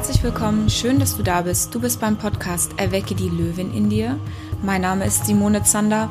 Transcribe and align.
Herzlich 0.00 0.22
willkommen, 0.22 0.70
schön, 0.70 0.98
dass 0.98 1.18
du 1.18 1.22
da 1.22 1.42
bist. 1.42 1.74
Du 1.74 1.80
bist 1.80 2.00
beim 2.00 2.16
Podcast 2.16 2.72
Erwecke 2.78 3.14
die 3.14 3.28
Löwin 3.28 3.70
in 3.74 3.90
dir. 3.90 4.18
Mein 4.62 4.80
Name 4.80 5.04
ist 5.04 5.26
Simone 5.26 5.62
Zander 5.62 6.10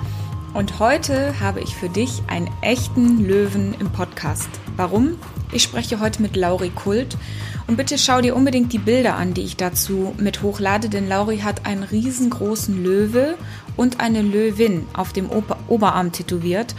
und 0.54 0.78
heute 0.78 1.40
habe 1.40 1.60
ich 1.60 1.76
für 1.76 1.90
dich 1.90 2.22
einen 2.28 2.52
echten 2.62 3.26
Löwen 3.26 3.74
im 3.80 3.90
Podcast. 3.90 4.48
Warum? 4.76 5.18
Ich 5.52 5.64
spreche 5.64 6.00
heute 6.00 6.22
mit 6.22 6.36
Lauri 6.36 6.70
Kult 6.70 7.18
und 7.66 7.78
bitte 7.78 7.98
schau 7.98 8.22
dir 8.22 8.36
unbedingt 8.36 8.74
die 8.74 8.78
Bilder 8.78 9.16
an, 9.16 9.34
die 9.34 9.42
ich 9.42 9.58
dazu 9.58 10.14
mit 10.20 10.44
hochlade, 10.44 10.90
denn 10.90 11.10
Lauri 11.10 11.40
hat 11.40 11.66
einen 11.66 11.82
riesengroßen 11.82 12.84
Löwe 12.84 13.40
und 13.76 14.00
eine 14.00 14.22
Löwin 14.22 14.86
auf 14.94 15.14
dem 15.14 15.32
Ober 15.32 15.58
Oberarm 15.68 16.12
tätowiert. 16.12 16.76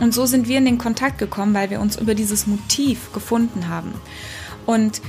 Und 0.00 0.12
so 0.12 0.26
sind 0.26 0.48
wir 0.48 0.58
in 0.58 0.66
den 0.66 0.76
Kontakt 0.76 1.16
gekommen, 1.16 1.54
weil 1.54 1.70
wir 1.70 1.80
uns 1.80 1.96
über 1.96 2.14
dieses 2.14 2.46
Motiv 2.46 3.10
gefunden 3.14 3.68
haben. 3.68 3.94
Und 4.66 5.00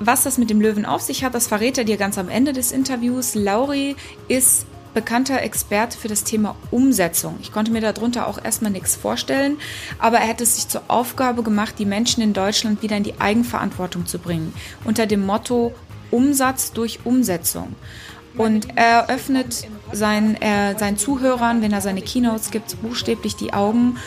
was 0.00 0.22
das 0.22 0.38
mit 0.38 0.50
dem 0.50 0.60
Löwen 0.60 0.86
auf 0.86 1.02
sich 1.02 1.24
hat, 1.24 1.34
das 1.34 1.46
verrät 1.46 1.78
er 1.78 1.84
dir 1.84 1.96
ganz 1.96 2.18
am 2.18 2.28
Ende 2.28 2.52
des 2.52 2.72
Interviews. 2.72 3.34
Lauri 3.34 3.96
ist 4.28 4.66
bekannter 4.94 5.42
Experte 5.42 5.98
für 5.98 6.08
das 6.08 6.24
Thema 6.24 6.56
Umsetzung. 6.70 7.38
Ich 7.40 7.52
konnte 7.52 7.70
mir 7.70 7.80
darunter 7.80 8.26
auch 8.26 8.42
erstmal 8.42 8.72
nichts 8.72 8.96
vorstellen, 8.96 9.58
aber 9.98 10.18
er 10.18 10.28
hat 10.28 10.40
es 10.40 10.56
sich 10.56 10.68
zur 10.68 10.82
Aufgabe 10.88 11.42
gemacht, 11.42 11.74
die 11.78 11.84
Menschen 11.84 12.22
in 12.22 12.32
Deutschland 12.32 12.82
wieder 12.82 12.96
in 12.96 13.04
die 13.04 13.20
Eigenverantwortung 13.20 14.06
zu 14.06 14.18
bringen, 14.18 14.52
unter 14.84 15.06
dem 15.06 15.24
Motto 15.24 15.74
Umsatz 16.10 16.72
durch 16.72 17.00
Umsetzung. 17.04 17.74
Und 18.36 18.68
er 18.76 19.10
öffnet 19.10 19.68
seinen, 19.92 20.34
er, 20.36 20.78
seinen 20.78 20.96
Zuhörern, 20.96 21.60
wenn 21.60 21.72
er 21.72 21.80
seine 21.80 22.02
Keynotes 22.02 22.50
gibt, 22.50 22.80
buchstäblich 22.82 23.36
die 23.36 23.52
Augen 23.52 23.98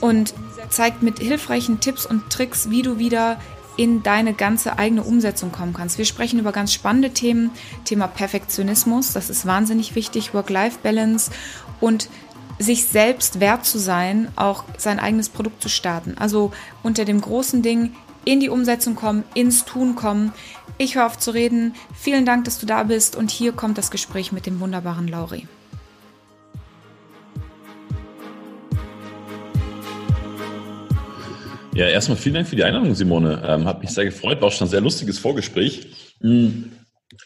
und 0.00 0.34
zeigt 0.68 1.02
mit 1.02 1.18
hilfreichen 1.18 1.80
Tipps 1.80 2.06
und 2.06 2.28
Tricks, 2.30 2.70
wie 2.70 2.82
du 2.82 2.98
wieder 2.98 3.38
in 3.76 4.02
deine 4.02 4.34
ganze 4.34 4.78
eigene 4.78 5.02
Umsetzung 5.02 5.52
kommen 5.52 5.74
kannst. 5.74 5.98
Wir 5.98 6.04
sprechen 6.04 6.38
über 6.38 6.52
ganz 6.52 6.72
spannende 6.72 7.10
Themen, 7.10 7.50
Thema 7.84 8.06
Perfektionismus, 8.06 9.12
das 9.12 9.30
ist 9.30 9.46
wahnsinnig 9.46 9.94
wichtig, 9.94 10.34
Work-Life-Balance 10.34 11.30
und 11.80 12.08
sich 12.58 12.86
selbst 12.86 13.40
wert 13.40 13.66
zu 13.66 13.78
sein, 13.78 14.28
auch 14.36 14.64
sein 14.78 14.98
eigenes 14.98 15.28
Produkt 15.28 15.62
zu 15.62 15.68
starten. 15.68 16.16
Also 16.18 16.52
unter 16.82 17.04
dem 17.04 17.20
großen 17.20 17.62
Ding 17.62 17.92
in 18.24 18.40
die 18.40 18.48
Umsetzung 18.48 18.94
kommen, 18.94 19.24
ins 19.34 19.64
Tun 19.64 19.94
kommen. 19.94 20.32
Ich 20.78 20.96
höre 20.96 21.06
auf 21.06 21.18
zu 21.18 21.30
reden. 21.30 21.74
Vielen 21.94 22.24
Dank, 22.24 22.44
dass 22.44 22.58
du 22.58 22.66
da 22.66 22.82
bist 22.82 23.14
und 23.14 23.30
hier 23.30 23.52
kommt 23.52 23.78
das 23.78 23.90
Gespräch 23.90 24.32
mit 24.32 24.46
dem 24.46 24.60
wunderbaren 24.60 25.06
Lauri. 25.06 25.46
Ja, 31.76 31.86
erstmal 31.88 32.16
vielen 32.16 32.36
Dank 32.36 32.48
für 32.48 32.56
die 32.56 32.64
Einladung, 32.64 32.94
Simone. 32.94 33.42
Ähm, 33.46 33.66
hat 33.66 33.82
mich 33.82 33.90
sehr 33.90 34.06
gefreut, 34.06 34.40
war 34.40 34.50
schon 34.50 34.66
ein 34.66 34.70
sehr 34.70 34.80
lustiges 34.80 35.18
Vorgespräch. 35.18 35.86
Mm, 36.20 36.70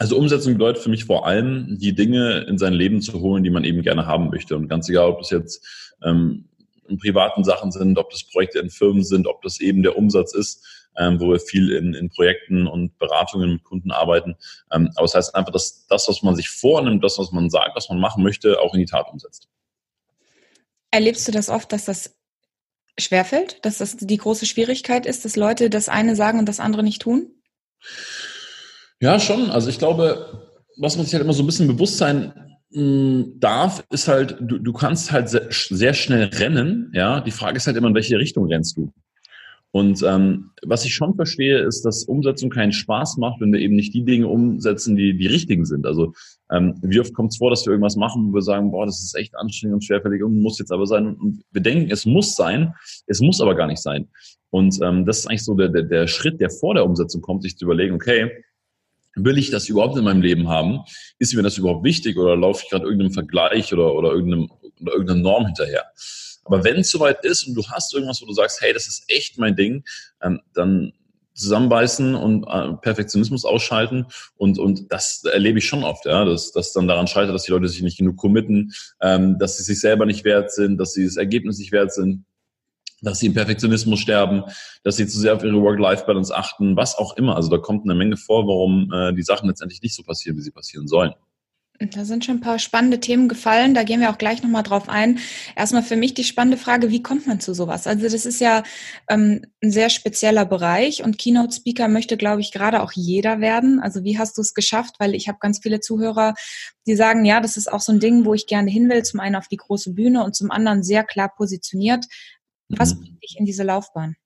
also 0.00 0.16
Umsetzung 0.16 0.54
bedeutet 0.54 0.82
für 0.82 0.90
mich 0.90 1.04
vor 1.04 1.24
allem, 1.24 1.78
die 1.78 1.94
Dinge 1.94 2.46
in 2.48 2.58
sein 2.58 2.72
Leben 2.72 3.00
zu 3.00 3.20
holen, 3.20 3.44
die 3.44 3.50
man 3.50 3.62
eben 3.62 3.82
gerne 3.82 4.06
haben 4.06 4.28
möchte. 4.28 4.56
Und 4.56 4.66
ganz 4.66 4.88
egal, 4.88 5.08
ob 5.08 5.18
das 5.18 5.30
jetzt 5.30 5.94
ähm, 6.02 6.48
in 6.88 6.98
privaten 6.98 7.44
Sachen 7.44 7.70
sind, 7.70 7.96
ob 7.96 8.10
das 8.10 8.24
Projekte 8.24 8.58
in 8.58 8.70
Firmen 8.70 9.04
sind, 9.04 9.28
ob 9.28 9.40
das 9.42 9.60
eben 9.60 9.84
der 9.84 9.96
Umsatz 9.96 10.34
ist, 10.34 10.66
ähm, 10.98 11.20
wo 11.20 11.28
wir 11.28 11.38
viel 11.38 11.70
in, 11.70 11.94
in 11.94 12.10
Projekten 12.10 12.66
und 12.66 12.98
Beratungen 12.98 13.52
mit 13.52 13.62
Kunden 13.62 13.92
arbeiten. 13.92 14.34
Ähm, 14.72 14.90
aber 14.96 15.04
es 15.04 15.12
das 15.12 15.28
heißt 15.28 15.34
einfach, 15.36 15.52
dass 15.52 15.86
das, 15.86 16.08
was 16.08 16.24
man 16.24 16.34
sich 16.34 16.50
vornimmt, 16.50 17.04
das, 17.04 17.20
was 17.20 17.30
man 17.30 17.50
sagt, 17.50 17.76
was 17.76 17.88
man 17.88 18.00
machen 18.00 18.24
möchte, 18.24 18.58
auch 18.60 18.74
in 18.74 18.80
die 18.80 18.86
Tat 18.86 19.06
umsetzt. 19.12 19.48
Erlebst 20.90 21.28
du 21.28 21.30
das 21.30 21.48
oft, 21.48 21.72
dass 21.72 21.84
das 21.84 22.19
schwerfällt, 23.00 23.64
dass 23.64 23.78
das 23.78 23.96
die 23.96 24.16
große 24.16 24.46
Schwierigkeit 24.46 25.06
ist, 25.06 25.24
dass 25.24 25.36
Leute 25.36 25.70
das 25.70 25.88
eine 25.88 26.16
sagen 26.16 26.38
und 26.38 26.48
das 26.48 26.60
andere 26.60 26.82
nicht 26.82 27.02
tun? 27.02 27.30
Ja, 29.00 29.18
schon. 29.18 29.50
Also 29.50 29.68
ich 29.68 29.78
glaube, 29.78 30.48
was 30.76 30.96
man 30.96 31.04
sich 31.04 31.14
halt 31.14 31.24
immer 31.24 31.32
so 31.32 31.42
ein 31.42 31.46
bisschen 31.46 31.68
bewusst 31.68 31.98
sein 31.98 32.32
hm, 32.72 33.34
darf, 33.38 33.84
ist 33.90 34.08
halt, 34.08 34.36
du, 34.40 34.58
du 34.58 34.72
kannst 34.72 35.10
halt 35.12 35.28
sehr, 35.28 35.48
sehr 35.50 35.94
schnell 35.94 36.24
rennen. 36.24 36.92
Ja, 36.94 37.20
die 37.20 37.30
Frage 37.30 37.56
ist 37.56 37.66
halt 37.66 37.76
immer, 37.76 37.88
in 37.88 37.94
welche 37.94 38.18
Richtung 38.18 38.46
rennst 38.46 38.76
du? 38.76 38.92
Und 39.72 40.02
ähm, 40.02 40.50
was 40.62 40.84
ich 40.84 40.94
schon 40.94 41.14
verstehe, 41.14 41.58
ist, 41.60 41.82
dass 41.82 42.04
Umsetzung 42.04 42.50
keinen 42.50 42.72
Spaß 42.72 43.18
macht, 43.18 43.40
wenn 43.40 43.52
wir 43.52 43.60
eben 43.60 43.76
nicht 43.76 43.94
die 43.94 44.04
Dinge 44.04 44.26
umsetzen, 44.26 44.96
die 44.96 45.16
die 45.16 45.28
richtigen 45.28 45.64
sind. 45.64 45.86
Also 45.86 46.12
ähm, 46.52 46.78
wie 46.82 47.00
oft 47.00 47.14
kommt 47.14 47.32
es 47.32 47.38
vor, 47.38 47.50
dass 47.50 47.64
wir 47.64 47.72
irgendwas 47.72 47.96
machen, 47.96 48.30
wo 48.30 48.34
wir 48.34 48.42
sagen, 48.42 48.70
boah, 48.70 48.86
das 48.86 49.00
ist 49.00 49.14
echt 49.14 49.36
anstrengend 49.36 49.74
und 49.74 49.84
schwerfällig 49.84 50.22
und 50.22 50.40
muss 50.40 50.58
jetzt 50.58 50.72
aber 50.72 50.86
sein. 50.86 51.14
Und 51.14 51.42
wir 51.52 51.62
denken, 51.62 51.90
es 51.90 52.06
muss 52.06 52.34
sein, 52.34 52.74
es 53.06 53.20
muss 53.20 53.40
aber 53.40 53.54
gar 53.54 53.66
nicht 53.66 53.82
sein. 53.82 54.08
Und 54.50 54.80
ähm, 54.82 55.06
das 55.06 55.20
ist 55.20 55.26
eigentlich 55.26 55.44
so 55.44 55.54
der, 55.54 55.68
der, 55.68 55.84
der 55.84 56.06
Schritt, 56.08 56.40
der 56.40 56.50
vor 56.50 56.74
der 56.74 56.84
Umsetzung 56.84 57.22
kommt, 57.22 57.42
sich 57.42 57.56
zu 57.56 57.64
überlegen, 57.64 57.94
okay, 57.94 58.30
will 59.14 59.38
ich 59.38 59.50
das 59.50 59.68
überhaupt 59.68 59.96
in 59.96 60.04
meinem 60.04 60.22
Leben 60.22 60.48
haben? 60.48 60.80
Ist 61.18 61.34
mir 61.34 61.42
das 61.42 61.58
überhaupt 61.58 61.84
wichtig 61.84 62.16
oder 62.16 62.36
laufe 62.36 62.62
ich 62.64 62.70
gerade 62.70 62.84
irgendeinem 62.84 63.12
Vergleich 63.12 63.72
oder, 63.72 63.94
oder, 63.94 64.12
irgendeinem, 64.12 64.50
oder 64.80 64.92
irgendeiner 64.92 65.20
Norm 65.20 65.46
hinterher? 65.46 65.84
Aber 66.44 66.64
wenn 66.64 66.78
es 66.78 66.90
soweit 66.90 67.24
ist 67.24 67.46
und 67.46 67.54
du 67.54 67.62
hast 67.68 67.94
irgendwas, 67.94 68.20
wo 68.22 68.26
du 68.26 68.32
sagst, 68.32 68.60
hey, 68.60 68.72
das 68.72 68.88
ist 68.88 69.04
echt 69.08 69.38
mein 69.38 69.54
Ding, 69.54 69.84
ähm, 70.22 70.40
dann 70.54 70.92
zusammenbeißen 71.34 72.14
und 72.14 72.44
äh, 72.44 72.74
Perfektionismus 72.80 73.44
ausschalten 73.44 74.06
und 74.36 74.58
und 74.58 74.92
das 74.92 75.24
erlebe 75.24 75.58
ich 75.58 75.66
schon 75.66 75.84
oft, 75.84 76.04
ja, 76.06 76.24
dass 76.24 76.52
das 76.52 76.72
dann 76.72 76.88
daran 76.88 77.06
scheitert, 77.06 77.34
dass 77.34 77.44
die 77.44 77.52
Leute 77.52 77.68
sich 77.68 77.82
nicht 77.82 77.98
genug 77.98 78.16
committen, 78.16 78.72
ähm, 79.00 79.38
dass 79.38 79.56
sie 79.56 79.62
sich 79.62 79.80
selber 79.80 80.06
nicht 80.06 80.24
wert 80.24 80.52
sind, 80.52 80.78
dass 80.78 80.92
sie 80.92 81.04
das 81.04 81.16
Ergebnis 81.16 81.58
nicht 81.58 81.72
wert 81.72 81.92
sind, 81.92 82.24
dass 83.02 83.18
sie 83.18 83.26
im 83.26 83.34
Perfektionismus 83.34 84.00
sterben, 84.00 84.44
dass 84.82 84.96
sie 84.96 85.06
zu 85.06 85.18
sehr 85.18 85.34
auf 85.34 85.44
ihre 85.44 85.60
Work-Life-Balance 85.60 86.34
achten, 86.34 86.76
was 86.76 86.96
auch 86.96 87.16
immer. 87.16 87.36
Also 87.36 87.48
da 87.50 87.58
kommt 87.58 87.84
eine 87.84 87.94
Menge 87.94 88.16
vor, 88.16 88.46
warum 88.46 88.92
äh, 88.92 89.14
die 89.14 89.22
Sachen 89.22 89.48
letztendlich 89.48 89.82
nicht 89.82 89.94
so 89.94 90.02
passieren, 90.02 90.36
wie 90.36 90.42
sie 90.42 90.50
passieren 90.50 90.86
sollen. 90.86 91.14
Da 91.88 92.04
sind 92.04 92.26
schon 92.26 92.36
ein 92.36 92.40
paar 92.42 92.58
spannende 92.58 93.00
Themen 93.00 93.26
gefallen. 93.26 93.72
Da 93.72 93.84
gehen 93.84 94.00
wir 94.00 94.10
auch 94.10 94.18
gleich 94.18 94.42
nochmal 94.42 94.62
drauf 94.62 94.90
ein. 94.90 95.18
Erstmal 95.56 95.82
für 95.82 95.96
mich 95.96 96.12
die 96.12 96.24
spannende 96.24 96.58
Frage, 96.58 96.90
wie 96.90 97.02
kommt 97.02 97.26
man 97.26 97.40
zu 97.40 97.54
sowas? 97.54 97.86
Also 97.86 98.02
das 98.02 98.26
ist 98.26 98.38
ja 98.38 98.64
ähm, 99.08 99.46
ein 99.62 99.70
sehr 99.70 99.88
spezieller 99.88 100.44
Bereich 100.44 101.02
und 101.02 101.16
Keynote 101.16 101.54
Speaker 101.54 101.88
möchte, 101.88 102.18
glaube 102.18 102.42
ich, 102.42 102.52
gerade 102.52 102.82
auch 102.82 102.92
jeder 102.92 103.40
werden. 103.40 103.80
Also 103.80 104.04
wie 104.04 104.18
hast 104.18 104.36
du 104.36 104.42
es 104.42 104.52
geschafft? 104.52 104.96
Weil 104.98 105.14
ich 105.14 105.26
habe 105.26 105.38
ganz 105.40 105.60
viele 105.62 105.80
Zuhörer, 105.80 106.34
die 106.86 106.96
sagen, 106.96 107.24
ja, 107.24 107.40
das 107.40 107.56
ist 107.56 107.72
auch 107.72 107.80
so 107.80 107.92
ein 107.92 108.00
Ding, 108.00 108.26
wo 108.26 108.34
ich 108.34 108.46
gerne 108.46 108.70
hin 108.70 108.90
will. 108.90 109.02
Zum 109.02 109.20
einen 109.20 109.36
auf 109.36 109.48
die 109.48 109.56
große 109.56 109.94
Bühne 109.94 110.22
und 110.22 110.36
zum 110.36 110.50
anderen 110.50 110.82
sehr 110.82 111.02
klar 111.02 111.32
positioniert. 111.34 112.04
Was 112.68 112.94
mhm. 112.94 113.00
bringt 113.00 113.22
dich 113.22 113.36
in 113.38 113.46
diese 113.46 113.62
Laufbahn? 113.62 114.16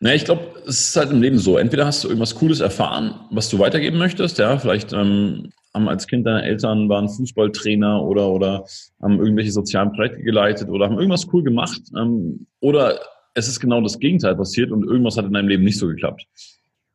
Naja, 0.00 0.14
ich 0.14 0.24
glaube, 0.24 0.62
es 0.66 0.88
ist 0.88 0.96
halt 0.96 1.10
im 1.10 1.20
Leben 1.20 1.38
so. 1.38 1.58
Entweder 1.58 1.84
hast 1.84 2.02
du 2.02 2.08
irgendwas 2.08 2.34
Cooles 2.34 2.60
erfahren, 2.60 3.26
was 3.30 3.50
du 3.50 3.58
weitergeben 3.58 3.98
möchtest, 3.98 4.38
ja, 4.38 4.58
vielleicht 4.58 4.94
ähm, 4.94 5.50
haben 5.78 5.88
als 5.88 6.06
Kind 6.06 6.26
deine 6.26 6.42
Eltern 6.42 6.88
waren 6.88 7.08
Fußballtrainer 7.08 8.02
oder 8.02 8.30
oder 8.30 8.64
haben 9.00 9.18
irgendwelche 9.18 9.52
sozialen 9.52 9.92
Projekte 9.92 10.22
geleitet 10.22 10.68
oder 10.68 10.86
haben 10.86 10.96
irgendwas 10.96 11.28
cool 11.32 11.42
gemacht 11.42 11.80
ähm, 11.96 12.46
oder 12.60 12.98
es 13.34 13.46
ist 13.46 13.60
genau 13.60 13.80
das 13.80 13.98
Gegenteil 13.98 14.34
passiert 14.36 14.72
und 14.72 14.84
irgendwas 14.84 15.16
hat 15.16 15.26
in 15.26 15.32
deinem 15.32 15.48
Leben 15.48 15.64
nicht 15.64 15.78
so 15.78 15.86
geklappt. 15.86 16.26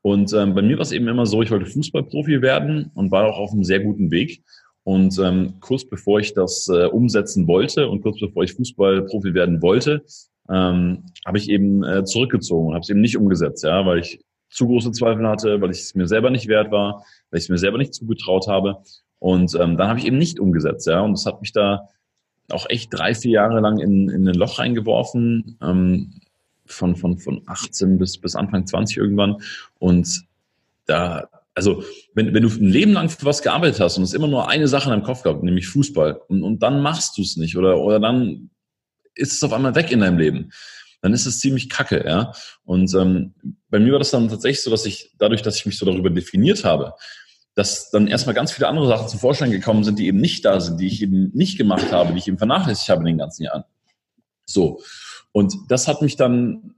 Und 0.02 0.34
ähm, 0.34 0.54
bei 0.54 0.62
mir 0.62 0.76
war 0.76 0.82
es 0.82 0.92
eben 0.92 1.08
immer 1.08 1.26
so, 1.26 1.42
ich 1.42 1.50
wollte 1.50 1.66
Fußballprofi 1.66 2.42
werden 2.42 2.92
und 2.94 3.12
war 3.12 3.26
auch 3.26 3.38
auf 3.38 3.54
einem 3.54 3.64
sehr 3.64 3.80
guten 3.80 4.12
Weg. 4.12 4.44
Und 4.84 5.18
ähm, 5.20 5.54
kurz 5.62 5.86
bevor 5.86 6.20
ich 6.20 6.34
das 6.34 6.68
äh, 6.68 6.88
umsetzen 6.88 7.48
wollte 7.48 7.88
und 7.88 8.02
kurz 8.02 8.20
bevor 8.20 8.44
ich 8.44 8.54
Fußballprofi 8.54 9.34
werden 9.34 9.62
wollte, 9.62 10.04
ähm, 10.50 11.06
habe 11.26 11.38
ich 11.38 11.50
eben 11.50 11.86
äh, 11.86 12.04
zurückgezogen 12.04 12.68
und 12.68 12.74
habe 12.74 12.82
es 12.82 12.90
eben 12.90 13.00
nicht 13.00 13.16
umgesetzt, 13.16 13.64
ja, 13.64 13.86
weil 13.86 14.00
ich 14.00 14.20
zu 14.54 14.68
große 14.68 14.92
Zweifel 14.92 15.28
hatte, 15.28 15.62
weil 15.62 15.72
ich 15.72 15.80
es 15.80 15.96
mir 15.96 16.08
selber 16.08 16.30
nicht 16.30 16.48
wert 16.48 16.72
war, 16.72 17.06
weil 17.30 17.40
ich 17.40 17.46
es 17.46 17.50
mir 17.50 17.58
selber 17.58 17.78
nicht 17.78 17.94
zugetraut 17.94 18.48
habe. 18.48 18.78
Und 19.20 19.56
ähm, 19.56 19.78
dann 19.78 19.88
habe 19.88 20.00
ich 20.00 20.06
eben 20.06 20.18
nicht 20.18 20.40
umgesetzt, 20.40 20.88
ja. 20.88 21.02
Und 21.02 21.14
das 21.14 21.26
hat 21.26 21.42
mich 21.42 21.52
da 21.54 21.88
auch 22.52 22.70
echt 22.70 22.94
drei, 22.94 23.16
vier 23.16 23.32
Jahre 23.32 23.60
lang 23.62 23.80
in, 23.80 24.10
in 24.10 24.28
ein 24.28 24.36
Loch 24.36 24.60
reingeworfen, 24.60 25.58
ähm, 25.62 26.14
von, 26.66 26.96
von, 26.96 27.18
von 27.18 27.42
18 27.46 27.98
bis, 27.98 28.18
bis 28.18 28.36
Anfang 28.36 28.66
20 28.66 28.98
irgendwann. 28.98 29.38
Und 29.80 30.24
da, 30.86 31.28
also 31.56 31.84
wenn, 32.14 32.34
wenn 32.34 32.44
du 32.44 32.50
ein 32.50 32.70
Leben 32.70 32.94
lang 32.94 33.10
für 33.10 33.26
was 33.26 33.42
gearbeitet 33.42 33.80
hast 33.80 33.98
und 33.98 34.04
es 34.04 34.14
immer 34.14 34.28
nur 34.28 34.50
eine 34.50 34.68
Sache 34.68 34.86
in 34.86 34.92
deinem 34.92 35.04
Kopf 35.04 35.24
gehabt, 35.24 35.44
nämlich 35.44 35.68
Fußball, 35.68 36.22
und, 36.28 36.44
und 36.44 36.62
dann 36.64 36.82
machst 36.82 37.18
du 37.18 37.22
es 37.22 37.38
nicht 37.38 37.58
oder, 37.58 37.80
oder 37.80 38.00
dann 38.00 38.50
ist 39.16 39.34
es 39.34 39.44
auf 39.44 39.54
einmal 39.54 39.76
weg 39.76 39.92
in 39.92 40.00
deinem 40.00 40.18
Leben 40.18 40.52
dann 41.04 41.14
ist 41.14 41.26
es 41.26 41.40
ziemlich 41.40 41.70
kacke, 41.70 42.02
ja. 42.08 42.32
Und 42.64 42.94
ähm, 42.96 43.34
bei 43.70 43.78
mir 43.78 43.92
war 43.92 44.00
das 44.00 44.12
dann 44.12 44.30
tatsächlich 44.30 44.64
so, 44.64 44.72
dass 44.72 44.86
ich 44.86 45.12
dadurch, 45.20 45.42
dass 45.42 45.58
ich 45.58 45.66
mich 45.66 45.78
so 45.78 45.86
darüber 45.86 46.10
definiert 46.10 46.64
habe, 46.64 46.94
dass 47.56 47.92
dann 47.92 48.08
erstmal 48.08 48.34
ganz 48.34 48.54
viele 48.54 48.70
andere 48.70 48.88
Sachen 48.88 49.10
zum 49.10 49.20
Vorschein 49.20 49.52
gekommen 49.52 49.84
sind, 49.84 50.00
die 50.00 50.08
eben 50.08 50.22
nicht 50.22 50.46
da 50.46 50.62
sind, 50.62 50.80
die 50.80 50.88
ich 50.88 51.02
eben 51.02 51.30
nicht 51.34 51.58
gemacht 51.58 51.92
habe, 51.92 52.14
die 52.14 52.20
ich 52.20 52.28
eben 52.30 52.38
vernachlässigt 52.38 52.88
habe 52.88 53.02
in 53.02 53.08
den 53.08 53.18
ganzen 53.18 53.44
Jahren. 53.44 53.66
So. 54.46 54.82
Und 55.34 55.54
das 55.68 55.90
hat 55.90 56.02
mich 56.02 56.16
dann 56.16 56.76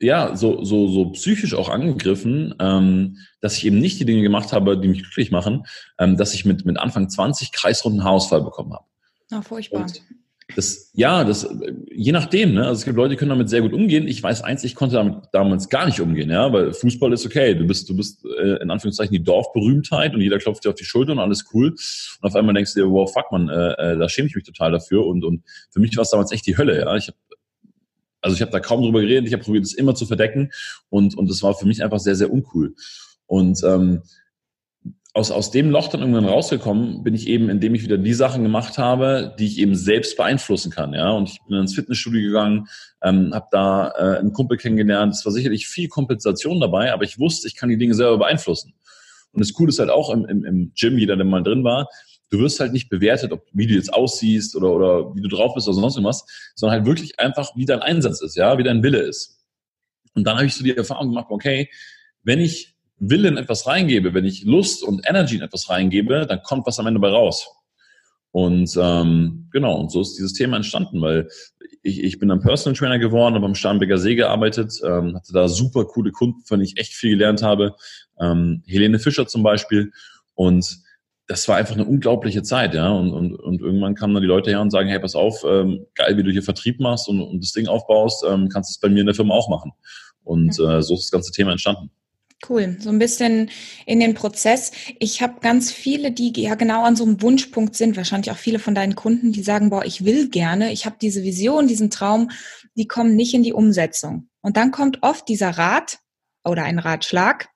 ja 0.00 0.34
so 0.34 0.64
so 0.64 0.88
so 0.88 1.10
psychisch 1.10 1.54
auch 1.54 1.68
angegriffen, 1.68 2.56
ähm, 2.58 3.18
dass 3.40 3.56
ich 3.56 3.64
eben 3.64 3.78
nicht 3.78 4.00
die 4.00 4.04
Dinge 4.04 4.22
gemacht 4.22 4.52
habe, 4.52 4.76
die 4.76 4.88
mich 4.88 5.02
glücklich 5.04 5.30
machen, 5.30 5.66
ähm, 5.98 6.16
dass 6.16 6.34
ich 6.34 6.44
mit 6.44 6.66
mit 6.66 6.78
Anfang 6.78 7.08
20 7.08 7.52
kreisrunden 7.52 8.02
Haarausfall 8.02 8.42
bekommen 8.42 8.72
habe. 8.72 8.86
Na, 9.30 9.40
furchtbar. 9.40 9.82
Und 9.82 10.02
Das, 10.54 10.90
ja, 10.94 11.24
das, 11.24 11.48
je 11.90 12.12
nachdem, 12.12 12.54
ne? 12.54 12.66
Also 12.66 12.80
es 12.80 12.84
gibt 12.84 12.96
Leute, 12.96 13.10
die 13.10 13.16
können 13.16 13.30
damit 13.30 13.48
sehr 13.48 13.62
gut 13.62 13.72
umgehen. 13.72 14.06
Ich 14.06 14.22
weiß 14.22 14.42
eins, 14.42 14.64
ich 14.64 14.74
konnte 14.74 14.96
damit 14.96 15.24
damals 15.32 15.68
gar 15.68 15.86
nicht 15.86 16.00
umgehen, 16.00 16.30
ja, 16.30 16.52
weil 16.52 16.72
Fußball 16.72 17.12
ist 17.12 17.24
okay. 17.24 17.54
Du 17.54 17.66
bist, 17.66 17.88
du 17.88 17.96
bist 17.96 18.24
äh, 18.24 18.62
in 18.62 18.70
Anführungszeichen 18.70 19.12
die 19.12 19.22
Dorfberühmtheit 19.22 20.14
und 20.14 20.20
jeder 20.20 20.38
klopft 20.38 20.64
dir 20.64 20.70
auf 20.70 20.74
die 20.74 20.84
Schulter 20.84 21.12
und 21.12 21.18
alles 21.18 21.46
cool. 21.54 21.68
Und 21.70 22.28
auf 22.28 22.34
einmal 22.34 22.54
denkst 22.54 22.74
du 22.74 22.80
dir, 22.80 22.90
wow, 22.90 23.10
fuck 23.10 23.32
man, 23.32 23.48
äh, 23.48 23.72
äh, 23.72 23.98
da 23.98 24.08
schäme 24.08 24.28
ich 24.28 24.34
mich 24.34 24.44
total 24.44 24.72
dafür. 24.72 25.06
Und, 25.06 25.24
und 25.24 25.42
für 25.70 25.80
mich 25.80 25.96
war 25.96 26.02
es 26.02 26.10
damals 26.10 26.32
echt 26.32 26.46
die 26.46 26.56
Hölle, 26.56 26.78
ja. 26.80 26.96
Ich 26.96 27.08
habe 27.08 27.16
also 28.24 28.36
ich 28.36 28.40
habe 28.40 28.52
da 28.52 28.60
kaum 28.60 28.82
drüber 28.82 29.00
geredet, 29.00 29.26
ich 29.26 29.32
habe 29.32 29.42
probiert, 29.42 29.64
es 29.64 29.74
immer 29.74 29.96
zu 29.96 30.06
verdecken 30.06 30.52
und 30.90 31.18
und 31.18 31.28
das 31.28 31.42
war 31.42 31.54
für 31.54 31.66
mich 31.66 31.82
einfach 31.82 31.98
sehr, 31.98 32.14
sehr 32.14 32.32
uncool. 32.32 32.74
Und 33.26 33.60
ähm, 33.64 34.02
aus, 35.14 35.30
aus 35.30 35.50
dem 35.50 35.70
Loch 35.70 35.88
dann 35.88 36.00
irgendwann 36.00 36.24
rausgekommen 36.24 37.02
bin 37.02 37.14
ich 37.14 37.26
eben, 37.26 37.50
indem 37.50 37.74
ich 37.74 37.82
wieder 37.82 37.98
die 37.98 38.14
Sachen 38.14 38.42
gemacht 38.42 38.78
habe, 38.78 39.34
die 39.38 39.46
ich 39.46 39.58
eben 39.58 39.74
selbst 39.74 40.16
beeinflussen 40.16 40.70
kann. 40.70 40.94
Ja, 40.94 41.10
und 41.10 41.28
ich 41.28 41.38
bin 41.46 41.58
ins 41.58 41.74
Fitnessstudio 41.74 42.22
gegangen, 42.22 42.68
ähm, 43.02 43.34
habe 43.34 43.48
da 43.50 43.90
äh, 43.90 44.18
einen 44.18 44.32
Kumpel 44.32 44.56
kennengelernt. 44.56 45.14
Es 45.14 45.24
war 45.24 45.32
sicherlich 45.32 45.66
viel 45.66 45.88
Kompensation 45.88 46.60
dabei, 46.60 46.92
aber 46.92 47.04
ich 47.04 47.18
wusste, 47.18 47.46
ich 47.46 47.56
kann 47.56 47.68
die 47.68 47.76
Dinge 47.76 47.94
selber 47.94 48.18
beeinflussen. 48.18 48.74
Und 49.32 49.40
das 49.40 49.52
Coole 49.52 49.68
ist 49.68 49.78
halt 49.78 49.90
auch 49.90 50.10
im, 50.10 50.24
im, 50.24 50.44
im 50.44 50.72
Gym, 50.74 50.98
jeder, 50.98 51.16
der 51.16 51.26
mal 51.26 51.42
drin 51.42 51.64
war, 51.64 51.88
du 52.30 52.38
wirst 52.38 52.60
halt 52.60 52.72
nicht 52.72 52.88
bewertet, 52.88 53.32
ob 53.32 53.46
wie 53.52 53.66
du 53.66 53.74
jetzt 53.74 53.92
aussiehst 53.92 54.56
oder 54.56 54.72
oder 54.72 55.14
wie 55.14 55.20
du 55.20 55.28
drauf 55.28 55.54
bist 55.54 55.68
oder 55.68 55.74
sonst 55.74 55.96
irgendwas, 55.96 56.24
sondern 56.54 56.78
halt 56.78 56.86
wirklich 56.86 57.20
einfach, 57.20 57.50
wie 57.54 57.66
dein 57.66 57.80
Einsatz 57.80 58.22
ist, 58.22 58.36
ja, 58.36 58.56
wie 58.56 58.62
dein 58.62 58.82
Wille 58.82 59.00
ist. 59.00 59.44
Und 60.14 60.26
dann 60.26 60.36
habe 60.36 60.46
ich 60.46 60.54
so 60.54 60.64
die 60.64 60.74
Erfahrung 60.74 61.08
gemacht, 61.08 61.26
okay, 61.28 61.68
wenn 62.22 62.40
ich 62.40 62.71
Willen 63.04 63.36
etwas 63.36 63.66
reingebe, 63.66 64.14
wenn 64.14 64.24
ich 64.24 64.44
Lust 64.44 64.84
und 64.84 65.02
Energy 65.08 65.36
in 65.36 65.42
etwas 65.42 65.68
reingebe, 65.68 66.24
dann 66.26 66.42
kommt 66.42 66.66
was 66.66 66.78
am 66.78 66.86
Ende 66.86 67.00
bei 67.00 67.08
raus. 67.08 67.48
Und 68.30 68.78
ähm, 68.80 69.48
genau, 69.50 69.78
und 69.78 69.90
so 69.90 70.00
ist 70.00 70.14
dieses 70.14 70.32
Thema 70.32 70.56
entstanden, 70.56 71.02
weil 71.02 71.28
ich, 71.82 72.02
ich 72.02 72.18
bin 72.20 72.28
dann 72.28 72.40
Personal 72.40 72.76
Trainer 72.76 72.98
geworden, 73.00 73.34
habe 73.34 73.44
am 73.44 73.56
Starnberger 73.56 73.98
See 73.98 74.14
gearbeitet, 74.14 74.80
ähm, 74.84 75.16
hatte 75.16 75.32
da 75.32 75.48
super 75.48 75.84
coole 75.84 76.12
Kunden, 76.12 76.42
von 76.44 76.58
denen 76.58 76.68
ich 76.68 76.78
echt 76.78 76.94
viel 76.94 77.10
gelernt 77.10 77.42
habe. 77.42 77.74
Ähm, 78.20 78.62
Helene 78.66 79.00
Fischer 79.00 79.26
zum 79.26 79.42
Beispiel. 79.42 79.90
Und 80.34 80.78
das 81.26 81.48
war 81.48 81.56
einfach 81.56 81.74
eine 81.74 81.84
unglaubliche 81.84 82.42
Zeit, 82.42 82.74
ja. 82.74 82.88
Und, 82.88 83.12
und, 83.12 83.34
und 83.34 83.60
irgendwann 83.60 83.96
kamen 83.96 84.14
dann 84.14 84.22
die 84.22 84.28
Leute 84.28 84.50
her 84.50 84.60
und 84.60 84.70
sagen, 84.70 84.88
hey, 84.88 85.00
pass 85.00 85.14
auf, 85.14 85.44
ähm, 85.44 85.86
geil, 85.94 86.16
wie 86.16 86.22
du 86.22 86.30
hier 86.30 86.42
Vertrieb 86.42 86.78
machst 86.78 87.08
und, 87.08 87.20
und 87.20 87.42
das 87.42 87.52
Ding 87.52 87.66
aufbaust, 87.66 88.24
ähm, 88.28 88.48
kannst 88.48 88.70
du 88.70 88.72
es 88.74 88.80
bei 88.80 88.88
mir 88.88 89.00
in 89.00 89.06
der 89.06 89.14
Firma 89.14 89.34
auch 89.34 89.48
machen. 89.48 89.72
Und 90.24 90.52
äh, 90.60 90.82
so 90.82 90.94
ist 90.94 91.04
das 91.04 91.10
ganze 91.10 91.32
Thema 91.32 91.50
entstanden. 91.50 91.90
Cool, 92.48 92.76
so 92.80 92.90
ein 92.90 92.98
bisschen 92.98 93.50
in 93.86 94.00
den 94.00 94.14
Prozess. 94.14 94.72
Ich 94.98 95.22
habe 95.22 95.38
ganz 95.40 95.70
viele, 95.70 96.10
die 96.10 96.32
ja 96.36 96.56
genau 96.56 96.82
an 96.82 96.96
so 96.96 97.04
einem 97.04 97.22
Wunschpunkt 97.22 97.76
sind, 97.76 97.96
wahrscheinlich 97.96 98.32
auch 98.32 98.36
viele 98.36 98.58
von 98.58 98.74
deinen 98.74 98.96
Kunden, 98.96 99.30
die 99.30 99.44
sagen, 99.44 99.70
boah, 99.70 99.84
ich 99.84 100.04
will 100.04 100.28
gerne, 100.28 100.72
ich 100.72 100.84
habe 100.84 100.96
diese 101.00 101.22
Vision, 101.22 101.68
diesen 101.68 101.90
Traum, 101.90 102.30
die 102.74 102.88
kommen 102.88 103.14
nicht 103.14 103.32
in 103.34 103.44
die 103.44 103.52
Umsetzung. 103.52 104.28
Und 104.40 104.56
dann 104.56 104.72
kommt 104.72 105.04
oft 105.04 105.28
dieser 105.28 105.50
Rat 105.50 105.98
oder 106.42 106.64
ein 106.64 106.80
Ratschlag, 106.80 107.48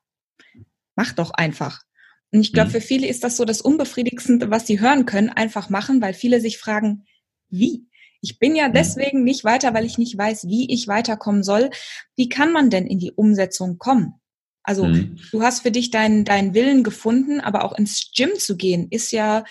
mach 0.95 1.13
doch 1.13 1.33
einfach. 1.33 1.83
Und 2.31 2.41
ich 2.41 2.53
glaube, 2.53 2.69
mhm. 2.69 2.75
für 2.75 2.81
viele 2.81 3.09
ist 3.09 3.25
das 3.25 3.37
so 3.37 3.45
das 3.45 3.61
Unbefriedigendste, 3.61 4.51
was 4.51 4.69
sie 4.69 4.79
hören 4.79 5.05
können, 5.05 5.31
einfach 5.31 5.69
machen, 5.69 6.01
weil 6.01 6.15
viele 6.15 6.41
sich 6.41 6.59
fragen, 6.59 7.07
wie? 7.49 7.89
Ich 8.21 8.39
bin 8.39 8.55
ja 8.55 8.69
mhm. 8.69 8.75
deswegen 8.75 9.25
nicht 9.25 9.43
weiter, 9.43 9.75
weil 9.75 9.85
ich 9.85 9.99
nicht 9.99 10.17
weiß, 10.17 10.47
wie 10.47 10.73
ich 10.73 10.87
weiterkommen 10.87 11.43
soll. 11.43 11.71
Wie 12.15 12.29
kann 12.29 12.53
man 12.53 12.71
denn 12.71 12.87
in 12.87 13.01
die 13.01 13.13
Umsetzung 13.13 13.79
kommen? 13.79 14.21
Also 14.67 14.85
mhm. 14.85 15.17
du 15.31 15.43
hast 15.43 15.63
für 15.63 15.71
dich 15.71 15.91
deinen, 15.93 16.25
deinen 16.25 16.53
Willen 16.53 16.83
gefunden, 16.83 17.41
aber 17.41 17.65
auch 17.65 17.79
ins 17.79 18.11
Gym 18.15 18.31
zu 18.37 18.57
gehen, 18.57 18.89
ist 18.91 19.13
ja. 19.13 19.45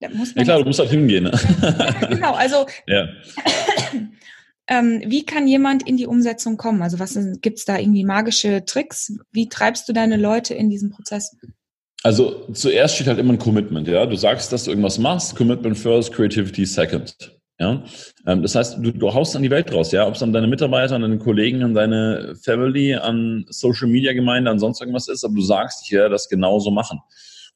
Da 0.00 0.08
muss 0.08 0.34
man 0.34 0.38
ja 0.38 0.44
klar, 0.44 0.58
du 0.60 0.64
musst 0.64 0.78
halt 0.78 0.90
hingehen. 0.90 1.24
Ne? 1.24 1.38
Ja, 1.60 1.90
genau, 2.08 2.32
also 2.32 2.66
ja. 2.86 3.06
ähm, 4.66 5.02
wie 5.06 5.26
kann 5.26 5.46
jemand 5.46 5.86
in 5.86 5.98
die 5.98 6.06
Umsetzung 6.06 6.56
kommen? 6.56 6.80
Also 6.80 6.98
was 6.98 7.18
gibt 7.42 7.58
es 7.58 7.66
da 7.66 7.78
irgendwie 7.78 8.04
magische 8.04 8.64
Tricks? 8.64 9.12
Wie 9.30 9.48
treibst 9.48 9.86
du 9.88 9.92
deine 9.92 10.16
Leute 10.16 10.54
in 10.54 10.70
diesen 10.70 10.90
Prozess? 10.90 11.36
Also 12.02 12.48
zuerst 12.52 12.94
steht 12.94 13.08
halt 13.08 13.18
immer 13.18 13.34
ein 13.34 13.38
Commitment, 13.38 13.88
ja. 13.88 14.06
Du 14.06 14.16
sagst, 14.16 14.52
dass 14.52 14.64
du 14.64 14.70
irgendwas 14.70 14.96
machst, 14.98 15.36
Commitment 15.36 15.76
first, 15.76 16.14
Creativity 16.14 16.64
second. 16.64 17.35
Ja, 17.58 17.82
ähm, 18.26 18.42
das 18.42 18.54
heißt, 18.54 18.78
du, 18.80 18.92
du 18.92 19.14
haust 19.14 19.34
an 19.34 19.42
die 19.42 19.50
Welt 19.50 19.72
raus, 19.72 19.90
ja, 19.90 20.06
ob 20.06 20.14
es 20.14 20.22
an 20.22 20.32
deine 20.32 20.46
Mitarbeiter, 20.46 20.94
an 20.94 21.02
deine 21.02 21.18
Kollegen, 21.18 21.62
an 21.62 21.72
deine 21.72 22.34
Family, 22.42 22.94
an 22.94 23.46
Social 23.48 23.88
Media 23.88 24.12
Gemeinde, 24.12 24.50
an 24.50 24.58
sonst 24.58 24.80
irgendwas 24.80 25.08
ist, 25.08 25.24
aber 25.24 25.34
du 25.34 25.40
sagst, 25.40 25.82
ich 25.84 25.92
werde 25.92 26.10
das 26.10 26.28
genauso 26.28 26.70
machen. 26.70 27.00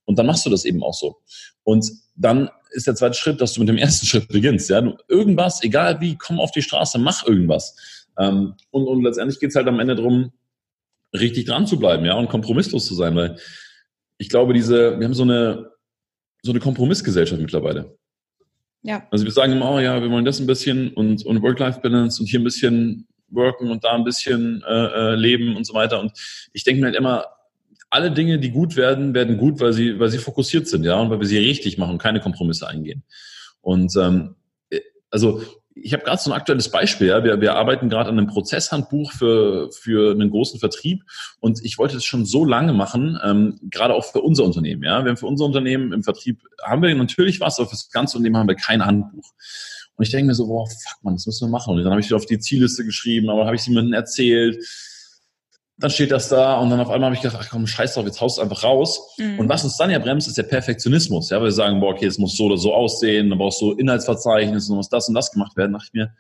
Und 0.07 0.19
dann 0.19 0.27
machst 0.27 0.47
du 0.47 0.51
das 0.51 0.65
eben 0.65 0.83
auch 0.83 0.95
so. 0.95 1.19
Und 1.65 1.93
dann 2.17 2.49
ist 2.71 2.87
der 2.87 2.95
zweite 2.95 3.15
Schritt, 3.15 3.41
dass 3.43 3.53
du 3.53 3.61
mit 3.61 3.69
dem 3.69 3.77
ersten 3.77 4.07
Schritt 4.09 4.29
beginnst. 4.29 4.71
Ja, 4.71 4.81
du, 4.81 4.97
irgendwas, 5.09 5.63
egal 5.63 6.01
wie, 6.01 6.17
komm 6.17 6.41
auf 6.41 6.51
die 6.51 6.63
Straße, 6.63 6.99
mach 6.99 7.27
irgendwas. 7.27 8.07
Ähm, 8.19 8.55
und, 8.71 8.87
und 8.87 9.03
letztendlich 9.03 9.39
geht's 9.39 9.55
halt 9.55 9.69
am 9.69 9.81
Ende 9.81 9.97
darum, 9.97 10.33
richtig 11.13 11.47
dran 11.47 11.67
zu 11.67 11.79
bleiben, 11.79 12.05
ja, 12.07 12.15
und 12.15 12.29
kompromisslos 12.29 12.87
zu 12.87 12.95
sein, 12.95 13.17
weil 13.17 13.37
ich 14.17 14.29
glaube, 14.29 14.55
diese, 14.55 14.99
wir 14.99 15.05
haben 15.05 15.15
so 15.15 15.25
eine, 15.25 15.71
so 16.43 16.53
eine 16.53 16.61
Kompromissgesellschaft 16.61 17.41
mittlerweile. 17.41 17.99
Ja. 18.83 19.07
Also 19.11 19.25
wir 19.25 19.33
sagen 19.33 19.53
immer, 19.53 19.71
oh 19.71 19.79
ja, 19.79 20.01
wir 20.01 20.11
wollen 20.11 20.25
das 20.25 20.41
ein 20.41 20.47
bisschen 20.47 20.93
und, 20.95 21.25
und 21.27 21.43
Work-Life-Balance 21.43 22.21
und 22.21 22.27
hier 22.29 22.41
ein 22.41 22.45
bisschen 22.45 23.07
worken 23.29 23.71
und 23.71 23.85
da 23.85 23.93
ein 23.93 24.05
bisschen 24.05 24.63
äh, 24.67 25.13
äh, 25.13 25.15
leben 25.15 25.57
und 25.57 25.67
so 25.67 25.75
weiter. 25.75 26.01
Und 26.01 26.13
ich 26.53 26.65
denke 26.65 26.81
mir 26.81 26.87
halt 26.87 26.97
immer, 26.97 27.27
alle 27.91 28.11
Dinge, 28.11 28.39
die 28.39 28.51
gut 28.51 28.77
werden, 28.77 29.15
werden 29.15 29.37
gut, 29.37 29.61
weil 29.61 29.73
sie, 29.73 29.99
weil 29.99 30.11
sie 30.11 30.19
fokussiert 30.19 30.69
sind, 30.69 30.85
ja, 30.85 31.01
und 31.01 31.11
weil 31.11 31.21
wir 31.21 31.27
sie 31.27 31.39
richtig 31.39 31.77
machen 31.77 31.93
und 31.93 31.99
keine 31.99 32.21
Kompromisse 32.21 32.69
eingehen. 32.69 33.03
Und 33.61 33.95
ähm, 33.97 34.37
äh, 34.71 34.81
also 35.11 35.43
ich 35.75 35.93
habe 35.93 36.05
gerade 36.05 36.21
so 36.21 36.31
ein 36.31 36.37
aktuelles 36.37 36.71
Beispiel. 36.71 37.09
Ja. 37.09 37.25
Wir, 37.25 37.41
wir 37.41 37.55
arbeiten 37.55 37.89
gerade 37.89 38.11
an 38.11 38.19
einem 38.19 38.27
Prozesshandbuch 38.27 39.13
für, 39.13 39.71
für 39.73 40.13
einen 40.13 40.31
großen 40.31 40.59
Vertrieb 40.61 41.05
und 41.41 41.65
ich 41.65 41.79
wollte 41.79 41.95
das 41.95 42.05
schon 42.05 42.27
so 42.27 42.45
lange 42.45 42.73
machen, 42.73 43.19
ähm, 43.25 43.59
gerade 43.71 43.95
auch 43.95 44.05
für 44.05 44.21
unser 44.21 44.45
Unternehmen. 44.45 44.83
Ja. 44.83 45.05
Wir 45.05 45.11
haben 45.11 45.17
für 45.17 45.27
unser 45.27 45.45
Unternehmen 45.45 45.93
im 45.93 46.03
Vertrieb 46.03 46.43
haben 46.63 46.83
wir 46.83 46.95
natürlich 46.95 47.41
was, 47.41 47.59
aber 47.59 47.69
für 47.69 47.77
das 47.77 47.91
ganze 47.91 48.17
Unternehmen 48.17 48.39
haben 48.39 48.49
wir 48.49 48.57
kein 48.57 48.85
Handbuch. 48.85 49.33
Und 49.97 50.05
ich 50.05 50.11
denke 50.11 50.27
mir 50.27 50.35
so, 50.35 50.47
boah, 50.47 50.67
fuck 50.67 51.03
man, 51.03 51.15
das 51.15 51.27
müssen 51.27 51.47
wir 51.47 51.51
machen. 51.51 51.75
Und 51.75 51.83
dann 51.83 51.91
habe 51.91 52.01
ich 52.01 52.07
wieder 52.07 52.17
auf 52.17 52.27
die 52.27 52.39
Zielliste 52.39 52.85
geschrieben, 52.85 53.29
aber 53.29 53.47
habe 53.47 53.57
ich 53.57 53.63
sie 53.63 53.71
jemandem 53.71 53.95
erzählt 53.95 54.65
dann 55.81 55.91
steht 55.91 56.11
das 56.11 56.29
da 56.29 56.59
und 56.59 56.71
dann 56.71 56.79
auf 56.81 56.91
einmal 56.91 57.07
habe 57.07 57.17
ich 57.17 57.23
gedacht, 57.23 57.41
ach 57.43 57.51
komm, 57.51 57.67
scheiß 57.67 57.95
drauf, 57.95 58.05
jetzt 58.05 58.21
haust 58.21 58.39
du 58.39 58.43
einfach 58.43 58.63
raus. 58.63 59.15
Mhm. 59.19 59.39
Und 59.39 59.49
was 59.49 59.65
uns 59.65 59.77
dann 59.77 59.91
ja 59.91 59.99
bremst, 59.99 60.29
ist 60.29 60.37
der 60.37 60.43
Perfektionismus. 60.45 61.31
Ja, 61.31 61.39
weil 61.39 61.45
wir 61.45 61.53
sagen, 61.53 61.81
boah, 61.81 61.95
okay, 61.95 62.07
es 62.07 62.19
muss 62.19 62.37
so 62.37 62.45
oder 62.45 62.59
so 62.59 62.75
aussehen, 62.75 63.31
dann 63.31 63.39
brauchst 63.39 63.61
du 63.61 63.73
Inhaltsverzeichnis 63.73 64.69
und 64.69 64.77
muss 64.77 64.89
das 64.89 65.09
und 65.09 65.15
das 65.15 65.33
gemacht 65.33 65.57
werden. 65.57 65.73
Da 65.73 65.79
dachte 65.79 65.91
ich 65.93 65.99
mir, 65.99 66.13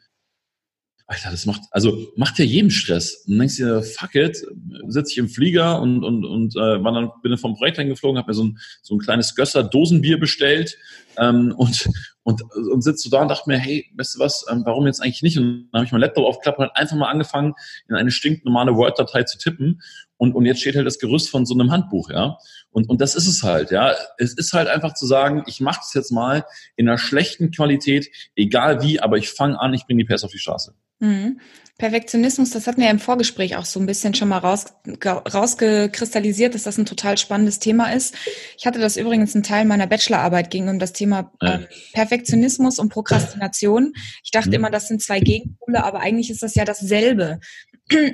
Alter, 1.11 1.33
das 1.33 1.45
macht, 1.45 1.62
also 1.73 2.12
macht 2.14 2.38
ja 2.38 2.45
jedem 2.45 2.71
Stress. 2.71 3.25
Und 3.26 3.33
dann 3.33 3.40
denkst 3.40 3.57
du 3.57 3.64
dir, 3.64 3.83
fuck 3.83 4.14
it, 4.14 4.47
sitze 4.87 5.11
ich 5.11 5.19
im 5.19 5.29
Flieger 5.29 5.83
und, 5.83 6.05
und, 6.05 6.25
und 6.25 6.55
äh, 6.55 6.85
war 6.85 6.93
dann, 6.93 7.11
bin 7.21 7.33
dann 7.33 7.38
vom 7.38 7.57
Projekt 7.57 7.81
eingeflogen, 7.81 8.17
habe 8.17 8.31
mir 8.31 8.35
so 8.35 8.45
ein, 8.45 8.59
so 8.81 8.95
ein 8.95 9.00
kleines 9.00 9.35
Gösser 9.35 9.64
Dosenbier 9.64 10.21
bestellt 10.21 10.79
ähm, 11.19 11.52
und, 11.57 11.88
und, 12.23 12.43
und 12.55 12.83
sitze 12.83 13.09
so 13.09 13.11
da 13.11 13.23
und 13.23 13.29
dachte 13.29 13.50
mir, 13.50 13.59
hey, 13.59 13.90
weißt 13.97 14.14
du 14.14 14.19
was, 14.21 14.47
ähm, 14.52 14.62
warum 14.64 14.87
jetzt 14.87 15.02
eigentlich 15.02 15.23
nicht? 15.23 15.37
Und 15.37 15.69
dann 15.73 15.81
habe 15.81 15.87
ich 15.87 15.90
mein 15.90 16.00
Laptop 16.00 16.26
aufgeklappt 16.26 16.59
und 16.61 16.67
halt 16.67 16.76
einfach 16.76 16.95
mal 16.95 17.11
angefangen, 17.11 17.55
in 17.88 17.97
eine 17.97 18.12
stinknormale 18.12 18.76
Word-Datei 18.76 19.25
zu 19.25 19.37
tippen. 19.37 19.83
Und, 20.17 20.37
und 20.37 20.47
jetzt 20.47 20.61
steht 20.61 20.76
halt 20.76 20.87
das 20.87 21.00
Gerüst 21.00 21.29
von 21.29 21.45
so 21.45 21.55
einem 21.55 21.73
Handbuch, 21.73 22.11
ja. 22.11 22.38
Und, 22.71 22.88
und 22.88 23.00
das 23.00 23.17
ist 23.17 23.26
es 23.26 23.43
halt, 23.43 23.73
ja. 23.73 23.97
Es 24.19 24.35
ist 24.35 24.52
halt 24.52 24.69
einfach 24.69 24.95
zu 24.95 25.07
sagen, 25.07 25.43
ich 25.49 25.61
mache 25.61 25.81
das 25.81 25.93
jetzt 25.93 26.12
mal 26.12 26.45
in 26.76 26.88
einer 26.88 26.99
schlechten 26.99 27.50
Qualität, 27.50 28.11
egal 28.37 28.81
wie, 28.81 29.00
aber 29.00 29.17
ich 29.17 29.29
fange 29.29 29.59
an, 29.59 29.75
ich 29.75 29.87
bringe 29.87 30.05
die 30.05 30.14
PS 30.14 30.23
auf 30.23 30.31
die 30.31 30.38
Straße. 30.38 30.76
Mhm. 31.00 31.40
Perfektionismus, 31.78 32.50
das 32.50 32.66
hat 32.66 32.76
mir 32.76 32.90
im 32.90 32.99
Vorgespräch 32.99 33.57
auch 33.57 33.64
so 33.64 33.80
ein 33.80 33.87
bisschen 33.87 34.12
schon 34.14 34.28
mal 34.28 34.38
raus, 34.38 34.66
rausgekristallisiert, 35.02 36.54
dass 36.54 36.64
das 36.64 36.76
ein 36.76 36.85
total 36.85 37.16
spannendes 37.16 37.59
Thema 37.59 37.90
ist. 37.95 38.14
Ich 38.59 38.66
hatte 38.66 38.78
das 38.78 38.99
übrigens 38.99 39.35
ein 39.35 39.42
Teil 39.42 39.64
meiner 39.64 39.87
Bachelorarbeit 39.87 40.50
ging 40.50 40.69
um 40.69 40.78
das 40.78 40.92
Thema 40.92 41.33
äh, 41.40 41.61
Perfektionismus 41.95 42.78
und 42.78 42.90
Prokrastination. 42.90 43.95
Ich 44.23 44.30
dachte 44.30 44.50
mhm. 44.50 44.57
immer, 44.57 44.71
das 44.71 44.88
sind 44.88 45.02
zwei 45.02 45.21
Gegenpole, 45.21 45.83
aber 45.83 46.00
eigentlich 46.00 46.30
ist 46.30 46.42
das 46.42 46.54
ja 46.54 46.64
dasselbe. 46.66 47.40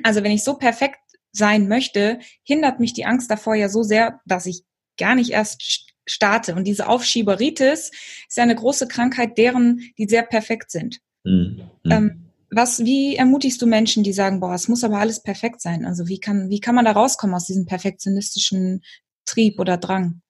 Also 0.04 0.22
wenn 0.22 0.32
ich 0.32 0.44
so 0.44 0.54
perfekt 0.54 1.00
sein 1.32 1.68
möchte, 1.68 2.20
hindert 2.44 2.80
mich 2.80 2.94
die 2.94 3.04
Angst 3.04 3.30
davor 3.30 3.56
ja 3.56 3.68
so 3.68 3.82
sehr, 3.82 4.20
dass 4.24 4.46
ich 4.46 4.62
gar 4.96 5.14
nicht 5.14 5.30
erst 5.30 5.84
starte. 6.06 6.54
Und 6.54 6.64
diese 6.64 6.88
Aufschieberitis 6.88 7.90
ist 8.28 8.36
ja 8.36 8.44
eine 8.44 8.54
große 8.54 8.88
Krankheit 8.88 9.36
deren, 9.36 9.80
die 9.98 10.06
sehr 10.06 10.22
perfekt 10.22 10.70
sind. 10.70 11.00
Mhm. 11.24 11.62
Ähm, 11.90 12.25
was, 12.50 12.84
wie 12.84 13.16
ermutigst 13.16 13.60
du 13.60 13.66
Menschen, 13.66 14.02
die 14.02 14.12
sagen, 14.12 14.40
boah, 14.40 14.54
es 14.54 14.68
muss 14.68 14.84
aber 14.84 14.98
alles 14.98 15.22
perfekt 15.22 15.60
sein? 15.60 15.84
Also 15.84 16.06
wie 16.08 16.18
kann, 16.18 16.48
wie 16.50 16.60
kann 16.60 16.74
man 16.74 16.84
da 16.84 16.92
rauskommen 16.92 17.34
aus 17.34 17.46
diesem 17.46 17.66
perfektionistischen 17.66 18.82
Trieb 19.24 19.58
oder 19.58 19.76
Drang? 19.76 20.22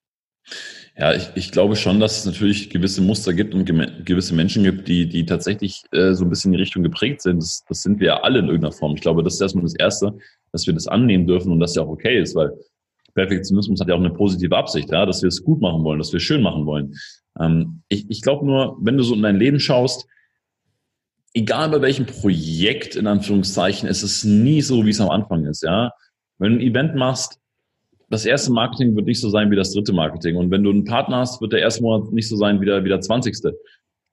Ja, 0.96 1.12
ich, 1.12 1.28
ich 1.34 1.52
glaube 1.52 1.76
schon, 1.76 2.00
dass 2.00 2.18
es 2.18 2.24
natürlich 2.24 2.70
gewisse 2.70 3.02
Muster 3.02 3.34
gibt 3.34 3.54
und 3.54 3.66
gewisse 3.66 4.34
Menschen 4.34 4.62
gibt, 4.62 4.88
die, 4.88 5.06
die 5.08 5.26
tatsächlich 5.26 5.82
äh, 5.92 6.14
so 6.14 6.24
ein 6.24 6.30
bisschen 6.30 6.52
in 6.52 6.56
die 6.56 6.62
Richtung 6.62 6.82
geprägt 6.82 7.20
sind. 7.20 7.42
Das, 7.42 7.64
das 7.68 7.82
sind 7.82 8.00
wir 8.00 8.06
ja 8.06 8.20
alle 8.22 8.38
in 8.38 8.46
irgendeiner 8.46 8.72
Form. 8.72 8.94
Ich 8.94 9.02
glaube, 9.02 9.22
das 9.22 9.34
ist 9.34 9.40
erstmal 9.40 9.64
das 9.64 9.74
Erste, 9.74 10.16
dass 10.52 10.66
wir 10.66 10.72
das 10.72 10.86
annehmen 10.86 11.26
dürfen 11.26 11.52
und 11.52 11.60
das 11.60 11.74
ja 11.74 11.82
auch 11.82 11.88
okay 11.88 12.20
ist, 12.20 12.34
weil 12.34 12.50
Perfektionismus 13.14 13.80
hat 13.80 13.88
ja 13.88 13.94
auch 13.94 14.00
eine 14.00 14.12
positive 14.12 14.56
Absicht, 14.56 14.90
ja, 14.90 15.04
dass 15.04 15.22
wir 15.22 15.28
es 15.28 15.42
gut 15.42 15.60
machen 15.60 15.82
wollen, 15.84 15.98
dass 15.98 16.12
wir 16.12 16.18
es 16.18 16.22
schön 16.22 16.42
machen 16.42 16.64
wollen. 16.64 16.94
Ähm, 17.38 17.82
ich 17.88 18.06
ich 18.08 18.22
glaube 18.22 18.46
nur, 18.46 18.78
wenn 18.80 18.96
du 18.96 19.02
so 19.02 19.14
in 19.14 19.22
dein 19.22 19.36
Leben 19.36 19.60
schaust, 19.60 20.06
egal 21.36 21.68
bei 21.68 21.82
welchem 21.82 22.06
Projekt, 22.06 22.96
in 22.96 23.06
Anführungszeichen, 23.06 23.88
ist 23.88 24.02
es 24.02 24.24
nie 24.24 24.62
so, 24.62 24.86
wie 24.86 24.90
es 24.90 25.00
am 25.00 25.10
Anfang 25.10 25.44
ist, 25.44 25.62
ja. 25.62 25.92
Wenn 26.38 26.52
du 26.52 26.58
ein 26.58 26.66
Event 26.66 26.94
machst, 26.94 27.38
das 28.08 28.24
erste 28.24 28.52
Marketing 28.52 28.96
wird 28.96 29.06
nicht 29.06 29.20
so 29.20 29.28
sein 29.28 29.50
wie 29.50 29.56
das 29.56 29.72
dritte 29.72 29.92
Marketing. 29.92 30.36
Und 30.36 30.50
wenn 30.50 30.62
du 30.62 30.70
einen 30.70 30.84
Partner 30.84 31.18
hast, 31.18 31.40
wird 31.40 31.52
der 31.52 31.60
erste 31.60 31.82
Monat 31.82 32.12
nicht 32.12 32.28
so 32.28 32.36
sein 32.36 32.60
wie 32.60 32.64
der, 32.64 32.84
wie 32.84 32.88
der 32.88 33.00
zwanzigste. 33.00 33.58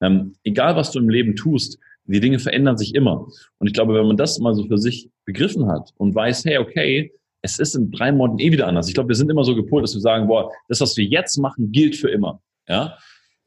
Ähm, 0.01 0.33
egal, 0.43 0.75
was 0.75 0.91
du 0.91 0.99
im 0.99 1.09
Leben 1.09 1.35
tust, 1.35 1.77
die 2.05 2.19
Dinge 2.19 2.39
verändern 2.39 2.77
sich 2.77 2.93
immer. 2.93 3.27
Und 3.59 3.67
ich 3.67 3.73
glaube, 3.73 3.93
wenn 3.93 4.07
man 4.07 4.17
das 4.17 4.39
mal 4.39 4.53
so 4.53 4.65
für 4.65 4.77
sich 4.77 5.09
begriffen 5.25 5.67
hat 5.67 5.93
und 5.97 6.13
weiß, 6.13 6.43
hey, 6.43 6.57
okay, 6.57 7.13
es 7.41 7.59
ist 7.59 7.75
in 7.75 7.91
drei 7.91 8.11
Monaten 8.11 8.39
eh 8.39 8.51
wieder 8.51 8.67
anders. 8.67 8.87
Ich 8.87 8.95
glaube, 8.95 9.09
wir 9.09 9.15
sind 9.15 9.29
immer 9.29 9.43
so 9.43 9.55
gepolt, 9.55 9.83
dass 9.83 9.93
wir 9.93 10.01
sagen, 10.01 10.27
boah, 10.27 10.51
das, 10.67 10.81
was 10.81 10.97
wir 10.97 11.05
jetzt 11.05 11.37
machen, 11.37 11.71
gilt 11.71 11.95
für 11.95 12.09
immer. 12.09 12.41
Ja 12.67 12.97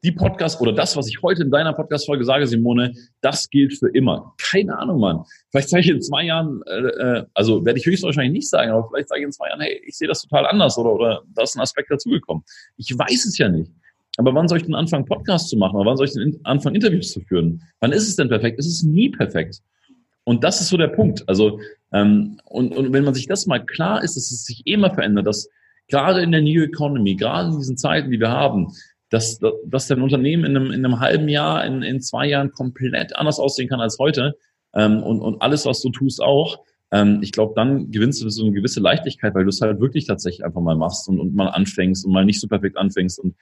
die 0.03 0.11
Podcast 0.11 0.61
oder 0.61 0.73
das, 0.73 0.95
was 0.95 1.07
ich 1.07 1.21
heute 1.21 1.43
in 1.43 1.51
deiner 1.51 1.73
Podcast-Folge 1.73 2.23
sage, 2.23 2.45
Simone, 2.45 2.93
das 3.21 3.49
gilt 3.49 3.73
für 3.73 3.89
immer. 3.89 4.33
Keine 4.37 4.77
Ahnung, 4.77 4.99
Mann. 4.99 5.23
Vielleicht 5.49 5.69
sage 5.69 5.81
ich 5.81 5.89
in 5.89 6.01
zwei 6.01 6.23
Jahren, 6.23 6.61
äh, 6.67 6.79
äh, 6.79 7.25
also 7.33 7.65
werde 7.65 7.79
ich 7.79 7.85
höchstwahrscheinlich 7.85 8.33
nicht 8.33 8.49
sagen, 8.49 8.71
aber 8.71 8.87
vielleicht 8.89 9.09
sage 9.09 9.21
ich 9.21 9.25
in 9.25 9.31
zwei 9.31 9.49
Jahren, 9.49 9.61
hey, 9.61 9.81
ich 9.85 9.97
sehe 9.97 10.07
das 10.07 10.21
total 10.21 10.45
anders 10.45 10.77
oder, 10.77 10.93
oder 10.93 11.21
da 11.33 11.43
ist 11.43 11.55
ein 11.55 11.61
Aspekt 11.61 11.89
dazugekommen. 11.89 12.43
Ich 12.77 12.97
weiß 12.97 13.25
es 13.25 13.37
ja 13.37 13.49
nicht. 13.49 13.71
Aber 14.17 14.33
wann 14.33 14.47
soll 14.47 14.57
ich 14.57 14.65
denn 14.65 14.75
anfangen, 14.75 15.05
Podcasts 15.05 15.49
zu 15.49 15.57
machen? 15.57 15.75
Oder 15.75 15.91
wann 15.91 15.97
soll 15.97 16.07
ich 16.07 16.13
denn 16.13 16.39
anfangen, 16.43 16.75
Interviews 16.75 17.11
zu 17.11 17.21
führen? 17.21 17.61
Wann 17.79 17.91
ist 17.91 18.07
es 18.07 18.15
denn 18.15 18.29
perfekt? 18.29 18.59
Es 18.59 18.67
ist 18.67 18.83
nie 18.83 19.09
perfekt. 19.09 19.61
Und 20.23 20.43
das 20.43 20.59
ist 20.59 20.69
so 20.69 20.77
der 20.77 20.87
Punkt. 20.87 21.23
Also, 21.27 21.59
ähm, 21.93 22.39
und, 22.45 22.75
und 22.75 22.93
wenn 22.93 23.03
man 23.03 23.13
sich 23.13 23.27
das 23.27 23.45
mal 23.45 23.63
klar 23.63 24.03
ist, 24.03 24.17
dass 24.17 24.31
es 24.31 24.45
sich 24.45 24.65
immer 24.65 24.93
verändert, 24.93 25.27
dass 25.27 25.49
gerade 25.87 26.21
in 26.21 26.31
der 26.31 26.41
New 26.41 26.63
Economy, 26.63 27.15
gerade 27.15 27.49
in 27.49 27.59
diesen 27.59 27.77
Zeiten, 27.77 28.11
die 28.11 28.19
wir 28.19 28.31
haben, 28.31 28.73
dass, 29.09 29.39
dass 29.65 29.87
dein 29.87 30.01
Unternehmen 30.01 30.43
in 30.43 30.57
einem, 30.57 30.71
in 30.71 30.85
einem 30.85 30.99
halben 30.99 31.29
Jahr, 31.29 31.65
in, 31.65 31.81
in 31.81 32.01
zwei 32.01 32.27
Jahren 32.27 32.51
komplett 32.51 33.15
anders 33.15 33.39
aussehen 33.39 33.69
kann 33.69 33.79
als 33.79 33.97
heute 33.99 34.35
ähm, 34.73 35.01
und, 35.01 35.21
und 35.21 35.41
alles, 35.41 35.65
was 35.65 35.81
du 35.81 35.89
tust, 35.89 36.21
auch. 36.21 36.59
Ähm, 36.91 37.19
ich 37.21 37.31
glaube, 37.31 37.53
dann 37.55 37.91
gewinnst 37.91 38.21
du 38.21 38.29
so 38.29 38.43
eine 38.43 38.53
gewisse 38.53 38.79
Leichtigkeit, 38.79 39.33
weil 39.33 39.43
du 39.43 39.49
es 39.49 39.61
halt 39.61 39.79
wirklich 39.79 40.07
tatsächlich 40.07 40.45
einfach 40.45 40.61
mal 40.61 40.75
machst 40.75 41.07
und, 41.07 41.19
und 41.19 41.35
mal 41.35 41.47
anfängst 41.47 42.05
und 42.05 42.11
mal 42.11 42.25
nicht 42.25 42.41
so 42.41 42.47
perfekt 42.47 42.77
anfängst. 42.77 43.19
Und 43.19 43.35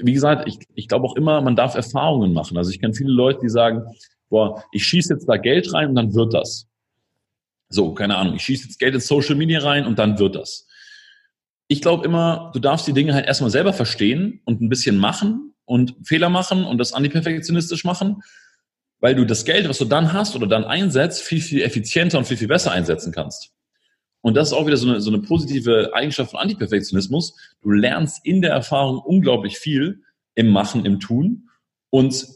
wie 0.00 0.12
gesagt, 0.12 0.46
ich, 0.46 0.58
ich 0.74 0.88
glaube 0.88 1.06
auch 1.06 1.16
immer, 1.16 1.40
man 1.40 1.56
darf 1.56 1.74
Erfahrungen 1.74 2.32
machen. 2.32 2.56
Also 2.56 2.70
ich 2.70 2.80
kenne 2.80 2.94
viele 2.94 3.12
Leute, 3.12 3.40
die 3.42 3.48
sagen, 3.48 3.82
boah, 4.28 4.62
ich 4.72 4.84
schieße 4.84 5.14
jetzt 5.14 5.28
da 5.28 5.36
Geld 5.36 5.72
rein 5.72 5.88
und 5.88 5.94
dann 5.96 6.14
wird 6.14 6.34
das. 6.34 6.68
So, 7.68 7.94
keine 7.94 8.16
Ahnung, 8.16 8.36
ich 8.36 8.42
schieße 8.42 8.64
jetzt 8.64 8.78
Geld 8.78 8.94
in 8.94 9.00
Social 9.00 9.34
Media 9.34 9.60
rein 9.60 9.86
und 9.86 9.98
dann 9.98 10.18
wird 10.18 10.36
das 10.36 10.67
ich 11.68 11.82
glaube 11.82 12.04
immer, 12.04 12.50
du 12.54 12.60
darfst 12.60 12.86
die 12.86 12.94
Dinge 12.94 13.14
halt 13.14 13.26
erstmal 13.26 13.50
selber 13.50 13.72
verstehen 13.72 14.40
und 14.44 14.60
ein 14.60 14.70
bisschen 14.70 14.96
machen 14.96 15.54
und 15.66 15.94
Fehler 16.02 16.30
machen 16.30 16.64
und 16.64 16.78
das 16.78 16.94
antiperfektionistisch 16.94 17.84
machen, 17.84 18.22
weil 19.00 19.14
du 19.14 19.24
das 19.24 19.44
Geld, 19.44 19.68
was 19.68 19.78
du 19.78 19.84
dann 19.84 20.12
hast 20.12 20.34
oder 20.34 20.46
dann 20.46 20.64
einsetzt, 20.64 21.22
viel, 21.22 21.42
viel 21.42 21.62
effizienter 21.62 22.18
und 22.18 22.24
viel, 22.24 22.38
viel 22.38 22.48
besser 22.48 22.72
einsetzen 22.72 23.12
kannst. 23.12 23.52
Und 24.22 24.34
das 24.34 24.48
ist 24.48 24.54
auch 24.54 24.66
wieder 24.66 24.76
so 24.76 24.88
eine, 24.88 25.00
so 25.00 25.10
eine 25.10 25.20
positive 25.20 25.90
Eigenschaft 25.94 26.32
von 26.32 26.40
Antiperfektionismus. 26.40 27.36
Du 27.60 27.70
lernst 27.70 28.24
in 28.24 28.42
der 28.42 28.50
Erfahrung 28.50 28.98
unglaublich 28.98 29.58
viel 29.58 30.02
im 30.34 30.48
Machen, 30.48 30.84
im 30.84 30.98
Tun. 31.00 31.50
Und 31.90 32.26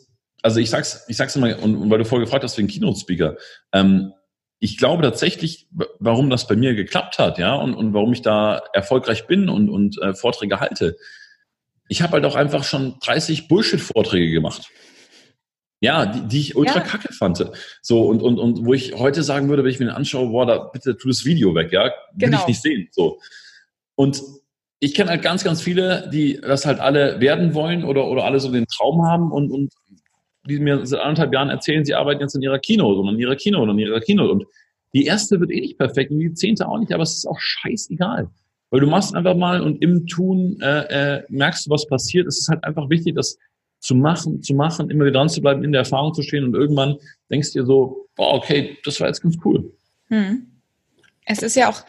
also 0.42 0.60
ich 0.60 0.70
sag's, 0.70 1.04
ich 1.08 1.16
sag's 1.16 1.34
immer, 1.34 1.58
und, 1.60 1.76
und 1.76 1.90
weil 1.90 1.98
du 1.98 2.04
vorher 2.04 2.24
gefragt 2.24 2.44
hast 2.44 2.56
wegen 2.58 2.68
Keynote-Speaker, 2.68 3.36
ähm, 3.72 4.12
ich 4.62 4.78
glaube 4.78 5.02
tatsächlich, 5.02 5.66
warum 5.99 6.31
das 6.31 6.47
bei 6.47 6.54
mir 6.54 6.76
geklappt 6.76 7.19
hat, 7.19 7.37
ja, 7.37 7.57
und, 7.57 7.75
und 7.75 7.95
warum 7.95 8.12
ich 8.12 8.23
da 8.23 8.62
erfolgreich 8.73 9.26
bin 9.26 9.49
und, 9.49 9.69
und 9.69 10.00
äh, 10.00 10.14
Vorträge 10.14 10.61
halte. 10.61 10.97
Ich 11.88 12.00
habe 12.00 12.12
halt 12.12 12.25
auch 12.25 12.37
einfach 12.37 12.62
schon 12.62 12.95
30 13.00 13.49
Bullshit-Vorträge 13.49 14.31
gemacht. 14.31 14.71
Ja, 15.81 16.07
die, 16.07 16.28
die 16.28 16.38
ich 16.38 16.54
ultra 16.54 16.76
ja. 16.76 16.85
kacke 16.85 17.12
fand. 17.12 17.45
So, 17.83 18.02
und, 18.02 18.23
und, 18.23 18.38
und 18.38 18.64
wo 18.64 18.73
ich 18.73 18.95
heute 18.95 19.25
sagen 19.25 19.49
würde, 19.49 19.64
wenn 19.64 19.73
ich 19.73 19.81
mir 19.81 19.87
den 19.87 19.97
anschaue, 19.97 20.28
boah, 20.28 20.47
da 20.47 20.59
bitte 20.59 20.97
tu 20.97 21.09
das 21.09 21.25
Video 21.25 21.57
weg, 21.57 21.73
ja. 21.73 21.87
Will 21.87 21.92
genau. 22.14 22.38
ich 22.42 22.47
nicht 22.47 22.62
sehen. 22.62 22.87
So. 22.92 23.19
Und 23.97 24.23
ich 24.78 24.95
kenne 24.95 25.11
halt 25.11 25.23
ganz, 25.23 25.42
ganz 25.42 25.61
viele, 25.61 26.09
die 26.12 26.40
das 26.40 26.66
halt 26.66 26.78
alle 26.78 27.19
werden 27.19 27.54
wollen 27.54 27.83
oder, 27.83 28.07
oder 28.07 28.23
alle 28.23 28.38
so 28.38 28.52
den 28.52 28.66
Traum 28.69 29.04
haben 29.04 29.33
und, 29.33 29.50
und 29.50 29.73
die 30.46 30.58
mir 30.58 30.84
seit 30.87 31.00
anderthalb 31.00 31.32
Jahren 31.32 31.50
erzählen, 31.50 31.84
sie 31.84 31.94
arbeiten 31.94 32.20
jetzt 32.20 32.34
in 32.34 32.42
ihrer 32.42 32.58
Kino 32.58 32.87
oder 32.87 33.11
in 33.11 33.18
ihrer 33.18 33.37
Kino 33.37 33.61
oder 33.61 33.72
in 33.72 33.78
ihrer 33.78 34.00
Kino. 34.00 34.30
Und 34.30 34.44
die 34.94 35.04
erste 35.04 35.40
wird 35.40 35.50
eh 35.50 35.61
nicht 35.61 35.78
perfekt 35.78 36.11
und 36.11 36.18
die 36.18 36.34
zehnte 36.34 36.68
auch 36.68 36.78
nicht, 36.78 36.92
aber 36.92 37.02
es 37.02 37.16
ist 37.16 37.26
auch 37.26 37.38
scheißegal. 37.38 38.28
Weil 38.70 38.80
du 38.80 38.87
machst 38.87 39.14
einfach 39.14 39.37
mal 39.37 39.61
und 39.61 39.82
im 39.82 40.06
Tun 40.06 40.58
äh, 40.61 41.16
äh, 41.16 41.22
merkst 41.28 41.66
du, 41.66 41.70
was 41.70 41.87
passiert. 41.87 42.26
Es 42.26 42.38
ist 42.38 42.49
halt 42.49 42.64
einfach 42.64 42.88
wichtig, 42.88 43.14
das 43.14 43.38
zu 43.80 43.94
machen, 43.94 44.42
zu 44.42 44.54
machen, 44.54 44.90
immer 44.90 45.04
wieder 45.04 45.18
dran 45.18 45.28
zu 45.28 45.40
bleiben, 45.40 45.64
in 45.64 45.72
der 45.72 45.80
Erfahrung 45.80 46.14
zu 46.14 46.22
stehen 46.22 46.44
und 46.44 46.54
irgendwann 46.54 46.96
denkst 47.30 47.52
du 47.52 47.61
dir 47.61 47.66
so, 47.66 48.08
boah, 48.16 48.34
okay, 48.34 48.78
das 48.84 49.00
war 49.00 49.08
jetzt 49.08 49.20
ganz 49.20 49.37
cool. 49.44 49.72
Hm. 50.08 50.46
Es 51.25 51.42
ist 51.42 51.56
ja 51.56 51.68
auch, 51.68 51.84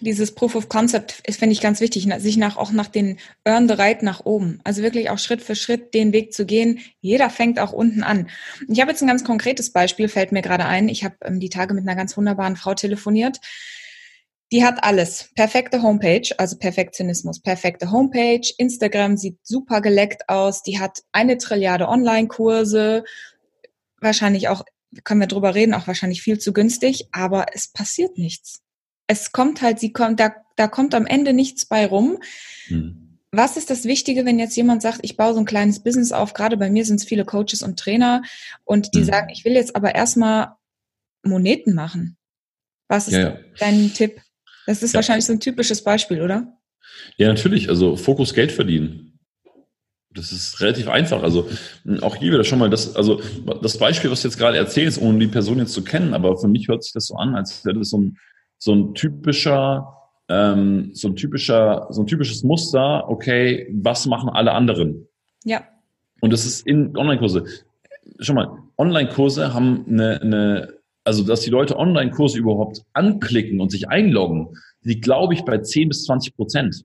dieses 0.00 0.34
Proof 0.34 0.54
of 0.54 0.68
Concept 0.68 1.22
ist, 1.26 1.38
finde 1.38 1.52
ich, 1.52 1.60
ganz 1.60 1.80
wichtig, 1.80 2.08
sich 2.18 2.36
nach, 2.36 2.56
auch 2.56 2.72
nach 2.72 2.88
den 2.88 3.18
Earn 3.44 3.68
the 3.68 3.74
Right 3.74 4.02
nach 4.02 4.24
oben. 4.24 4.60
Also 4.64 4.82
wirklich 4.82 5.10
auch 5.10 5.18
Schritt 5.18 5.42
für 5.42 5.54
Schritt 5.54 5.94
den 5.94 6.12
Weg 6.12 6.32
zu 6.32 6.46
gehen. 6.46 6.80
Jeder 7.00 7.30
fängt 7.30 7.58
auch 7.58 7.72
unten 7.72 8.02
an. 8.02 8.28
Ich 8.68 8.80
habe 8.80 8.90
jetzt 8.90 9.02
ein 9.02 9.08
ganz 9.08 9.24
konkretes 9.24 9.72
Beispiel, 9.72 10.08
fällt 10.08 10.32
mir 10.32 10.42
gerade 10.42 10.64
ein. 10.64 10.88
Ich 10.88 11.04
habe 11.04 11.16
ähm, 11.24 11.40
die 11.40 11.50
Tage 11.50 11.74
mit 11.74 11.86
einer 11.86 11.96
ganz 11.96 12.16
wunderbaren 12.16 12.56
Frau 12.56 12.74
telefoniert. 12.74 13.40
Die 14.52 14.64
hat 14.64 14.82
alles. 14.82 15.30
Perfekte 15.36 15.82
Homepage, 15.82 16.28
also 16.38 16.56
Perfektionismus. 16.56 17.40
Perfekte 17.40 17.92
Homepage. 17.92 18.40
Instagram 18.58 19.16
sieht 19.16 19.38
super 19.42 19.80
geleckt 19.80 20.28
aus. 20.28 20.62
Die 20.62 20.80
hat 20.80 21.02
eine 21.12 21.38
Trilliarde 21.38 21.88
Online-Kurse. 21.88 23.04
Wahrscheinlich 24.00 24.48
auch, 24.48 24.64
können 25.04 25.20
wir 25.20 25.28
drüber 25.28 25.54
reden, 25.54 25.74
auch 25.74 25.86
wahrscheinlich 25.86 26.22
viel 26.22 26.38
zu 26.38 26.52
günstig. 26.52 27.08
Aber 27.12 27.46
es 27.54 27.68
passiert 27.68 28.18
nichts 28.18 28.62
es 29.10 29.32
kommt 29.32 29.60
halt, 29.60 29.80
sie 29.80 29.92
kommt, 29.92 30.20
da, 30.20 30.32
da 30.54 30.68
kommt 30.68 30.94
am 30.94 31.04
Ende 31.04 31.32
nichts 31.32 31.66
bei 31.66 31.84
rum. 31.84 32.18
Hm. 32.66 33.18
Was 33.32 33.56
ist 33.56 33.68
das 33.68 33.84
Wichtige, 33.84 34.24
wenn 34.24 34.38
jetzt 34.38 34.56
jemand 34.56 34.82
sagt, 34.82 35.00
ich 35.02 35.16
baue 35.16 35.34
so 35.34 35.40
ein 35.40 35.46
kleines 35.46 35.82
Business 35.82 36.12
auf? 36.12 36.32
Gerade 36.32 36.56
bei 36.56 36.70
mir 36.70 36.84
sind 36.84 37.00
es 37.00 37.04
viele 37.04 37.24
Coaches 37.24 37.62
und 37.62 37.78
Trainer 37.78 38.22
und 38.64 38.94
die 38.94 39.00
hm. 39.00 39.04
sagen, 39.04 39.28
ich 39.30 39.44
will 39.44 39.52
jetzt 39.52 39.74
aber 39.74 39.96
erstmal 39.96 40.52
Moneten 41.24 41.74
machen. 41.74 42.16
Was 42.88 43.08
ist 43.08 43.14
ja, 43.14 43.20
ja. 43.20 43.38
dein 43.58 43.92
Tipp? 43.92 44.20
Das 44.66 44.82
ist 44.82 44.92
ja. 44.92 44.98
wahrscheinlich 44.98 45.24
so 45.24 45.32
ein 45.32 45.40
typisches 45.40 45.82
Beispiel, 45.82 46.22
oder? 46.22 46.56
Ja, 47.16 47.28
natürlich. 47.28 47.68
Also 47.68 47.96
Fokus 47.96 48.32
Geld 48.32 48.52
verdienen. 48.52 49.18
Das 50.12 50.30
ist 50.32 50.60
relativ 50.60 50.88
einfach. 50.88 51.22
Also 51.22 51.48
auch 52.00 52.16
hier 52.16 52.32
wieder 52.32 52.44
schon 52.44 52.58
mal 52.60 52.70
das, 52.70 52.94
also 52.94 53.20
das 53.62 53.78
Beispiel, 53.78 54.10
was 54.10 54.22
du 54.22 54.28
jetzt 54.28 54.38
gerade 54.38 54.56
erzählst, 54.56 55.00
ohne 55.00 55.18
die 55.18 55.28
Person 55.28 55.58
jetzt 55.58 55.72
zu 55.72 55.82
kennen, 55.82 56.14
aber 56.14 56.36
für 56.36 56.48
mich 56.48 56.68
hört 56.68 56.84
sich 56.84 56.92
das 56.92 57.06
so 57.06 57.16
an, 57.16 57.34
als 57.34 57.64
wäre 57.64 57.78
das 57.78 57.90
so 57.90 57.98
ein 57.98 58.18
so 58.60 58.74
ein 58.74 58.94
typischer, 58.94 59.96
ähm, 60.28 60.90
so 60.92 61.08
ein 61.08 61.16
typischer, 61.16 61.86
so 61.90 62.02
ein 62.02 62.06
typisches 62.06 62.44
Muster, 62.44 63.08
okay, 63.08 63.66
was 63.72 64.06
machen 64.06 64.28
alle 64.28 64.52
anderen? 64.52 65.08
Ja. 65.44 65.64
Und 66.20 66.32
das 66.32 66.44
ist 66.44 66.66
in 66.66 66.96
Online-Kurse. 66.96 67.44
Schau 68.20 68.34
mal, 68.34 68.58
Online-Kurse 68.76 69.54
haben 69.54 69.86
eine, 69.88 70.20
eine, 70.20 70.74
also 71.04 71.24
dass 71.24 71.40
die 71.40 71.50
Leute 71.50 71.78
Online-Kurse 71.78 72.38
überhaupt 72.38 72.82
anklicken 72.92 73.60
und 73.60 73.70
sich 73.70 73.88
einloggen, 73.88 74.50
die 74.82 75.00
glaube 75.00 75.32
ich 75.32 75.44
bei 75.44 75.58
10 75.58 75.88
bis 75.88 76.04
20 76.04 76.36
Prozent. 76.36 76.84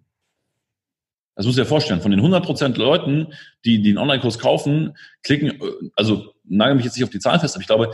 Das 1.36 1.46
muss 1.46 1.58
ich 1.58 1.62
dir 1.62 1.68
vorstellen. 1.68 2.00
Von 2.00 2.12
den 2.12 2.22
100 2.22 2.46
Prozent 2.46 2.78
Leuten, 2.78 3.34
die, 3.66 3.82
die 3.82 3.90
einen 3.90 3.98
Online-Kurs 3.98 4.40
kaufen, 4.40 4.96
klicken, 5.24 5.60
also 5.98 6.34
nagel 6.46 6.76
mich 6.76 6.86
jetzt 6.86 6.96
nicht 6.96 7.04
auf 7.04 7.10
die 7.10 7.20
Zahlen 7.20 7.42
fest, 7.42 7.56
aber 7.56 7.62
ich 7.62 7.68
glaube, 7.68 7.92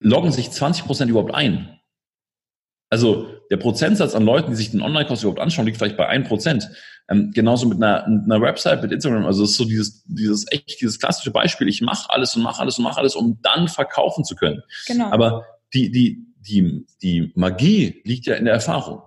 loggen 0.00 0.32
sich 0.32 0.50
20 0.50 0.86
Prozent 0.86 1.10
überhaupt 1.10 1.34
ein. 1.34 1.77
Also 2.90 3.28
der 3.50 3.58
Prozentsatz 3.58 4.14
an 4.14 4.24
Leuten, 4.24 4.50
die 4.50 4.56
sich 4.56 4.70
den 4.70 4.82
Online-Kurs 4.82 5.22
überhaupt 5.22 5.40
anschauen, 5.40 5.66
liegt 5.66 5.78
vielleicht 5.78 5.96
bei 5.96 6.06
ein 6.06 6.24
Prozent. 6.24 6.68
Ähm, 7.10 7.32
genauso 7.34 7.66
mit 7.66 7.82
einer, 7.82 8.04
einer 8.04 8.40
Website, 8.40 8.82
mit 8.82 8.92
Instagram. 8.92 9.26
Also 9.26 9.44
es 9.44 9.52
ist 9.52 9.56
so 9.56 9.64
dieses, 9.64 10.04
dieses 10.04 10.50
echt, 10.50 10.80
dieses 10.80 10.98
klassische 10.98 11.30
Beispiel. 11.30 11.68
Ich 11.68 11.80
mache 11.80 12.10
alles 12.10 12.36
und 12.36 12.42
mache 12.42 12.60
alles 12.60 12.78
und 12.78 12.84
mache 12.84 12.98
alles, 12.98 13.14
um 13.14 13.38
dann 13.42 13.68
verkaufen 13.68 14.24
zu 14.24 14.36
können. 14.36 14.62
Genau. 14.86 15.10
Aber 15.10 15.44
die, 15.74 15.90
die, 15.90 16.26
die, 16.40 16.86
die 17.02 17.32
Magie 17.34 18.00
liegt 18.04 18.26
ja 18.26 18.34
in 18.34 18.44
der 18.44 18.54
Erfahrung. 18.54 19.02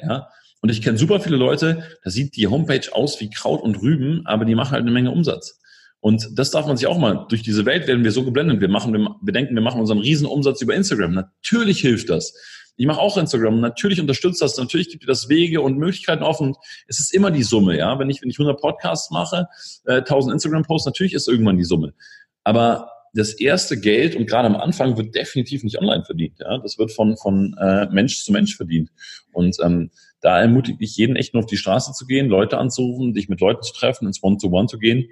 Ja. 0.00 0.28
Und 0.60 0.70
ich 0.70 0.80
kenne 0.80 0.96
super 0.96 1.20
viele 1.20 1.36
Leute, 1.36 1.84
da 2.02 2.10
sieht 2.10 2.36
die 2.36 2.46
Homepage 2.46 2.88
aus 2.92 3.20
wie 3.20 3.28
Kraut 3.28 3.62
und 3.62 3.82
Rüben, 3.82 4.22
aber 4.24 4.44
die 4.44 4.54
machen 4.54 4.72
halt 4.72 4.82
eine 4.82 4.92
Menge 4.92 5.10
Umsatz. 5.10 5.60
Und 6.00 6.38
das 6.38 6.50
darf 6.50 6.66
man 6.66 6.76
sich 6.76 6.86
auch 6.86 6.98
mal, 6.98 7.26
durch 7.28 7.42
diese 7.42 7.66
Welt 7.66 7.86
werden 7.86 8.04
wir 8.04 8.12
so 8.12 8.24
geblendet. 8.24 8.60
Wir 8.60 8.68
machen, 8.68 8.92
wir 8.92 9.32
denken, 9.32 9.54
wir 9.54 9.62
machen 9.62 9.80
unseren 9.80 9.98
Riesenumsatz 9.98 10.60
über 10.62 10.74
Instagram. 10.74 11.12
Natürlich 11.12 11.80
hilft 11.80 12.10
das. 12.10 12.34
Ich 12.76 12.86
mache 12.86 13.00
auch 13.00 13.16
Instagram. 13.16 13.60
Natürlich 13.60 14.00
unterstützt 14.00 14.42
das. 14.42 14.56
Natürlich 14.56 14.88
gibt 14.90 15.04
dir 15.04 15.08
das 15.08 15.28
Wege 15.28 15.60
und 15.60 15.78
Möglichkeiten 15.78 16.22
offen. 16.22 16.54
Es 16.88 16.98
ist 16.98 17.14
immer 17.14 17.30
die 17.30 17.42
Summe, 17.42 17.76
ja. 17.78 17.98
Wenn 17.98 18.10
ich, 18.10 18.20
wenn 18.20 18.30
ich 18.30 18.38
100 18.38 18.60
Podcasts 18.60 19.10
mache, 19.10 19.48
äh, 19.84 20.02
1000 20.02 20.34
Instagram-Posts, 20.34 20.86
natürlich 20.86 21.14
ist 21.14 21.28
irgendwann 21.28 21.56
die 21.56 21.64
Summe. 21.64 21.94
Aber 22.42 22.90
das 23.14 23.32
erste 23.32 23.78
Geld 23.78 24.16
und 24.16 24.26
gerade 24.26 24.48
am 24.48 24.56
Anfang 24.56 24.96
wird 24.96 25.14
definitiv 25.14 25.62
nicht 25.62 25.78
online 25.78 26.04
verdient. 26.04 26.40
Ja? 26.40 26.58
Das 26.58 26.78
wird 26.78 26.90
von, 26.90 27.16
von 27.16 27.56
äh, 27.60 27.86
Mensch 27.86 28.24
zu 28.24 28.32
Mensch 28.32 28.56
verdient. 28.56 28.90
Und 29.32 29.56
ähm, 29.62 29.90
da 30.20 30.40
ermutige 30.40 30.82
ich 30.82 30.96
jeden 30.96 31.14
echt 31.14 31.32
nur 31.32 31.44
auf 31.44 31.48
die 31.48 31.56
Straße 31.56 31.92
zu 31.92 32.06
gehen, 32.06 32.28
Leute 32.28 32.58
anzurufen, 32.58 33.14
dich 33.14 33.28
mit 33.28 33.40
Leuten 33.40 33.62
zu 33.62 33.72
treffen, 33.72 34.06
ins 34.06 34.22
One-to-One 34.22 34.64
-One 34.64 34.68
zu 34.68 34.78
gehen, 34.78 35.10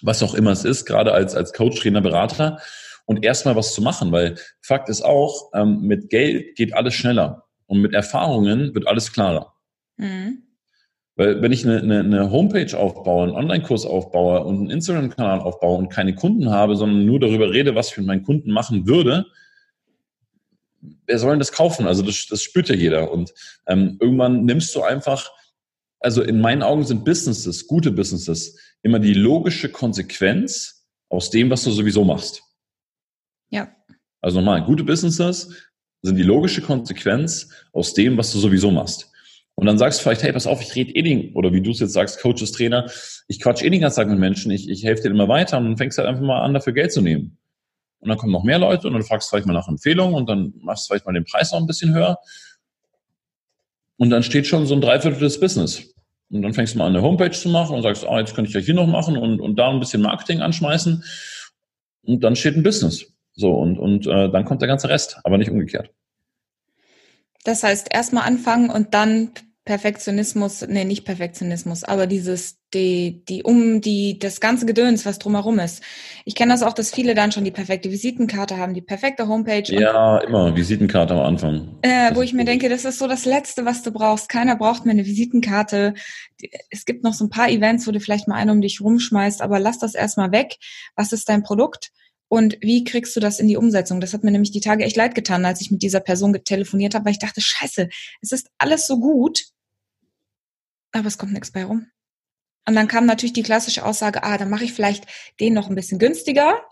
was 0.00 0.22
auch 0.22 0.34
immer 0.34 0.52
es 0.52 0.64
ist, 0.64 0.86
gerade 0.86 1.12
als, 1.12 1.34
als 1.34 1.52
Coach, 1.52 1.80
Trainer, 1.80 2.00
Berater 2.00 2.60
und 3.08 3.24
erstmal 3.24 3.56
was 3.56 3.72
zu 3.72 3.80
machen, 3.80 4.12
weil 4.12 4.34
Fakt 4.60 4.90
ist 4.90 5.00
auch, 5.02 5.50
ähm, 5.54 5.80
mit 5.80 6.10
Geld 6.10 6.56
geht 6.56 6.74
alles 6.74 6.92
schneller 6.92 7.44
und 7.66 7.80
mit 7.80 7.94
Erfahrungen 7.94 8.74
wird 8.74 8.86
alles 8.86 9.12
klarer. 9.12 9.54
Mhm. 9.96 10.42
Weil 11.16 11.40
wenn 11.40 11.50
ich 11.50 11.64
eine, 11.64 11.78
eine, 11.78 12.00
eine 12.00 12.30
Homepage 12.30 12.78
aufbaue, 12.78 13.24
einen 13.24 13.32
Online-Kurs 13.32 13.86
aufbaue 13.86 14.44
und 14.44 14.56
einen 14.56 14.70
Instagram-Kanal 14.70 15.40
aufbaue 15.40 15.78
und 15.78 15.88
keine 15.88 16.14
Kunden 16.14 16.50
habe, 16.50 16.76
sondern 16.76 17.06
nur 17.06 17.18
darüber 17.18 17.50
rede, 17.50 17.74
was 17.74 17.90
ich 17.90 17.96
mit 17.96 18.06
meinen 18.06 18.24
Kunden 18.24 18.50
machen 18.50 18.86
würde, 18.86 19.24
wer 21.06 21.18
soll 21.18 21.30
denn 21.30 21.38
das 21.38 21.52
kaufen? 21.52 21.86
Also 21.86 22.02
das, 22.02 22.26
das 22.28 22.42
spürt 22.42 22.68
ja 22.68 22.74
jeder. 22.74 23.10
Und 23.10 23.32
ähm, 23.66 23.96
irgendwann 24.02 24.44
nimmst 24.44 24.74
du 24.74 24.82
einfach, 24.82 25.32
also 25.98 26.22
in 26.22 26.42
meinen 26.42 26.62
Augen 26.62 26.84
sind 26.84 27.06
Businesses, 27.06 27.66
gute 27.66 27.90
Businesses, 27.90 28.58
immer 28.82 28.98
die 28.98 29.14
logische 29.14 29.70
Konsequenz 29.70 30.86
aus 31.08 31.30
dem, 31.30 31.48
was 31.48 31.64
du 31.64 31.70
sowieso 31.70 32.04
machst. 32.04 32.42
Also 34.20 34.38
nochmal, 34.38 34.64
gute 34.64 34.84
Businesses 34.84 35.54
sind 36.02 36.16
die 36.16 36.22
logische 36.22 36.62
Konsequenz 36.62 37.48
aus 37.72 37.94
dem, 37.94 38.16
was 38.16 38.32
du 38.32 38.38
sowieso 38.38 38.70
machst. 38.70 39.10
Und 39.54 39.66
dann 39.66 39.78
sagst 39.78 39.98
du 39.98 40.02
vielleicht, 40.04 40.22
hey, 40.22 40.32
pass 40.32 40.46
auf, 40.46 40.62
ich 40.62 40.74
rede 40.76 40.94
eh 40.94 41.02
den, 41.02 41.34
oder 41.34 41.52
wie 41.52 41.60
du 41.60 41.72
es 41.72 41.80
jetzt 41.80 41.92
sagst, 41.92 42.20
Coaches, 42.20 42.52
Trainer, 42.52 42.88
ich 43.26 43.40
quatsch 43.40 43.62
eh 43.62 43.70
den 43.70 43.80
ganzen 43.80 43.96
Tag 43.96 44.08
mit 44.08 44.18
Menschen, 44.18 44.52
ich, 44.52 44.68
ich 44.68 44.84
helfe 44.84 45.02
dir 45.02 45.10
immer 45.10 45.26
weiter 45.26 45.58
und 45.58 45.64
dann 45.64 45.76
fängst 45.76 45.98
halt 45.98 46.06
einfach 46.06 46.22
mal 46.22 46.42
an, 46.42 46.54
dafür 46.54 46.72
Geld 46.72 46.92
zu 46.92 47.00
nehmen. 47.00 47.38
Und 48.00 48.08
dann 48.08 48.18
kommen 48.18 48.32
noch 48.32 48.44
mehr 48.44 48.60
Leute 48.60 48.86
und 48.86 48.92
dann 48.92 49.02
fragst 49.02 49.26
du 49.26 49.30
vielleicht 49.30 49.46
mal 49.46 49.54
nach 49.54 49.66
Empfehlungen 49.66 50.14
und 50.14 50.28
dann 50.28 50.54
machst 50.60 50.84
du 50.84 50.92
vielleicht 50.92 51.06
mal 51.06 51.12
den 51.12 51.24
Preis 51.24 51.50
noch 51.50 51.58
ein 51.58 51.66
bisschen 51.66 51.92
höher. 51.92 52.18
Und 53.96 54.10
dann 54.10 54.22
steht 54.22 54.46
schon 54.46 54.66
so 54.66 54.74
ein 54.74 54.80
Dreiviertel 54.80 55.18
des 55.18 55.40
Business. 55.40 55.92
Und 56.30 56.42
dann 56.42 56.54
fängst 56.54 56.74
du 56.74 56.78
mal 56.78 56.86
an, 56.86 56.94
eine 56.94 57.02
Homepage 57.02 57.32
zu 57.32 57.48
machen 57.48 57.74
und 57.74 57.82
sagst, 57.82 58.06
ah, 58.06 58.20
jetzt 58.20 58.36
könnte 58.36 58.50
ich 58.50 58.54
ja 58.54 58.60
hier 58.60 58.74
noch 58.74 58.86
machen 58.86 59.16
und, 59.16 59.40
und 59.40 59.56
da 59.56 59.70
ein 59.70 59.80
bisschen 59.80 60.02
Marketing 60.02 60.40
anschmeißen. 60.40 61.02
Und 62.02 62.22
dann 62.22 62.36
steht 62.36 62.54
ein 62.54 62.62
Business. 62.62 63.12
So, 63.38 63.54
und, 63.54 63.78
und 63.78 64.06
äh, 64.08 64.28
dann 64.28 64.44
kommt 64.44 64.62
der 64.62 64.68
ganze 64.68 64.88
Rest, 64.88 65.20
aber 65.22 65.38
nicht 65.38 65.50
umgekehrt. 65.50 65.92
Das 67.44 67.62
heißt, 67.62 67.88
erstmal 67.92 68.24
anfangen 68.24 68.68
und 68.68 68.94
dann 68.94 69.30
Perfektionismus, 69.64 70.66
nee, 70.66 70.84
nicht 70.84 71.04
Perfektionismus, 71.04 71.84
aber 71.84 72.06
dieses, 72.08 72.58
die, 72.74 73.22
die, 73.28 73.44
um 73.44 73.80
die, 73.80 74.18
das 74.18 74.40
ganze 74.40 74.66
Gedöns, 74.66 75.06
was 75.06 75.20
drumherum 75.20 75.58
ist. 75.60 75.84
Ich 76.24 76.34
kenne 76.34 76.52
das 76.52 76.64
auch, 76.64 76.72
dass 76.72 76.90
viele 76.90 77.14
dann 77.14 77.30
schon 77.30 77.44
die 77.44 77.50
perfekte 77.52 77.92
Visitenkarte 77.92 78.56
haben, 78.56 78.74
die 78.74 78.80
perfekte 78.80 79.28
Homepage. 79.28 79.70
Ja, 79.70 80.18
immer, 80.18 80.56
Visitenkarte 80.56 81.14
am 81.14 81.20
Anfang. 81.20 81.78
Äh, 81.82 82.14
wo 82.14 82.22
ich 82.22 82.32
mir 82.32 82.44
denke, 82.44 82.68
das 82.68 82.84
ist 82.84 82.98
so 82.98 83.06
das 83.06 83.24
Letzte, 83.24 83.66
was 83.66 83.82
du 83.82 83.92
brauchst. 83.92 84.28
Keiner 84.28 84.56
braucht 84.56 84.84
mehr 84.84 84.94
eine 84.94 85.06
Visitenkarte. 85.06 85.94
Es 86.70 86.86
gibt 86.86 87.04
noch 87.04 87.12
so 87.12 87.26
ein 87.26 87.30
paar 87.30 87.50
Events, 87.50 87.86
wo 87.86 87.92
du 87.92 88.00
vielleicht 88.00 88.26
mal 88.26 88.36
einen 88.36 88.50
um 88.50 88.60
dich 88.60 88.80
rumschmeißt, 88.80 89.42
aber 89.42 89.60
lass 89.60 89.78
das 89.78 89.94
erstmal 89.94 90.32
weg. 90.32 90.56
Was 90.96 91.12
ist 91.12 91.28
dein 91.28 91.42
Produkt? 91.42 91.92
Und 92.28 92.58
wie 92.60 92.84
kriegst 92.84 93.16
du 93.16 93.20
das 93.20 93.40
in 93.40 93.48
die 93.48 93.56
Umsetzung? 93.56 94.00
Das 94.00 94.12
hat 94.12 94.22
mir 94.22 94.30
nämlich 94.30 94.50
die 94.50 94.60
Tage 94.60 94.84
echt 94.84 94.96
leid 94.96 95.14
getan, 95.14 95.44
als 95.44 95.60
ich 95.60 95.70
mit 95.70 95.82
dieser 95.82 96.00
Person 96.00 96.32
telefoniert 96.44 96.94
habe, 96.94 97.06
weil 97.06 97.12
ich 97.12 97.18
dachte, 97.18 97.40
scheiße, 97.40 97.88
es 98.20 98.32
ist 98.32 98.48
alles 98.58 98.86
so 98.86 99.00
gut, 99.00 99.44
aber 100.92 101.08
es 101.08 101.18
kommt 101.18 101.32
nichts 101.32 101.50
bei 101.50 101.64
rum. 101.64 101.86
Und 102.66 102.74
dann 102.74 102.86
kam 102.88 103.06
natürlich 103.06 103.32
die 103.32 103.42
klassische 103.42 103.84
Aussage, 103.84 104.22
ah, 104.24 104.36
dann 104.36 104.50
mache 104.50 104.64
ich 104.64 104.74
vielleicht 104.74 105.06
den 105.40 105.54
noch 105.54 105.70
ein 105.70 105.74
bisschen 105.74 105.98
günstiger 105.98 106.62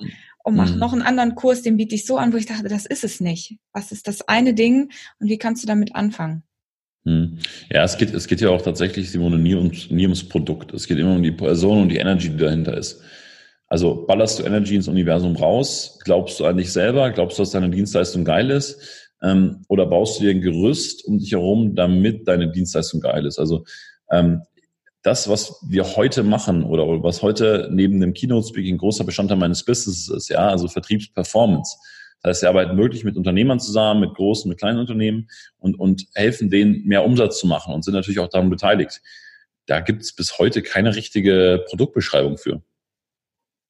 und 0.45 0.55
mache 0.55 0.75
mhm. 0.75 0.79
noch 0.79 0.93
einen 0.93 1.01
anderen 1.01 1.35
Kurs, 1.35 1.63
den 1.63 1.79
biete 1.79 1.95
ich 1.95 2.05
so 2.05 2.19
an, 2.19 2.35
wo 2.35 2.37
ich 2.37 2.45
dachte, 2.45 2.69
das 2.69 2.85
ist 2.85 3.03
es 3.03 3.21
nicht. 3.21 3.57
Was 3.73 3.93
ist 3.93 4.07
das 4.07 4.29
eine 4.29 4.53
Ding 4.53 4.93
und 5.19 5.29
wie 5.29 5.39
kannst 5.39 5.63
du 5.63 5.67
damit 5.67 5.95
anfangen? 5.95 6.43
Mhm. 7.05 7.39
Ja, 7.71 7.83
es 7.83 7.97
geht, 7.97 8.13
es 8.13 8.27
geht 8.27 8.43
ja 8.43 8.51
auch 8.51 8.61
tatsächlich, 8.61 9.11
Simone, 9.11 9.39
nie, 9.39 9.55
um, 9.55 9.73
nie 9.89 10.05
ums 10.05 10.29
Produkt. 10.29 10.75
Es 10.75 10.87
geht 10.87 10.99
immer 10.99 11.15
um 11.15 11.23
die 11.23 11.33
Person 11.33 11.83
und 11.83 11.89
die 11.89 11.97
Energy, 11.97 12.29
die 12.29 12.37
dahinter 12.37 12.77
ist. 12.77 13.01
Also 13.69 14.07
ballerst 14.07 14.39
du 14.39 14.45
Energy 14.45 14.77
ins 14.77 14.89
Universum 14.89 15.37
raus? 15.37 15.99
Glaubst 16.05 16.39
du 16.39 16.45
an 16.47 16.57
dich 16.57 16.73
selber? 16.73 17.11
Glaubst 17.11 17.39
du, 17.39 17.43
dass 17.43 17.51
deine 17.51 17.71
Dienstleistung 17.71 18.25
geil 18.25 18.51
ist? 18.51 18.79
Ähm, 19.23 19.65
oder 19.69 19.87
baust 19.87 20.19
du 20.19 20.25
dir 20.25 20.31
ein 20.31 20.41
Gerüst 20.41 21.05
um 21.05 21.19
dich 21.19 21.33
herum, 21.33 21.75
damit 21.75 22.29
deine 22.29 22.51
Dienstleistung 22.51 23.01
geil 23.01 23.27
ist? 23.27 23.39
Also 23.39 23.65
ähm, 24.11 24.43
das, 25.03 25.29
was 25.29 25.61
wir 25.69 25.97
heute 25.97 26.23
machen 26.23 26.65
oder 26.65 26.85
was 27.03 27.23
heute 27.23 27.69
neben 27.73 28.01
dem 28.01 28.13
Keynote-Speaking 28.13 28.79
großer 28.79 29.05
Bestandteil 29.05 29.39
meines 29.39 29.65
Businesses 29.65 30.09
ist, 30.09 30.29
ja, 30.29 30.49
also 30.49 30.69
Vertriebsperformance. 30.69 31.77
Das 32.23 32.31
heißt, 32.31 32.43
wir 32.43 32.49
arbeiten 32.49 32.77
wirklich 32.77 33.05
mit 33.05 33.17
Unternehmern 33.17 33.61
zusammen, 33.61 34.01
mit 34.01 34.15
großen, 34.15 34.49
mit 34.49 34.59
kleinen 34.59 34.79
Unternehmen 34.81 35.29
und, 35.59 35.79
und 35.79 36.07
helfen 36.15 36.51
denen, 36.51 36.85
mehr 36.87 37.05
Umsatz 37.05 37.39
zu 37.39 37.47
machen 37.47 37.73
und 37.73 37.85
sind 37.85 37.95
natürlich 37.95 38.19
auch 38.19 38.29
daran 38.29 38.51
beteiligt. 38.51 39.01
Da 39.67 39.81
gibt 39.81 40.03
es 40.03 40.13
bis 40.13 40.39
heute 40.39 40.63
keine 40.63 40.97
richtige 40.97 41.65
Produktbeschreibung 41.69 42.37
für. 42.37 42.63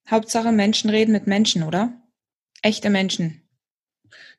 Hauptsache 0.09 0.51
Menschen 0.51 0.89
reden 0.89 1.11
mit 1.11 1.27
Menschen, 1.27 1.63
oder? 1.63 1.93
Echte 2.61 2.89
Menschen. 2.89 3.41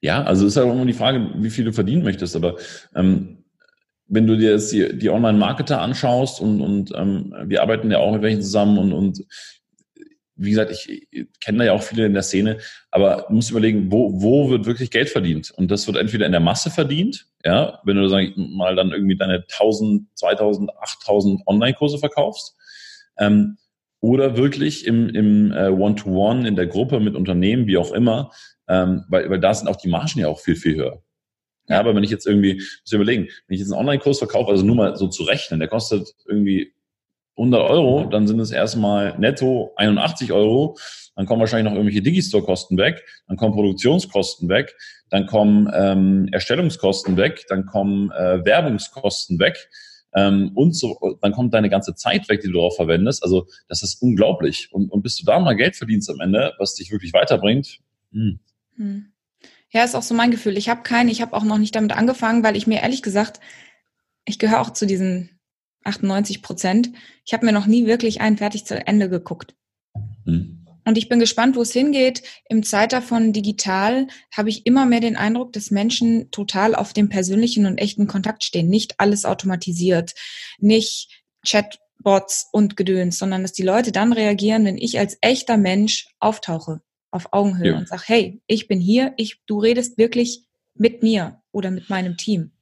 Ja, 0.01 0.23
also 0.23 0.47
ist 0.47 0.57
ja 0.57 0.65
auch 0.65 0.73
immer 0.73 0.87
die 0.87 0.93
Frage, 0.93 1.31
wie 1.37 1.51
viel 1.51 1.65
du 1.65 1.73
verdienen 1.73 2.03
möchtest. 2.03 2.37
Aber 2.37 2.57
ähm, 2.95 3.45
wenn 4.07 4.27
du 4.27 4.37
dir 4.37 4.53
jetzt 4.53 4.73
die, 4.73 4.97
die 4.97 5.11
Online-Marketer 5.11 5.81
anschaust 5.81 6.41
und, 6.41 6.61
und 6.61 6.93
ähm, 6.97 7.35
wir 7.45 7.63
arbeiten 7.63 7.91
ja 7.91 7.99
auch 7.99 8.13
mit 8.13 8.23
welchen 8.23 8.43
zusammen 8.43 8.79
und, 8.79 8.93
und 8.93 9.25
wie 10.39 10.51
gesagt, 10.51 10.71
ich, 10.71 11.09
kenne 11.41 11.59
da 11.59 11.65
ja 11.65 11.73
auch 11.73 11.83
viele 11.83 12.07
in 12.07 12.15
der 12.15 12.23
Szene, 12.23 12.59
aber 12.91 13.27
du 13.29 13.35
musst 13.35 13.51
überlegen, 13.51 13.91
wo, 13.91 14.23
wo 14.23 14.49
wird 14.51 14.67
wirklich 14.67 14.91
Geld 14.91 15.11
verdient? 15.11 15.51
Und 15.51 15.71
das 15.71 15.87
wird 15.87 15.97
entweder 15.97 16.27
in 16.27 16.33
der 16.33 16.41
Masse 16.41 16.71
verdient, 16.71 17.27
ja, 17.45 17.81
wenn 17.85 17.97
du 17.97 18.09
sag 18.09 18.23
ich, 18.23 18.37
mal 18.37 18.77
dann 18.77 18.93
irgendwie 18.93 19.17
deine 19.17 19.45
1000, 19.53 20.07
2000, 20.15 20.71
8000 20.79 21.43
Online-Kurse 21.47 21.99
verkaufst, 21.99 22.57
ähm, 23.19 23.59
oder 24.01 24.37
wirklich 24.37 24.87
im, 24.87 25.09
im 25.09 25.53
äh, 25.53 25.69
One-to-One, 25.69 26.47
in 26.47 26.57
der 26.57 26.67
Gruppe 26.67 27.01
mit 27.01 27.17
Unternehmen, 27.17 27.67
wie 27.67 27.79
auch 27.79 27.93
immer, 27.93 28.31
ähm, 28.69 29.05
weil, 29.09 29.29
weil 29.31 29.41
da 29.41 29.53
sind 29.55 29.69
auch 29.69 29.77
die 29.77 29.89
Margen 29.89 30.21
ja 30.21 30.29
auch 30.29 30.41
viel, 30.41 30.57
viel 30.57 30.77
höher. 30.77 31.03
Ja, 31.69 31.81
aber 31.81 31.95
wenn 31.95 32.05
ich 32.05 32.11
jetzt 32.11 32.27
irgendwie, 32.27 32.55
muss 32.55 32.83
ich 32.87 32.93
überlegen, 32.93 33.25
wenn 33.47 33.55
ich 33.55 33.61
jetzt 33.61 33.73
einen 33.73 33.81
Online-Kurs 33.81 34.19
verkaufe, 34.19 34.51
also 34.51 34.65
nur 34.65 34.77
mal 34.77 34.97
so 34.97 35.09
zu 35.09 35.25
rechnen, 35.25 35.61
der 35.61 35.69
kostet 35.69 36.15
irgendwie 36.27 36.73
100 37.37 37.71
Euro, 37.71 38.05
dann 38.05 38.27
sind 38.27 38.41
es 38.41 38.51
erstmal 38.51 39.19
netto 39.19 39.73
81 39.77 40.33
Euro, 40.33 40.77
dann 41.15 41.27
kommen 41.27 41.41
wahrscheinlich 41.41 41.71
noch 41.71 41.77
irgendwelche 41.77 42.03
Digistore-Kosten 42.03 42.79
weg, 42.79 43.05
dann 43.29 43.37
kommen 43.37 43.55
Produktionskosten 43.55 44.49
weg, 44.49 44.75
dann 45.11 45.27
kommen 45.27 45.71
ähm, 45.75 46.29
Erstellungskosten 46.33 47.17
weg, 47.17 47.45
dann 47.49 47.67
kommen 47.67 48.11
äh, 48.13 48.45
Werbungskosten 48.45 49.39
weg 49.39 49.69
ähm, 50.19 50.51
und 50.55 50.75
so, 50.75 51.19
dann 51.23 51.33
kommt 51.33 51.55
deine 51.55 51.71
ganze 51.71 51.95
Zeit 51.95 52.29
weg, 52.29 52.41
die 52.41 52.49
du 52.49 52.55
darauf 52.55 52.75
verwendest. 52.75 53.23
Also 53.23 53.47
das 53.69 53.83
ist 53.83 54.03
unglaublich. 54.03 54.69
Und, 54.73 54.91
und 54.91 55.03
bis 55.03 55.17
du 55.17 55.25
da 55.25 55.39
mal 55.39 55.55
Geld 55.55 55.77
verdienst 55.77 56.11
am 56.11 56.21
Ende, 56.21 56.55
was 56.59 56.75
dich 56.75 56.91
wirklich 56.91 57.13
weiterbringt. 57.13 57.79
Hm. 58.13 58.41
Hm. 58.77 59.13
Ja, 59.71 59.85
ist 59.85 59.95
auch 59.95 60.03
so 60.03 60.15
mein 60.15 60.31
Gefühl. 60.31 60.57
Ich 60.57 60.69
habe 60.69 60.83
keinen, 60.83 61.09
ich 61.09 61.23
habe 61.23 61.37
auch 61.37 61.45
noch 61.45 61.59
nicht 61.59 61.77
damit 61.77 61.93
angefangen, 61.93 62.43
weil 62.43 62.57
ich 62.57 62.67
mir 62.67 62.81
ehrlich 62.81 63.03
gesagt, 63.03 63.39
ich 64.25 64.39
gehöre 64.39 64.61
auch 64.61 64.71
zu 64.71 64.87
diesen 64.87 65.31
98 65.85 66.43
Prozent. 66.43 66.91
Ich 67.25 67.33
habe 67.33 67.47
mir 67.47 67.53
noch 67.53 67.67
nie 67.67 67.87
wirklich 67.87 68.21
einen 68.21 68.39
fertig 68.39 68.65
zu 68.65 68.75
Ende 68.87 69.09
geguckt. 69.09 69.55
Hm. 70.25 70.67
Und 70.89 70.97
ich 70.97 71.11
bin 71.11 71.21
gespannt, 71.21 71.55
wo 71.55 71.61
es 71.61 71.73
hingeht. 71.75 72.23
Im 72.49 72.63
Zeitalter 72.63 73.07
von 73.07 73.35
digital 73.35 74.07
habe 74.35 74.49
ich 74.49 74.65
immer 74.65 74.87
mehr 74.87 75.01
den 75.01 75.17
Eindruck, 75.17 75.53
dass 75.53 75.71
Menschen 75.71 76.31
total 76.31 76.75
auf 76.75 76.95
dem 76.95 77.11
persönlichen 77.11 77.67
und 77.67 77.77
echten 77.77 78.07
Kontakt 78.07 78.43
stehen. 78.43 78.71
Nicht 78.71 78.95
alles 78.99 79.27
automatisiert, 79.27 80.15
nicht 80.59 81.23
Chatbots 81.47 82.49
und 82.53 82.79
Gedöns, 82.79 83.19
sondern 83.19 83.43
dass 83.43 83.53
die 83.53 83.65
Leute 83.65 83.93
dann 83.93 84.15
reagieren, 84.15 84.65
wenn 84.65 84.79
ich 84.79 84.99
als 84.99 85.19
echter 85.21 85.59
Mensch 85.59 86.09
auftauche, 86.21 86.81
auf 87.11 87.35
Augenhöhe 87.35 87.73
ja. 87.73 87.77
und 87.77 87.87
sage, 87.87 88.05
hey, 88.07 88.41
ich 88.47 88.67
bin 88.67 88.81
hier, 88.81 89.13
ich, 89.19 89.43
du 89.45 89.59
redest 89.59 89.99
wirklich 89.99 90.47
mit 90.73 91.03
mir 91.03 91.43
oder 91.53 91.71
mit 91.71 91.91
meinem 91.91 92.17
Team. 92.17 92.53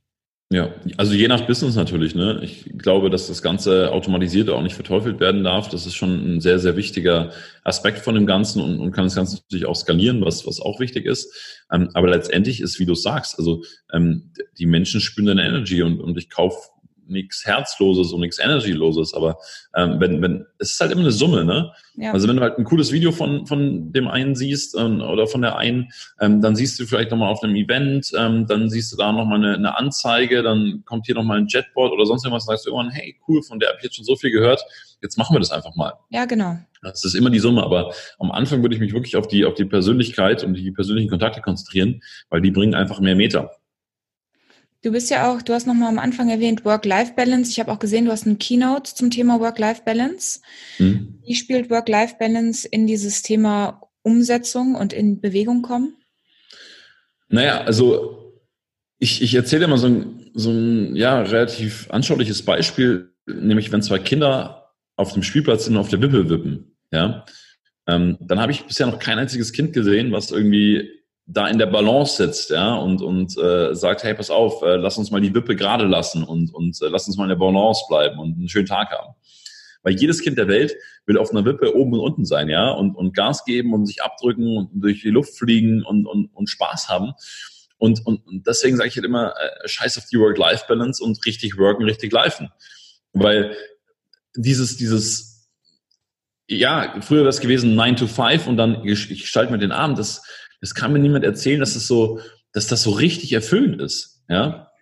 Ja, 0.48 0.72
also 0.96 1.12
je 1.12 1.26
nach 1.26 1.44
Business 1.44 1.74
natürlich. 1.74 2.14
Ne? 2.14 2.38
Ich 2.40 2.70
glaube, 2.78 3.10
dass 3.10 3.26
das 3.26 3.42
Ganze 3.42 3.90
automatisiert 3.90 4.48
auch 4.48 4.62
nicht 4.62 4.76
verteufelt 4.76 5.18
werden 5.18 5.42
darf. 5.42 5.68
Das 5.68 5.86
ist 5.86 5.96
schon 5.96 6.36
ein 6.36 6.40
sehr, 6.40 6.60
sehr 6.60 6.76
wichtiger 6.76 7.32
Aspekt 7.64 7.98
von 7.98 8.14
dem 8.14 8.26
Ganzen 8.26 8.62
und, 8.62 8.78
und 8.78 8.92
kann 8.92 9.04
das 9.04 9.16
Ganze 9.16 9.36
natürlich 9.38 9.66
auch 9.66 9.74
skalieren, 9.74 10.24
was, 10.24 10.46
was 10.46 10.60
auch 10.60 10.78
wichtig 10.78 11.04
ist. 11.04 11.64
Ähm, 11.72 11.90
aber 11.94 12.08
letztendlich 12.08 12.60
ist, 12.60 12.78
wie 12.78 12.86
du 12.86 12.94
sagst, 12.94 13.40
also 13.40 13.64
ähm, 13.92 14.30
die 14.56 14.66
Menschen 14.66 15.00
spüren 15.00 15.26
deine 15.26 15.44
Energy 15.44 15.82
und, 15.82 16.00
und 16.00 16.16
ich 16.16 16.30
kaufe 16.30 16.58
nichts 17.08 17.44
Herzloses 17.44 18.12
und 18.12 18.20
nichts 18.20 18.38
Energyloses, 18.38 19.14
aber 19.14 19.38
ähm, 19.74 20.00
wenn, 20.00 20.22
wenn, 20.22 20.46
es 20.58 20.72
ist 20.72 20.80
halt 20.80 20.92
immer 20.92 21.02
eine 21.02 21.12
Summe, 21.12 21.44
ne? 21.44 21.72
Ja. 21.96 22.12
Also 22.12 22.28
wenn 22.28 22.36
du 22.36 22.42
halt 22.42 22.58
ein 22.58 22.64
cooles 22.64 22.92
Video 22.92 23.12
von, 23.12 23.46
von 23.46 23.92
dem 23.92 24.08
einen 24.08 24.34
siehst 24.34 24.76
ähm, 24.78 25.00
oder 25.00 25.26
von 25.26 25.42
der 25.42 25.56
einen, 25.56 25.90
ähm, 26.20 26.40
dann 26.40 26.54
siehst 26.54 26.78
du 26.78 26.86
vielleicht 26.86 27.10
nochmal 27.10 27.30
auf 27.30 27.42
einem 27.42 27.56
Event, 27.56 28.12
ähm, 28.16 28.46
dann 28.46 28.68
siehst 28.68 28.92
du 28.92 28.96
da 28.96 29.12
nochmal 29.12 29.38
eine, 29.38 29.54
eine 29.54 29.78
Anzeige, 29.78 30.42
dann 30.42 30.82
kommt 30.84 31.06
hier 31.06 31.14
nochmal 31.14 31.38
ein 31.38 31.46
Jetboard 31.48 31.92
oder 31.92 32.04
sonst 32.04 32.24
irgendwas, 32.24 32.44
sagst 32.44 32.66
du 32.66 32.70
irgendwann, 32.70 32.90
hey, 32.90 33.16
cool, 33.26 33.42
von 33.42 33.58
der 33.58 33.70
habe 33.70 33.78
ich 33.78 33.84
jetzt 33.84 33.96
schon 33.96 34.04
so 34.04 34.16
viel 34.16 34.30
gehört, 34.30 34.62
jetzt 35.02 35.16
machen 35.16 35.34
wir 35.34 35.40
das 35.40 35.50
einfach 35.50 35.74
mal. 35.74 35.94
Ja, 36.10 36.24
genau. 36.24 36.58
Das 36.82 37.04
ist 37.04 37.14
immer 37.14 37.30
die 37.30 37.38
Summe, 37.38 37.62
aber 37.62 37.92
am 38.18 38.30
Anfang 38.30 38.62
würde 38.62 38.74
ich 38.74 38.80
mich 38.80 38.92
wirklich 38.92 39.16
auf 39.16 39.26
die, 39.26 39.44
auf 39.44 39.54
die 39.54 39.64
Persönlichkeit 39.64 40.44
und 40.44 40.54
die 40.54 40.70
persönlichen 40.70 41.10
Kontakte 41.10 41.40
konzentrieren, 41.40 42.02
weil 42.28 42.40
die 42.40 42.50
bringen 42.50 42.74
einfach 42.74 43.00
mehr 43.00 43.16
Meter. 43.16 43.50
Du 44.82 44.92
bist 44.92 45.10
ja 45.10 45.30
auch, 45.30 45.42
du 45.42 45.52
hast 45.52 45.66
nochmal 45.66 45.88
am 45.88 45.98
Anfang 45.98 46.28
erwähnt, 46.28 46.64
Work-Life-Balance. 46.64 47.50
Ich 47.50 47.60
habe 47.60 47.72
auch 47.72 47.78
gesehen, 47.78 48.04
du 48.04 48.12
hast 48.12 48.26
eine 48.26 48.36
Keynote 48.36 48.94
zum 48.94 49.10
Thema 49.10 49.40
Work-Life-Balance. 49.40 50.40
Mhm. 50.78 51.18
Wie 51.24 51.34
spielt 51.34 51.70
Work-Life-Balance 51.70 52.68
in 52.68 52.86
dieses 52.86 53.22
Thema 53.22 53.82
Umsetzung 54.02 54.74
und 54.74 54.92
in 54.92 55.20
Bewegung 55.20 55.62
kommen? 55.62 55.96
Naja, 57.28 57.62
also 57.62 58.34
ich, 58.98 59.22
ich 59.22 59.34
erzähle 59.34 59.64
immer 59.64 59.78
so 59.78 59.88
ein, 59.88 60.30
so 60.34 60.50
ein 60.50 60.94
ja, 60.94 61.20
relativ 61.20 61.90
anschauliches 61.90 62.44
Beispiel, 62.44 63.12
nämlich 63.26 63.72
wenn 63.72 63.82
zwei 63.82 63.98
Kinder 63.98 64.72
auf 64.96 65.12
dem 65.12 65.22
Spielplatz 65.22 65.64
sind 65.64 65.74
und 65.74 65.80
auf 65.80 65.88
der 65.88 66.00
Wippe 66.00 66.28
wippen. 66.28 66.76
Ja, 66.92 67.24
ähm, 67.86 68.16
dann 68.20 68.40
habe 68.40 68.52
ich 68.52 68.64
bisher 68.64 68.86
noch 68.86 68.98
kein 68.98 69.18
einziges 69.18 69.52
Kind 69.52 69.72
gesehen, 69.72 70.12
was 70.12 70.30
irgendwie 70.30 70.90
da 71.26 71.48
in 71.48 71.58
der 71.58 71.66
Balance 71.66 72.16
sitzt, 72.16 72.50
ja, 72.50 72.74
und, 72.76 73.02
und 73.02 73.36
äh, 73.36 73.74
sagt, 73.74 74.04
hey, 74.04 74.14
pass 74.14 74.30
auf, 74.30 74.62
äh, 74.62 74.76
lass 74.76 74.96
uns 74.96 75.10
mal 75.10 75.20
die 75.20 75.34
Wippe 75.34 75.56
gerade 75.56 75.84
lassen 75.84 76.22
und, 76.22 76.54
und 76.54 76.80
äh, 76.80 76.86
lass 76.86 77.08
uns 77.08 77.16
mal 77.16 77.24
in 77.24 77.30
der 77.30 77.36
Balance 77.36 77.82
bleiben 77.88 78.18
und 78.20 78.38
einen 78.38 78.48
schönen 78.48 78.66
Tag 78.66 78.92
haben. 78.92 79.14
Weil 79.82 79.94
jedes 79.94 80.22
Kind 80.22 80.38
der 80.38 80.48
Welt 80.48 80.74
will 81.04 81.18
auf 81.18 81.32
einer 81.32 81.44
Wippe 81.44 81.76
oben 81.76 81.94
und 81.94 82.00
unten 82.00 82.24
sein, 82.24 82.48
ja, 82.48 82.70
und, 82.70 82.94
und 82.94 83.14
Gas 83.14 83.44
geben 83.44 83.74
und 83.74 83.86
sich 83.86 84.02
abdrücken 84.02 84.56
und 84.56 84.70
durch 84.74 85.02
die 85.02 85.10
Luft 85.10 85.36
fliegen 85.36 85.84
und, 85.84 86.06
und, 86.06 86.26
und 86.32 86.48
Spaß 86.48 86.88
haben. 86.88 87.12
Und, 87.78 88.06
und, 88.06 88.24
und 88.26 88.46
deswegen 88.46 88.76
sage 88.76 88.88
ich 88.88 88.96
halt 88.96 89.04
immer, 89.04 89.34
äh, 89.36 89.68
scheiß 89.68 89.98
auf 89.98 90.06
die 90.06 90.18
Work-Life-Balance 90.18 91.02
und 91.02 91.24
richtig 91.26 91.58
worken, 91.58 91.84
richtig 91.84 92.12
lifen. 92.12 92.50
Weil 93.12 93.56
dieses, 94.36 94.76
dieses, 94.76 95.50
ja, 96.46 97.00
früher 97.00 97.20
wäre 97.20 97.28
es 97.28 97.40
gewesen 97.40 97.74
9 97.74 97.96
to 97.96 98.06
5 98.06 98.46
und 98.46 98.56
dann 98.56 98.84
ich, 98.84 99.28
schalte 99.28 99.52
mir 99.52 99.58
den 99.58 99.72
Abend, 99.72 99.98
das, 99.98 100.22
das 100.66 100.74
kann 100.74 100.92
mir 100.92 100.98
niemand 100.98 101.24
erzählen, 101.24 101.60
dass 101.60 101.74
das 101.74 101.86
so, 101.86 102.18
dass 102.52 102.66
das 102.66 102.82
so 102.82 102.90
richtig 102.90 103.32
erfüllend 103.32 103.80
ist. 103.80 104.24
Ja, 104.28 104.72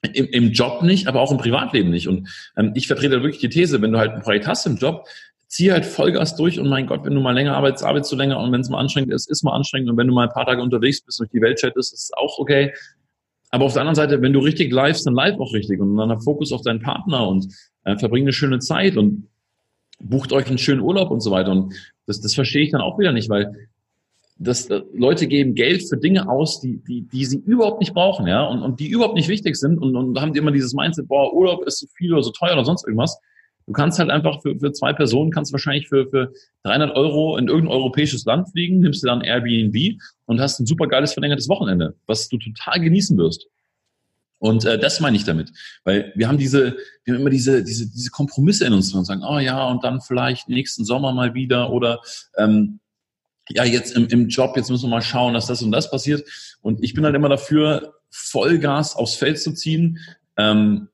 im, 0.00 0.26
im 0.28 0.52
Job 0.52 0.82
nicht, 0.82 1.08
aber 1.08 1.20
auch 1.20 1.30
im 1.30 1.36
Privatleben 1.36 1.90
nicht. 1.90 2.08
Und 2.08 2.28
ähm, 2.56 2.72
ich 2.74 2.86
vertrete 2.86 3.22
wirklich 3.22 3.40
die 3.40 3.50
These, 3.50 3.82
wenn 3.82 3.92
du 3.92 3.98
halt 3.98 4.12
ein 4.12 4.22
Projekt 4.22 4.46
hast 4.46 4.64
im 4.64 4.76
Job, 4.76 5.06
zieh 5.46 5.72
halt 5.72 5.84
Vollgas 5.84 6.36
durch 6.36 6.58
und 6.58 6.68
mein 6.68 6.86
Gott, 6.86 7.04
wenn 7.04 7.14
du 7.14 7.20
mal 7.20 7.32
länger 7.32 7.54
arbeitest, 7.54 7.84
arbeitest 7.84 8.12
du 8.12 8.16
länger 8.16 8.40
und 8.40 8.50
wenn 8.50 8.62
es 8.62 8.70
mal 8.70 8.78
anstrengend 8.78 9.12
ist, 9.12 9.30
ist 9.30 9.42
mal 9.42 9.52
anstrengend 9.52 9.90
und 9.90 9.98
wenn 9.98 10.06
du 10.06 10.14
mal 10.14 10.24
ein 10.24 10.32
paar 10.32 10.46
Tage 10.46 10.62
unterwegs 10.62 11.02
bist 11.02 11.20
und 11.20 11.26
durch 11.26 11.38
die 11.38 11.42
Welt 11.42 11.58
chattest, 11.58 11.92
ist 11.92 12.04
es 12.04 12.12
auch 12.16 12.38
okay. 12.38 12.72
Aber 13.50 13.66
auf 13.66 13.74
der 13.74 13.82
anderen 13.82 13.94
Seite, 13.94 14.22
wenn 14.22 14.32
du 14.32 14.40
richtig 14.40 14.72
live, 14.72 14.98
dann 15.02 15.14
live 15.14 15.38
auch 15.38 15.52
richtig 15.52 15.80
und 15.80 15.98
dann 15.98 16.18
Fokus 16.22 16.50
auf 16.50 16.62
deinen 16.62 16.80
Partner 16.80 17.28
und 17.28 17.46
äh, 17.84 17.98
verbring 17.98 18.24
eine 18.24 18.32
schöne 18.32 18.58
Zeit 18.58 18.96
und 18.96 19.28
bucht 20.00 20.32
euch 20.32 20.46
einen 20.46 20.58
schönen 20.58 20.80
Urlaub 20.80 21.10
und 21.10 21.20
so 21.20 21.30
weiter. 21.30 21.52
Und 21.52 21.74
das, 22.06 22.22
das 22.22 22.34
verstehe 22.34 22.64
ich 22.64 22.70
dann 22.70 22.80
auch 22.80 22.98
wieder 22.98 23.12
nicht, 23.12 23.28
weil 23.28 23.68
dass 24.38 24.68
äh, 24.68 24.82
Leute 24.92 25.26
geben 25.26 25.54
Geld 25.54 25.88
für 25.88 25.96
Dinge 25.96 26.28
aus, 26.28 26.60
die, 26.60 26.82
die, 26.84 27.02
die 27.02 27.24
sie 27.24 27.38
überhaupt 27.38 27.80
nicht 27.80 27.94
brauchen, 27.94 28.26
ja, 28.26 28.44
und, 28.44 28.62
und 28.62 28.80
die 28.80 28.88
überhaupt 28.88 29.14
nicht 29.14 29.28
wichtig 29.28 29.56
sind 29.56 29.78
und, 29.78 29.96
und 29.96 30.20
haben 30.20 30.32
die 30.32 30.38
immer 30.38 30.52
dieses 30.52 30.74
Mindset, 30.74 31.08
boah, 31.08 31.32
Urlaub 31.32 31.64
ist 31.64 31.80
so 31.80 31.86
viel 31.96 32.12
oder 32.12 32.22
so 32.22 32.30
teuer 32.30 32.52
oder 32.52 32.64
sonst 32.64 32.86
irgendwas. 32.86 33.18
Du 33.66 33.72
kannst 33.72 33.98
halt 33.98 34.10
einfach 34.10 34.42
für, 34.42 34.56
für 34.58 34.72
zwei 34.72 34.92
Personen, 34.92 35.32
kannst 35.32 35.52
wahrscheinlich 35.52 35.88
für, 35.88 36.08
für 36.08 36.32
300 36.62 36.94
Euro 36.94 37.36
in 37.36 37.48
irgendein 37.48 37.72
europäisches 37.72 38.24
Land 38.24 38.50
fliegen, 38.50 38.78
nimmst 38.80 39.02
dir 39.02 39.08
dann 39.08 39.22
Airbnb 39.22 40.00
und 40.26 40.40
hast 40.40 40.60
ein 40.60 40.66
super 40.66 40.86
geiles 40.86 41.14
verlängertes 41.14 41.48
Wochenende, 41.48 41.96
was 42.06 42.28
du 42.28 42.38
total 42.38 42.80
genießen 42.80 43.16
wirst. 43.18 43.48
Und 44.38 44.66
äh, 44.66 44.78
das 44.78 45.00
meine 45.00 45.16
ich 45.16 45.24
damit, 45.24 45.50
weil 45.84 46.12
wir 46.14 46.28
haben 46.28 46.38
diese, 46.38 46.76
wir 47.04 47.14
haben 47.14 47.22
immer 47.22 47.30
diese, 47.30 47.64
diese, 47.64 47.90
diese 47.90 48.10
Kompromisse 48.10 48.66
in 48.66 48.74
uns 48.74 48.90
drin 48.90 48.98
und 48.98 49.06
sagen, 49.06 49.22
oh 49.26 49.38
ja, 49.38 49.66
und 49.66 49.82
dann 49.82 50.00
vielleicht 50.00 50.48
nächsten 50.48 50.84
Sommer 50.84 51.12
mal 51.12 51.34
wieder 51.34 51.72
oder 51.72 52.00
ähm, 52.36 52.80
ja, 53.50 53.64
jetzt 53.64 53.94
im, 53.96 54.06
im 54.08 54.28
Job, 54.28 54.56
jetzt 54.56 54.70
müssen 54.70 54.84
wir 54.84 54.96
mal 54.96 55.02
schauen, 55.02 55.34
dass 55.34 55.46
das 55.46 55.62
und 55.62 55.72
das 55.72 55.90
passiert. 55.90 56.26
Und 56.62 56.82
ich 56.82 56.94
bin 56.94 57.04
halt 57.04 57.14
immer 57.14 57.28
dafür, 57.28 57.94
Vollgas 58.10 58.96
aufs 58.96 59.14
Feld 59.14 59.40
zu 59.40 59.52
ziehen, 59.52 59.98
ähm, 60.36 60.88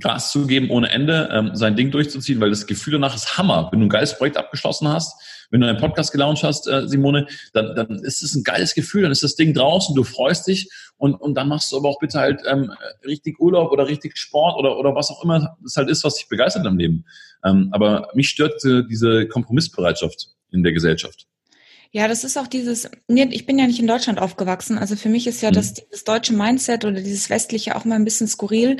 Gas 0.00 0.32
zu 0.32 0.46
geben 0.46 0.70
ohne 0.70 0.90
Ende, 0.90 1.28
ähm, 1.32 1.50
sein 1.54 1.76
Ding 1.76 1.92
durchzuziehen, 1.92 2.40
weil 2.40 2.50
das 2.50 2.66
Gefühl 2.66 2.94
danach 2.94 3.14
ist 3.14 3.38
Hammer. 3.38 3.68
Wenn 3.70 3.80
du 3.80 3.86
ein 3.86 3.90
geiles 3.90 4.18
Projekt 4.18 4.36
abgeschlossen 4.36 4.88
hast, 4.88 5.14
wenn 5.50 5.60
du 5.60 5.68
einen 5.68 5.78
Podcast 5.78 6.10
gelauncht 6.10 6.42
hast, 6.42 6.66
äh, 6.66 6.88
Simone, 6.88 7.28
dann, 7.52 7.76
dann 7.76 8.00
ist 8.00 8.22
es 8.22 8.34
ein 8.34 8.42
geiles 8.42 8.74
Gefühl, 8.74 9.02
dann 9.02 9.12
ist 9.12 9.22
das 9.22 9.36
Ding 9.36 9.54
draußen, 9.54 9.94
du 9.94 10.02
freust 10.02 10.48
dich 10.48 10.68
und, 10.96 11.14
und 11.14 11.34
dann 11.34 11.48
machst 11.48 11.70
du 11.70 11.76
aber 11.76 11.88
auch 11.88 12.00
bitte 12.00 12.18
halt 12.18 12.42
ähm, 12.46 12.72
richtig 13.04 13.38
Urlaub 13.38 13.70
oder 13.70 13.86
richtig 13.86 14.18
Sport 14.18 14.58
oder, 14.58 14.76
oder 14.76 14.94
was 14.96 15.10
auch 15.10 15.22
immer 15.22 15.56
es 15.64 15.76
halt 15.76 15.88
ist, 15.88 16.02
was 16.02 16.16
dich 16.16 16.28
begeistert 16.28 16.66
im 16.66 16.78
Leben. 16.78 17.04
Ähm, 17.44 17.68
aber 17.70 18.08
mich 18.14 18.28
stört 18.28 18.64
äh, 18.64 18.82
diese 18.88 19.28
Kompromissbereitschaft 19.28 20.30
in 20.50 20.64
der 20.64 20.72
Gesellschaft. 20.72 21.28
Ja, 21.92 22.08
das 22.08 22.24
ist 22.24 22.36
auch 22.36 22.46
dieses, 22.46 22.90
ich 23.08 23.46
bin 23.46 23.58
ja 23.58 23.66
nicht 23.66 23.80
in 23.80 23.86
Deutschland 23.86 24.18
aufgewachsen, 24.18 24.78
also 24.78 24.96
für 24.96 25.08
mich 25.08 25.26
ist 25.26 25.42
ja 25.42 25.50
mhm. 25.50 25.54
das, 25.54 25.74
das 25.90 26.04
deutsche 26.04 26.34
Mindset 26.34 26.84
oder 26.84 27.00
dieses 27.00 27.30
westliche 27.30 27.76
auch 27.76 27.84
mal 27.84 27.94
ein 27.94 28.04
bisschen 28.04 28.28
skurril. 28.28 28.78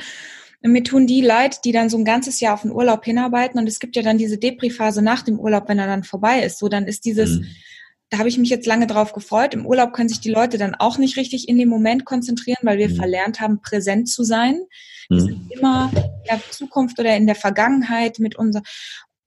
Und 0.63 0.71
mir 0.71 0.83
tun 0.83 1.05
die 1.05 1.21
leid, 1.21 1.65
die 1.65 1.71
dann 1.71 1.89
so 1.89 1.97
ein 1.97 2.05
ganzes 2.05 2.39
Jahr 2.39 2.55
auf 2.55 2.63
den 2.63 2.71
Urlaub 2.71 3.05
hinarbeiten 3.05 3.59
und 3.59 3.67
es 3.67 3.79
gibt 3.79 3.95
ja 3.95 4.01
dann 4.01 4.17
diese 4.17 4.37
Depri-Phase 4.37 5.01
nach 5.01 5.21
dem 5.21 5.39
Urlaub, 5.39 5.69
wenn 5.69 5.79
er 5.79 5.87
dann 5.87 6.03
vorbei 6.03 6.41
ist. 6.43 6.57
So, 6.57 6.67
dann 6.67 6.87
ist 6.87 7.05
dieses, 7.05 7.39
mhm. 7.39 7.47
da 8.09 8.17
habe 8.17 8.29
ich 8.29 8.39
mich 8.39 8.49
jetzt 8.49 8.65
lange 8.65 8.87
drauf 8.87 9.13
gefreut. 9.13 9.53
Im 9.53 9.67
Urlaub 9.67 9.93
können 9.93 10.09
sich 10.09 10.19
die 10.19 10.31
Leute 10.31 10.57
dann 10.57 10.73
auch 10.73 10.97
nicht 10.97 11.15
richtig 11.15 11.47
in 11.47 11.57
den 11.57 11.69
Moment 11.69 12.05
konzentrieren, 12.05 12.57
weil 12.63 12.79
wir 12.79 12.89
mhm. 12.89 12.95
verlernt 12.95 13.39
haben, 13.39 13.61
präsent 13.61 14.09
zu 14.09 14.23
sein. 14.23 14.59
Wir 15.09 15.21
mhm. 15.21 15.25
sind 15.25 15.51
immer 15.51 15.91
in 15.93 16.23
der 16.29 16.41
Zukunft 16.49 16.99
oder 16.99 17.15
in 17.15 17.27
der 17.27 17.35
Vergangenheit 17.35 18.17
mit 18.17 18.35
unser 18.35 18.63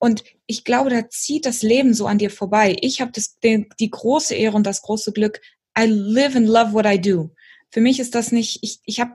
und 0.00 0.24
ich 0.46 0.64
glaube, 0.64 0.88
da 0.88 1.08
zieht 1.10 1.44
das 1.44 1.62
Leben 1.62 1.92
so 1.92 2.06
an 2.06 2.18
dir 2.18 2.30
vorbei. 2.30 2.74
Ich 2.80 3.02
habe 3.02 3.12
die, 3.12 3.68
die 3.78 3.90
große 3.90 4.34
Ehre 4.34 4.56
und 4.56 4.66
das 4.66 4.80
große 4.80 5.12
Glück. 5.12 5.40
I 5.78 5.84
live 5.84 6.34
and 6.34 6.48
love 6.48 6.72
what 6.72 6.86
I 6.86 6.98
do. 6.98 7.34
Für 7.70 7.82
mich 7.82 8.00
ist 8.00 8.14
das 8.14 8.32
nicht, 8.32 8.60
ich, 8.62 8.80
ich 8.86 8.98
habe, 8.98 9.12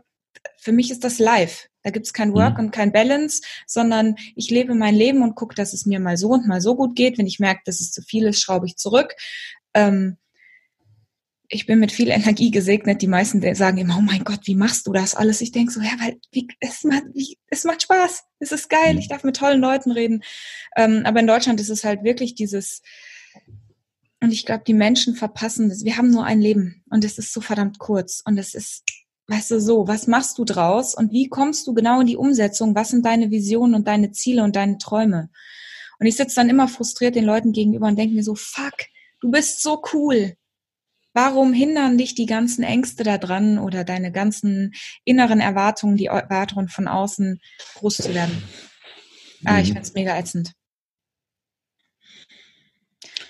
für 0.60 0.72
mich 0.72 0.92
ist 0.92 1.04
das 1.04 1.18
live. 1.18 1.68
Da 1.82 1.90
gibt's 1.90 2.14
kein 2.14 2.34
Work 2.34 2.60
mhm. 2.60 2.66
und 2.66 2.72
kein 2.72 2.92
Balance, 2.92 3.42
sondern 3.66 4.16
ich 4.36 4.52
lebe 4.52 4.76
mein 4.76 4.96
Leben 4.96 5.24
und 5.24 5.36
gucke, 5.36 5.56
dass 5.56 5.74
es 5.74 5.88
mir 5.88 6.00
mal 6.00 6.18
so 6.18 6.30
und 6.30 6.48
mal 6.48 6.62
so 6.62 6.76
gut 6.76 6.96
geht. 6.96 7.18
Wenn 7.18 7.28
ich 7.28 7.40
merke, 7.40 7.62
dass 7.66 7.80
es 7.80 7.92
zu 7.92 8.04
viel 8.04 8.28
ist, 8.28 8.40
schraube 8.40 8.68
ich 8.68 8.78
zurück. 8.78 9.16
Ähm, 9.74 10.18
ich 11.56 11.66
bin 11.66 11.80
mit 11.80 11.92
viel 11.92 12.10
Energie 12.10 12.52
gesegnet. 12.52 13.02
Die 13.02 13.08
meisten 13.08 13.42
sagen 13.56 13.78
immer, 13.78 13.98
oh 13.98 14.02
mein 14.02 14.24
Gott, 14.24 14.42
wie 14.44 14.56
machst 14.56 14.86
du 14.86 14.94
das 14.94 15.16
alles? 15.16 15.42
Ich 15.42 15.52
denke 15.52 15.72
so, 15.72 15.82
ja, 15.82 15.92
weil 16.00 16.20
wie, 16.32 16.48
es, 16.60 16.84
macht, 16.84 17.04
wie, 17.14 17.38
es 17.48 17.64
macht 17.64 17.84
Spaß. 17.84 18.24
Es 18.40 18.52
ist 18.52 18.70
geil. 18.70 18.94
Mhm. 18.94 19.00
Ich 19.00 19.08
darf 19.08 19.24
mit 19.24 19.38
tollen 19.38 19.62
Leuten 19.62 19.92
reden. 19.92 20.22
Ähm, 20.76 21.04
aber 21.06 21.22
in 21.22 21.28
Deutschland 21.28 21.60
ist 21.60 21.70
es 21.70 21.84
halt 21.84 22.04
wirklich 22.04 22.36
dieses, 22.36 22.82
und 24.22 24.32
ich 24.32 24.46
glaube, 24.46 24.64
die 24.68 24.74
Menschen 24.74 25.16
verpassen 25.16 25.70
das. 25.70 25.86
Wir 25.86 25.98
haben 25.98 26.12
nur 26.12 26.26
ein 26.26 26.42
Leben 26.42 26.84
und 26.90 27.06
es 27.06 27.18
ist 27.18 27.34
so 27.34 27.42
verdammt 27.42 27.80
kurz. 27.80 28.22
Und 28.26 28.38
es 28.38 28.54
ist, 28.54 28.84
weißt 29.28 29.52
du, 29.52 29.62
so, 29.62 29.88
was 29.88 30.08
machst 30.08 30.38
du 30.38 30.44
draus 30.46 30.94
und 30.94 31.12
wie 31.12 31.30
kommst 31.30 31.66
du 31.68 31.74
genau 31.74 32.02
in 32.02 32.08
die 32.08 32.18
Umsetzung? 32.18 32.76
Was 32.76 32.90
sind 32.90 33.06
deine 33.06 33.32
Visionen 33.32 33.76
und 33.76 33.88
deine 33.88 34.12
Ziele 34.12 34.44
und 34.44 34.56
deine 34.56 34.78
Träume? 34.78 35.30
Und 36.00 36.08
ich 36.08 36.18
sitze 36.18 36.36
dann 36.36 36.50
immer 36.50 36.68
frustriert 36.68 37.16
den 37.16 37.24
Leuten 37.26 37.54
gegenüber 37.54 37.88
und 37.88 37.98
denke 37.98 38.16
mir 38.16 38.24
so, 38.24 38.36
fuck, 38.36 38.76
du 39.22 39.32
bist 39.32 39.64
so 39.64 39.82
cool 39.94 40.36
Warum 41.16 41.54
hindern 41.54 41.98
dich 41.98 42.14
die 42.14 42.26
ganzen 42.26 42.62
Ängste 42.64 43.06
da 43.06 43.18
dran 43.18 43.58
oder 43.58 43.86
deine 43.86 44.12
ganzen 44.12 44.74
inneren 45.06 45.40
Erwartungen, 45.40 45.96
die 45.96 46.08
Erwartungen 46.08 46.68
von 46.68 46.90
außen 46.90 47.40
groß 47.76 47.96
zu 47.96 48.14
werden? 48.14 48.44
Ah, 49.46 49.60
ich 49.60 49.70
mhm. 49.70 49.74
finde 49.74 49.82
es 49.82 49.94
mega 49.94 50.20
ätzend. 50.20 50.52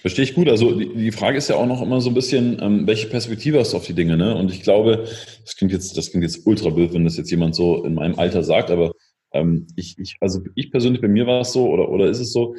Verstehe 0.02 0.24
ich 0.24 0.34
gut. 0.34 0.50
Also 0.50 0.80
die, 0.80 0.96
die, 0.96 1.12
Frage 1.12 1.38
ist 1.38 1.48
ja 1.48 1.58
auch 1.58 1.68
noch 1.68 1.84
immer 1.84 2.02
so 2.02 2.10
ein 2.10 2.16
bisschen, 2.16 2.60
ähm, 2.60 2.88
welche 2.88 3.08
Perspektive 3.08 3.60
hast 3.60 3.74
du 3.74 3.78
auf 3.78 3.86
die 3.86 3.94
Dinge, 3.94 4.18
ne? 4.18 4.36
Und 4.36 4.52
ich 4.52 4.64
glaube, 4.64 5.08
das 5.44 5.56
klingt 5.56 5.72
jetzt, 5.72 5.96
das 5.96 6.10
klingt 6.10 6.24
jetzt 6.24 6.48
ultra 6.48 6.72
blöd, 6.72 6.92
wenn 6.94 7.04
das 7.04 7.18
jetzt 7.18 7.30
jemand 7.30 7.54
so 7.54 7.86
in 7.86 7.94
meinem 7.94 8.18
Alter 8.18 8.44
sagt, 8.44 8.72
aber 8.72 8.94
ähm, 9.32 9.68
ich, 9.76 10.00
ich, 10.00 10.18
also 10.22 10.42
ich 10.56 10.72
persönlich, 10.72 11.02
bei 11.02 11.08
mir 11.08 11.28
war 11.28 11.42
es 11.42 11.54
so, 11.54 11.70
oder, 11.70 11.90
oder 11.90 12.10
ist 12.10 12.20
es 12.20 12.32
so, 12.32 12.56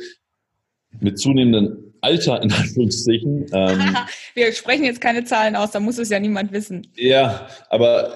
mit 1.01 1.19
zunehmendem 1.19 1.86
Alter, 2.01 2.43
in 2.43 2.53
Anführungszeichen. 2.53 3.47
Ähm, 3.53 3.97
Wir 4.35 4.53
sprechen 4.53 4.85
jetzt 4.85 5.01
keine 5.01 5.25
Zahlen 5.25 5.57
aus, 5.57 5.71
da 5.71 5.81
muss 5.81 5.99
es 5.99 6.11
ja 6.11 6.21
niemand 6.21 6.53
wissen. 6.53 6.87
Ja, 6.97 7.49
aber 7.69 8.13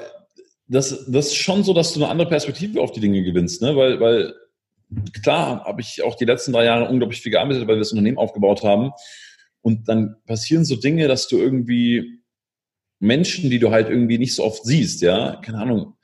das, 0.68 1.06
das 1.08 1.26
ist 1.26 1.36
schon 1.36 1.64
so, 1.64 1.72
dass 1.72 1.92
du 1.92 2.00
eine 2.00 2.10
andere 2.10 2.28
Perspektive 2.28 2.80
auf 2.80 2.92
die 2.92 3.00
Dinge 3.00 3.22
gewinnst, 3.22 3.62
ne? 3.62 3.76
Weil, 3.76 4.00
weil 4.00 4.34
klar 5.22 5.64
habe 5.64 5.80
ich 5.80 6.02
auch 6.02 6.14
die 6.14 6.24
letzten 6.24 6.52
drei 6.52 6.64
Jahre 6.64 6.88
unglaublich 6.88 7.20
viel 7.20 7.32
gearbeitet, 7.32 7.62
weil 7.62 7.76
wir 7.76 7.80
das 7.80 7.92
Unternehmen 7.92 8.18
aufgebaut 8.18 8.62
haben. 8.62 8.92
Und 9.62 9.88
dann 9.88 10.16
passieren 10.26 10.64
so 10.64 10.76
Dinge, 10.76 11.08
dass 11.08 11.28
du 11.28 11.38
irgendwie 11.38 12.20
Menschen, 12.98 13.50
die 13.50 13.58
du 13.58 13.70
halt 13.70 13.88
irgendwie 13.88 14.18
nicht 14.18 14.34
so 14.34 14.44
oft 14.44 14.64
siehst, 14.64 15.02
ja, 15.02 15.36
keine 15.36 15.58
Ahnung, 15.58 15.94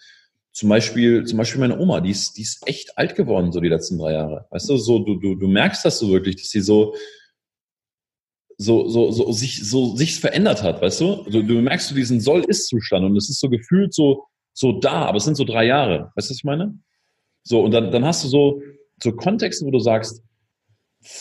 zum 0.57 0.71
Beispiel, 0.71 1.25
zum 1.25 1.37
Beispiel 1.37 1.61
meine 1.61 1.79
Oma, 1.79 2.01
die 2.01 2.11
ist, 2.11 2.39
die 2.39 2.43
ist 2.43 2.67
echt 2.67 2.97
alt 2.97 3.15
geworden, 3.15 3.53
so 3.53 3.61
die 3.61 3.69
letzten 3.69 3.99
drei 3.99 4.15
Jahre. 4.15 4.47
Weißt 4.51 4.71
du, 4.71 4.79
so, 4.79 5.01
du, 5.01 5.17
du, 5.17 5.35
du 5.35 5.49
merkst 5.49 5.85
das 5.85 5.99
so 5.99 6.11
wirklich, 6.11 6.37
dass 6.37 6.49
sie 6.49 6.63
so, 6.63 6.95
so, 8.59 8.89
so, 8.89 9.11
so 9.11 9.33
sich, 9.33 9.69
so 9.69 9.97
sich 9.97 10.19
verändert 10.19 10.63
hat, 10.63 10.81
weißt 10.81 11.01
du? 11.01 11.23
Also, 11.23 11.43
du 11.43 11.55
merkst 11.55 11.91
du 11.91 11.95
diesen 11.95 12.21
Soll-Ist-Zustand 12.21 13.05
und 13.05 13.17
es 13.17 13.29
ist 13.29 13.41
so 13.41 13.51
gefühlt 13.51 13.93
so, 13.93 14.25
so 14.53 14.73
da, 14.73 15.05
aber 15.07 15.19
es 15.19 15.25
sind 15.25 15.37
so 15.37 15.45
drei 15.45 15.67
Jahre. 15.67 16.13
Weißt 16.17 16.31
du, 16.31 16.33
was 16.33 16.39
ich 16.39 16.45
meine? 16.45 16.79
So, 17.43 17.63
und 17.63 17.73
dann, 17.73 17.91
dann 17.91 18.05
hast 18.05 18.25
du 18.25 18.29
so, 18.29 18.63
so 19.03 19.13
Kontexte, 19.13 19.67
wo 19.67 19.71
du 19.71 19.79
sagst, 19.79 20.23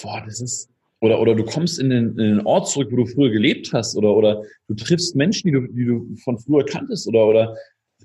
boah, 0.01 0.23
das 0.25 0.39
ist, 0.39 0.69
oder, 1.01 1.19
oder 1.19 1.35
du 1.35 1.43
kommst 1.43 1.77
in 1.77 1.89
den, 1.89 2.11
in 2.11 2.37
den 2.37 2.45
Ort 2.45 2.69
zurück, 2.69 2.89
wo 2.91 2.95
du 2.95 3.05
früher 3.05 3.29
gelebt 3.29 3.73
hast, 3.73 3.95
oder, 3.97 4.15
oder 4.15 4.41
du 4.67 4.75
triffst 4.75 5.15
Menschen, 5.15 5.47
die 5.47 5.51
du, 5.51 5.67
die 5.67 5.85
du 5.85 6.15
von 6.23 6.39
früher 6.39 6.65
kanntest, 6.65 7.07
oder, 7.07 7.25
oder 7.25 7.55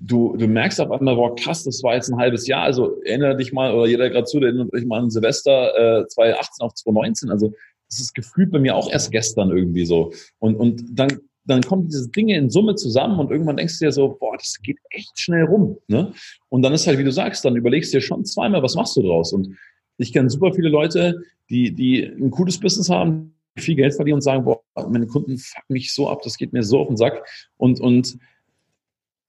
du, 0.01 0.35
du 0.35 0.47
merkst 0.47 0.81
auf 0.81 0.91
einmal, 0.91 1.15
boah, 1.15 1.35
krass, 1.35 1.63
das 1.63 1.81
war 1.83 1.95
jetzt 1.95 2.09
ein 2.09 2.19
halbes 2.19 2.47
Jahr. 2.47 2.63
Also 2.63 3.01
erinnere 3.03 3.37
dich 3.37 3.53
mal, 3.53 3.73
oder 3.73 3.87
jeder 3.87 4.09
gerade 4.09 4.25
zu, 4.25 4.39
der 4.39 4.49
erinnert 4.49 4.73
dich 4.73 4.85
mal 4.85 4.99
an 4.99 5.09
Silvester 5.09 6.01
äh, 6.01 6.07
2018 6.07 6.65
auf 6.65 6.73
2019. 6.73 7.29
Also 7.29 7.53
das 7.91 7.99
ist 7.99 8.15
gefühlt 8.15 8.51
bei 8.51 8.59
mir 8.59 8.75
auch 8.75 8.89
erst 8.89 9.11
gestern 9.11 9.51
irgendwie 9.51 9.85
so. 9.85 10.13
Und, 10.39 10.55
und 10.55 10.83
dann, 10.91 11.19
dann 11.45 11.61
kommen 11.61 11.87
diese 11.87 12.09
Dinge 12.09 12.37
in 12.37 12.49
Summe 12.49 12.75
zusammen 12.75 13.19
und 13.19 13.31
irgendwann 13.31 13.57
denkst 13.57 13.79
du 13.79 13.85
dir 13.85 13.91
so, 13.91 14.17
boah, 14.19 14.37
das 14.37 14.59
geht 14.63 14.77
echt 14.89 15.19
schnell 15.19 15.43
rum. 15.43 15.77
Ne? 15.87 16.13
Und 16.49 16.61
dann 16.61 16.73
ist 16.73 16.87
halt, 16.87 16.97
wie 16.97 17.03
du 17.03 17.11
sagst, 17.11 17.43
dann 17.43 17.55
überlegst 17.55 17.93
du 17.93 17.97
dir 17.97 18.01
schon 18.01 18.23
zweimal, 18.25 18.63
was 18.63 18.75
machst 18.75 18.95
du 18.95 19.01
draus? 19.01 19.33
Und 19.33 19.57
ich 19.97 20.13
kenne 20.13 20.29
super 20.29 20.53
viele 20.53 20.69
Leute, 20.69 21.21
die, 21.49 21.73
die 21.73 22.03
ein 22.03 22.31
cooles 22.31 22.59
Business 22.59 22.89
haben, 22.89 23.35
viel 23.57 23.75
Geld 23.75 23.93
verdienen 23.93 24.15
und 24.15 24.21
sagen, 24.21 24.45
boah, 24.45 24.61
meine 24.89 25.07
Kunden 25.07 25.37
fucken 25.37 25.73
mich 25.73 25.93
so 25.93 26.09
ab, 26.09 26.21
das 26.23 26.37
geht 26.37 26.53
mir 26.53 26.63
so 26.63 26.79
auf 26.79 26.87
den 26.87 26.97
Sack. 26.97 27.27
Und, 27.57 27.81
und 27.81 28.17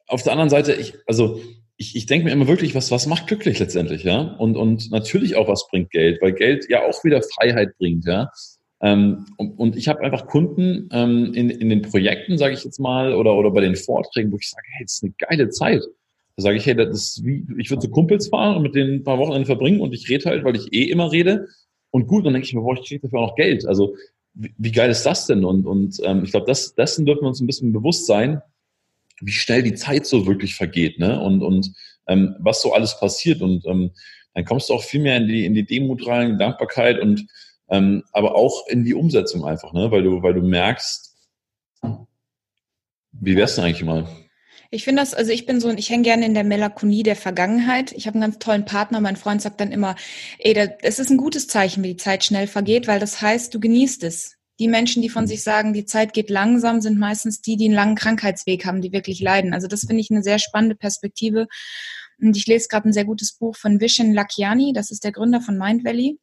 auf 0.06 0.22
der 0.22 0.32
anderen 0.32 0.50
Seite, 0.50 0.74
ich, 0.74 0.94
also 1.06 1.40
ich, 1.76 1.96
ich 1.96 2.06
denke 2.06 2.26
mir 2.26 2.32
immer 2.32 2.46
wirklich, 2.46 2.74
was, 2.74 2.90
was 2.90 3.06
macht 3.06 3.26
glücklich 3.26 3.58
letztendlich, 3.58 4.04
ja? 4.04 4.20
Und, 4.20 4.56
und 4.56 4.90
natürlich 4.90 5.36
auch, 5.36 5.48
was 5.48 5.66
bringt 5.68 5.90
Geld, 5.90 6.22
weil 6.22 6.32
Geld 6.32 6.66
ja 6.68 6.86
auch 6.86 7.02
wieder 7.02 7.22
Freiheit 7.22 7.76
bringt, 7.78 8.04
ja. 8.06 8.30
Ähm, 8.82 9.26
und, 9.36 9.58
und 9.58 9.76
ich 9.76 9.88
habe 9.88 10.00
einfach 10.00 10.26
Kunden 10.26 10.88
ähm, 10.92 11.32
in, 11.34 11.50
in 11.50 11.68
den 11.68 11.82
Projekten, 11.82 12.36
sage 12.36 12.54
ich 12.54 12.64
jetzt 12.64 12.80
mal, 12.80 13.14
oder, 13.14 13.34
oder 13.34 13.52
bei 13.52 13.60
den 13.60 13.76
Vorträgen, 13.76 14.32
wo 14.32 14.36
ich 14.36 14.50
sage, 14.50 14.66
hey, 14.72 14.84
das 14.84 14.94
ist 14.94 15.04
eine 15.04 15.14
geile 15.18 15.48
Zeit. 15.50 15.82
Da 16.36 16.42
sage 16.42 16.56
ich, 16.56 16.66
hey, 16.66 16.74
das 16.74 16.88
ist 16.90 17.24
wie, 17.24 17.46
ich 17.58 17.70
würde 17.70 17.82
zu 17.82 17.90
Kumpels 17.90 18.28
fahren 18.28 18.56
und 18.56 18.62
mit 18.62 18.74
denen 18.74 18.96
ein 18.96 19.04
paar 19.04 19.18
Wochenende 19.18 19.46
verbringen 19.46 19.80
und 19.80 19.94
ich 19.94 20.08
rede 20.08 20.28
halt, 20.28 20.44
weil 20.44 20.56
ich 20.56 20.72
eh 20.72 20.84
immer 20.84 21.12
rede. 21.12 21.46
Und 21.90 22.06
gut, 22.08 22.26
dann 22.26 22.32
denke 22.32 22.46
ich 22.46 22.54
mir, 22.54 22.62
boah, 22.62 22.74
ich 22.74 22.88
kriege 22.88 23.02
dafür 23.02 23.20
auch 23.20 23.28
noch 23.28 23.36
Geld. 23.36 23.66
Also 23.66 23.94
wie, 24.34 24.52
wie 24.58 24.72
geil 24.72 24.90
ist 24.90 25.04
das 25.04 25.26
denn? 25.26 25.44
Und, 25.44 25.66
und 25.66 26.00
ähm, 26.04 26.24
ich 26.24 26.32
glaube, 26.32 26.46
das, 26.46 26.74
dessen 26.74 27.06
dürfen 27.06 27.22
wir 27.22 27.28
uns 27.28 27.40
ein 27.40 27.46
bisschen 27.46 27.72
bewusst 27.72 28.06
sein, 28.06 28.40
wie 29.20 29.30
schnell 29.30 29.62
die 29.62 29.74
Zeit 29.74 30.06
so 30.06 30.26
wirklich 30.26 30.54
vergeht, 30.56 30.98
ne? 30.98 31.20
Und, 31.20 31.42
und 31.42 31.72
ähm, 32.08 32.34
was 32.40 32.62
so 32.62 32.72
alles 32.72 32.98
passiert. 32.98 33.42
Und 33.42 33.64
ähm, 33.66 33.92
dann 34.34 34.44
kommst 34.44 34.68
du 34.68 34.74
auch 34.74 34.82
viel 34.82 35.00
mehr 35.00 35.18
in 35.18 35.28
die, 35.28 35.44
in 35.44 35.54
die 35.54 35.66
Demut 35.66 36.06
rein, 36.06 36.38
Dankbarkeit 36.38 36.98
und 36.98 37.26
ähm, 37.72 38.04
aber 38.12 38.36
auch 38.36 38.68
in 38.68 38.84
die 38.84 38.94
Umsetzung 38.94 39.44
einfach, 39.44 39.72
ne? 39.72 39.90
Weil 39.90 40.02
du, 40.02 40.22
weil 40.22 40.34
du 40.34 40.42
merkst, 40.42 41.16
wie 43.12 43.36
wär's 43.36 43.54
denn 43.54 43.64
eigentlich 43.64 43.82
mal? 43.82 44.06
Ich 44.70 44.84
finde 44.84 45.02
das, 45.02 45.14
also 45.14 45.32
ich 45.32 45.46
bin 45.46 45.60
so, 45.60 45.70
ich 45.70 45.90
hänge 45.90 46.02
gerne 46.02 46.26
in 46.26 46.34
der 46.34 46.44
Melancholie 46.44 47.02
der 47.02 47.16
Vergangenheit. 47.16 47.92
Ich 47.92 48.06
habe 48.06 48.14
einen 48.14 48.22
ganz 48.22 48.38
tollen 48.38 48.64
Partner. 48.64 49.00
Mein 49.00 49.16
Freund 49.16 49.40
sagt 49.42 49.60
dann 49.60 49.72
immer, 49.72 49.96
ey, 50.38 50.54
das 50.54 50.98
ist 50.98 51.10
ein 51.10 51.16
gutes 51.16 51.46
Zeichen, 51.46 51.82
wie 51.82 51.88
die 51.88 51.96
Zeit 51.96 52.24
schnell 52.24 52.46
vergeht, 52.46 52.88
weil 52.88 53.00
das 53.00 53.20
heißt, 53.20 53.54
du 53.54 53.60
genießt 53.60 54.04
es. 54.04 54.36
Die 54.58 54.68
Menschen, 54.68 55.02
die 55.02 55.08
von 55.08 55.24
mhm. 55.24 55.28
sich 55.28 55.42
sagen, 55.42 55.72
die 55.72 55.86
Zeit 55.86 56.12
geht 56.12 56.30
langsam, 56.30 56.80
sind 56.82 56.98
meistens 56.98 57.40
die, 57.40 57.56
die 57.56 57.66
einen 57.66 57.74
langen 57.74 57.96
Krankheitsweg 57.96 58.66
haben, 58.66 58.82
die 58.82 58.92
wirklich 58.92 59.20
leiden. 59.20 59.54
Also 59.54 59.66
das 59.66 59.80
finde 59.80 60.00
ich 60.00 60.10
eine 60.10 60.22
sehr 60.22 60.38
spannende 60.38 60.74
Perspektive. 60.76 61.48
Und 62.20 62.36
ich 62.36 62.46
lese 62.46 62.68
gerade 62.68 62.88
ein 62.88 62.92
sehr 62.92 63.06
gutes 63.06 63.32
Buch 63.32 63.56
von 63.56 63.80
Vishen 63.80 64.12
Lakiani, 64.12 64.72
das 64.74 64.90
ist 64.90 65.04
der 65.04 65.12
Gründer 65.12 65.40
von 65.40 65.58
Mind 65.58 65.84
Valley. 65.84 66.18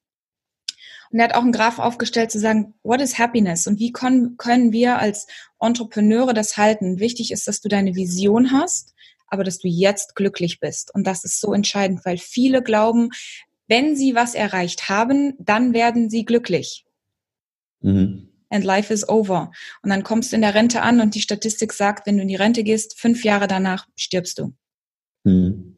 Und 1.11 1.19
er 1.19 1.25
hat 1.25 1.35
auch 1.35 1.41
einen 1.41 1.51
Graph 1.51 1.79
aufgestellt 1.79 2.31
zu 2.31 2.39
sagen, 2.39 2.73
what 2.83 3.01
is 3.01 3.17
happiness? 3.17 3.67
Und 3.67 3.79
wie 3.79 3.91
können, 3.91 4.37
können 4.37 4.71
wir 4.71 4.99
als 4.99 5.27
Entrepreneure 5.59 6.33
das 6.33 6.57
halten? 6.57 6.99
Wichtig 6.99 7.31
ist, 7.31 7.47
dass 7.47 7.61
du 7.61 7.69
deine 7.69 7.95
Vision 7.95 8.51
hast, 8.51 8.93
aber 9.27 9.43
dass 9.43 9.57
du 9.57 9.67
jetzt 9.67 10.15
glücklich 10.15 10.59
bist. 10.59 10.93
Und 10.93 11.07
das 11.07 11.23
ist 11.23 11.41
so 11.41 11.53
entscheidend, 11.53 12.01
weil 12.05 12.17
viele 12.17 12.61
glauben, 12.61 13.09
wenn 13.67 13.95
sie 13.95 14.15
was 14.15 14.35
erreicht 14.35 14.89
haben, 14.89 15.33
dann 15.39 15.73
werden 15.73 16.09
sie 16.09 16.25
glücklich. 16.25 16.85
Mhm 17.81 18.29
and 18.49 18.65
life 18.65 18.93
is 18.93 19.07
over. 19.07 19.51
Und 19.81 19.89
dann 19.89 20.03
kommst 20.03 20.31
du 20.31 20.35
in 20.35 20.41
der 20.41 20.55
Rente 20.55 20.81
an 20.81 20.99
und 21.01 21.15
die 21.15 21.21
Statistik 21.21 21.73
sagt, 21.73 22.07
wenn 22.07 22.17
du 22.17 22.23
in 22.23 22.27
die 22.27 22.35
Rente 22.35 22.63
gehst, 22.63 22.99
fünf 22.99 23.23
Jahre 23.23 23.47
danach 23.47 23.87
stirbst 23.95 24.39
du. 24.39 24.53
Mhm. 25.23 25.68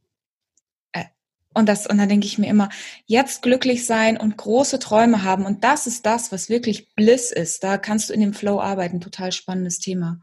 Und 1.53 1.67
das, 1.67 1.87
und 1.87 1.97
dann 1.97 2.09
denke 2.09 2.27
ich 2.27 2.37
mir 2.37 2.47
immer, 2.47 2.69
jetzt 3.05 3.41
glücklich 3.41 3.85
sein 3.85 4.17
und 4.17 4.37
große 4.37 4.79
Träume 4.79 5.23
haben. 5.23 5.45
Und 5.45 5.63
das 5.63 5.85
ist 5.87 6.05
das, 6.05 6.31
was 6.31 6.49
wirklich 6.49 6.93
Bliss 6.95 7.31
ist. 7.31 7.63
Da 7.63 7.77
kannst 7.77 8.09
du 8.09 8.13
in 8.13 8.21
dem 8.21 8.33
Flow 8.33 8.59
arbeiten. 8.59 9.01
Total 9.01 9.31
spannendes 9.31 9.79
Thema. 9.79 10.19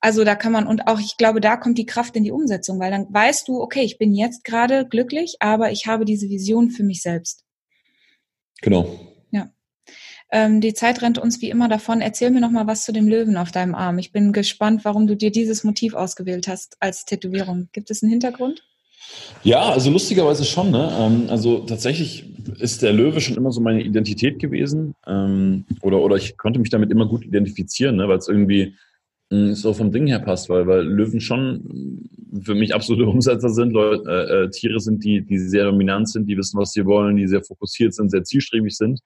Also 0.00 0.22
da 0.22 0.34
kann 0.34 0.52
man, 0.52 0.66
und 0.66 0.86
auch 0.86 1.00
ich 1.00 1.16
glaube, 1.16 1.40
da 1.40 1.56
kommt 1.56 1.78
die 1.78 1.86
Kraft 1.86 2.14
in 2.14 2.24
die 2.24 2.32
Umsetzung, 2.32 2.78
weil 2.78 2.90
dann 2.90 3.06
weißt 3.10 3.48
du, 3.48 3.60
okay, 3.60 3.82
ich 3.82 3.98
bin 3.98 4.14
jetzt 4.14 4.44
gerade 4.44 4.86
glücklich, 4.86 5.36
aber 5.40 5.72
ich 5.72 5.86
habe 5.86 6.04
diese 6.04 6.28
Vision 6.28 6.70
für 6.70 6.84
mich 6.84 7.02
selbst. 7.02 7.44
Genau. 8.60 9.14
Ähm, 10.34 10.60
die 10.60 10.74
Zeit 10.74 11.00
rennt 11.00 11.16
uns 11.16 11.40
wie 11.42 11.48
immer 11.48 11.68
davon. 11.68 12.00
Erzähl 12.00 12.32
mir 12.32 12.40
noch 12.40 12.50
mal 12.50 12.66
was 12.66 12.84
zu 12.84 12.92
dem 12.92 13.06
Löwen 13.06 13.36
auf 13.36 13.52
deinem 13.52 13.76
Arm. 13.76 13.98
Ich 13.98 14.10
bin 14.10 14.32
gespannt, 14.32 14.84
warum 14.84 15.06
du 15.06 15.14
dir 15.14 15.30
dieses 15.30 15.62
Motiv 15.62 15.94
ausgewählt 15.94 16.48
hast 16.48 16.76
als 16.80 17.04
Tätowierung. 17.04 17.68
Gibt 17.72 17.88
es 17.92 18.02
einen 18.02 18.10
Hintergrund? 18.10 18.64
Ja, 19.42 19.70
also 19.70 19.90
lustigerweise 19.90 20.44
schon. 20.44 20.70
Ne? 20.70 20.90
Ähm, 20.98 21.26
also 21.28 21.60
tatsächlich 21.60 22.24
ist 22.58 22.82
der 22.82 22.92
Löwe 22.92 23.20
schon 23.20 23.36
immer 23.36 23.52
so 23.52 23.60
meine 23.60 23.82
Identität 23.82 24.38
gewesen. 24.38 24.94
Ähm, 25.06 25.64
oder, 25.82 26.00
oder 26.00 26.16
ich 26.16 26.36
konnte 26.36 26.58
mich 26.58 26.70
damit 26.70 26.90
immer 26.90 27.06
gut 27.06 27.24
identifizieren, 27.24 27.96
ne? 27.96 28.08
weil 28.08 28.18
es 28.18 28.28
irgendwie 28.28 28.74
hm, 29.30 29.54
so 29.54 29.72
vom 29.72 29.92
Ding 29.92 30.06
her 30.06 30.20
passt, 30.20 30.48
weil, 30.48 30.66
weil 30.66 30.82
Löwen 30.82 31.20
schon 31.20 32.08
für 32.42 32.54
mich 32.54 32.74
absolute 32.74 33.06
Umsetzer 33.08 33.50
sind, 33.50 33.72
Leute, 33.72 34.02
äh, 34.08 34.44
äh, 34.44 34.50
Tiere 34.50 34.80
sind, 34.80 35.04
die, 35.04 35.22
die 35.22 35.38
sehr 35.38 35.64
dominant 35.64 36.08
sind, 36.08 36.26
die 36.26 36.36
wissen, 36.36 36.58
was 36.58 36.72
sie 36.72 36.84
wollen, 36.84 37.16
die 37.16 37.26
sehr 37.26 37.42
fokussiert 37.42 37.94
sind, 37.94 38.10
sehr 38.10 38.24
zielstrebig 38.24 38.76
sind. 38.76 39.00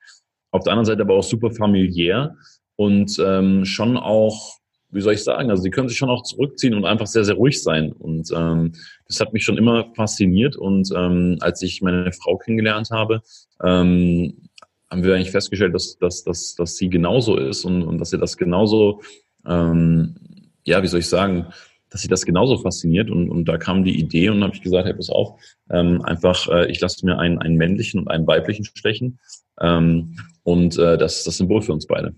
Auf 0.51 0.65
der 0.65 0.73
anderen 0.73 0.87
Seite 0.87 1.03
aber 1.03 1.15
auch 1.15 1.23
super 1.23 1.51
familiär 1.51 2.37
und 2.77 3.19
ähm, 3.19 3.65
schon 3.65 3.97
auch, 3.97 4.59
wie 4.91 5.01
soll 5.01 5.15
ich 5.15 5.25
sagen, 5.25 5.51
also 5.51 5.63
sie 5.63 5.71
können 5.71 5.89
sich 5.89 5.99
schon 5.99 6.09
auch 6.09 6.23
zurückziehen 6.23 6.75
und 6.75 6.85
einfach 6.85 7.07
sehr, 7.07 7.25
sehr 7.25 7.35
ruhig 7.35 7.63
sein. 7.63 7.93
Und 7.93 8.31
ähm, 8.35 8.73
das 9.07 9.21
hat 9.21 9.33
mich 9.33 9.45
schon 9.45 9.59
immer 9.59 9.93
fasziniert. 9.95 10.57
Und 10.57 10.91
ähm, 10.97 11.37
als 11.41 11.61
ich 11.63 11.83
meine 11.83 12.13
Frau 12.13 12.39
kennengelernt 12.39 12.91
habe, 12.91 13.23
ähm, 13.63 14.49
haben 14.91 15.05
wir 15.05 15.15
eigentlich 15.15 15.31
festgestellt, 15.31 15.75
dass, 15.75 15.99
dass, 15.99 16.25
dass, 16.25 16.55
dass 16.55 16.77
sie 16.77 16.89
genauso 16.89 17.37
ist 17.37 17.65
und, 17.65 17.83
und 17.83 17.99
dass 17.99 18.11
sie 18.11 18.19
das 18.19 18.39
genauso, 18.39 19.03
ähm, 19.47 20.17
ja, 20.65 20.83
wie 20.83 20.87
soll 20.87 21.01
ich 21.01 21.09
sagen, 21.09 21.47
dass 21.91 22.01
sie 22.01 22.09
das 22.09 22.25
genauso 22.25 22.57
fasziniert. 22.57 23.11
Und, 23.11 23.29
und 23.29 23.45
da 23.47 23.59
kam 23.59 23.85
die 23.85 23.99
Idee 23.99 24.31
und 24.31 24.43
habe 24.43 24.55
ich 24.55 24.63
gesagt, 24.63 24.87
hey, 24.87 24.95
pass 24.95 25.11
auf, 25.11 25.39
ähm, 25.71 26.03
einfach, 26.03 26.49
äh, 26.49 26.71
ich 26.71 26.81
lasse 26.81 27.05
mir 27.05 27.19
einen, 27.19 27.39
einen 27.39 27.57
männlichen 27.57 28.01
und 28.01 28.09
einen 28.09 28.27
weiblichen 28.27 28.65
stechen. 28.65 29.19
Ähm, 29.61 30.17
und 30.45 30.79
äh, 30.79 30.97
das 30.97 31.19
ist 31.19 31.27
das 31.27 31.37
Symbol 31.37 31.61
für 31.61 31.75
uns 31.75 31.87
beide. 31.87 32.15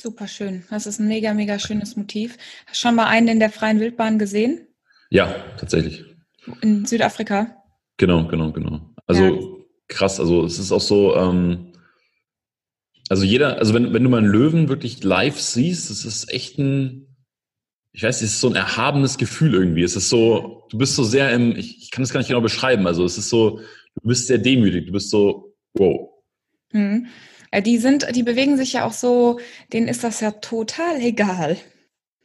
Super 0.00 0.28
schön. 0.28 0.64
Das 0.70 0.86
ist 0.86 0.98
ein 0.98 1.08
mega, 1.08 1.34
mega 1.34 1.58
schönes 1.58 1.96
Motiv. 1.96 2.38
Hast 2.66 2.82
du 2.82 2.88
schon 2.88 2.94
mal 2.94 3.06
einen 3.06 3.28
in 3.28 3.40
der 3.40 3.50
freien 3.50 3.80
Wildbahn 3.80 4.18
gesehen? 4.18 4.66
Ja, 5.10 5.34
tatsächlich. 5.58 6.04
In 6.62 6.86
Südafrika? 6.86 7.62
Genau, 7.98 8.26
genau, 8.26 8.50
genau. 8.50 8.94
Also 9.06 9.24
ja. 9.24 9.40
krass, 9.88 10.18
also 10.18 10.44
es 10.44 10.58
ist 10.58 10.72
auch 10.72 10.80
so, 10.80 11.14
ähm, 11.16 11.72
also 13.10 13.24
jeder, 13.24 13.58
also 13.58 13.74
wenn, 13.74 13.92
wenn 13.92 14.02
du 14.02 14.08
mal 14.08 14.18
einen 14.18 14.32
Löwen 14.32 14.68
wirklich 14.68 15.04
live 15.04 15.38
siehst, 15.38 15.90
es 15.90 16.06
ist 16.06 16.32
echt 16.32 16.58
ein, 16.58 17.16
ich 17.92 18.02
weiß, 18.02 18.22
es 18.22 18.34
ist 18.34 18.40
so 18.40 18.48
ein 18.48 18.56
erhabenes 18.56 19.18
Gefühl 19.18 19.52
irgendwie. 19.52 19.82
Es 19.82 19.96
ist 19.96 20.08
so, 20.08 20.66
du 20.70 20.78
bist 20.78 20.94
so 20.94 21.04
sehr 21.04 21.30
im, 21.32 21.56
ich, 21.56 21.82
ich 21.82 21.90
kann 21.90 22.04
es 22.04 22.12
gar 22.12 22.20
nicht 22.20 22.28
genau 22.28 22.40
beschreiben, 22.40 22.86
also 22.86 23.04
es 23.04 23.18
ist 23.18 23.28
so, 23.28 23.58
du 23.58 24.08
bist 24.08 24.28
sehr 24.28 24.38
demütig, 24.38 24.86
du 24.86 24.92
bist 24.92 25.10
so, 25.10 25.52
wow. 25.74 26.08
Mhm. 26.72 27.08
Äh, 27.50 27.62
die 27.62 27.78
sind, 27.78 28.06
die 28.14 28.22
bewegen 28.22 28.56
sich 28.56 28.74
ja 28.74 28.84
auch 28.84 28.92
so, 28.92 29.40
denen 29.72 29.88
ist 29.88 30.04
das 30.04 30.20
ja 30.20 30.30
total 30.30 31.00
egal, 31.00 31.56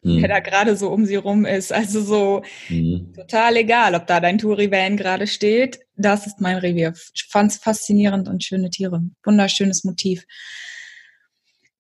mhm. 0.04 0.22
wer 0.22 0.28
da 0.28 0.40
gerade 0.40 0.76
so 0.76 0.90
um 0.90 1.06
sie 1.06 1.16
rum 1.16 1.46
ist. 1.46 1.74
Also 1.74 2.02
so 2.02 2.44
mhm. 2.70 3.14
total 3.16 3.58
egal, 3.58 3.96
ob 3.96 4.08
da 4.08 4.20
dein 4.20 4.38
Touri-Van 4.38 4.98
gerade 4.98 5.28
steht. 5.28 5.80
Das 5.96 6.28
ist 6.28 6.42
mein 6.42 6.58
Revier. 6.58 6.94
Ich 7.14 7.28
fand's 7.30 7.58
faszinierend 7.58 8.28
und 8.28 8.44
schöne 8.44 8.70
Tiere. 8.70 9.02
Wunderschönes 9.24 9.84
Motiv. 9.84 10.26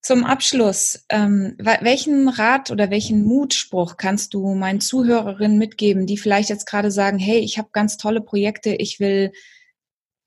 Zum 0.01 0.23
Abschluss, 0.23 1.03
ähm, 1.09 1.55
welchen 1.57 2.29
Rat 2.29 2.69
oder 2.69 2.91
welchen 2.91 3.23
Mutspruch 3.23 3.97
kannst 3.97 4.35
du 4.35 4.53
meinen 4.53 4.79
Zuhörerinnen 4.79 5.57
mitgeben, 5.57 6.05
die 6.05 6.19
vielleicht 6.19 6.49
jetzt 6.49 6.67
gerade 6.67 6.91
sagen, 6.91 7.17
hey, 7.17 7.39
ich 7.39 7.57
habe 7.57 7.69
ganz 7.71 7.97
tolle 7.97 8.21
Projekte, 8.21 8.75
ich 8.75 8.99
will 8.99 9.31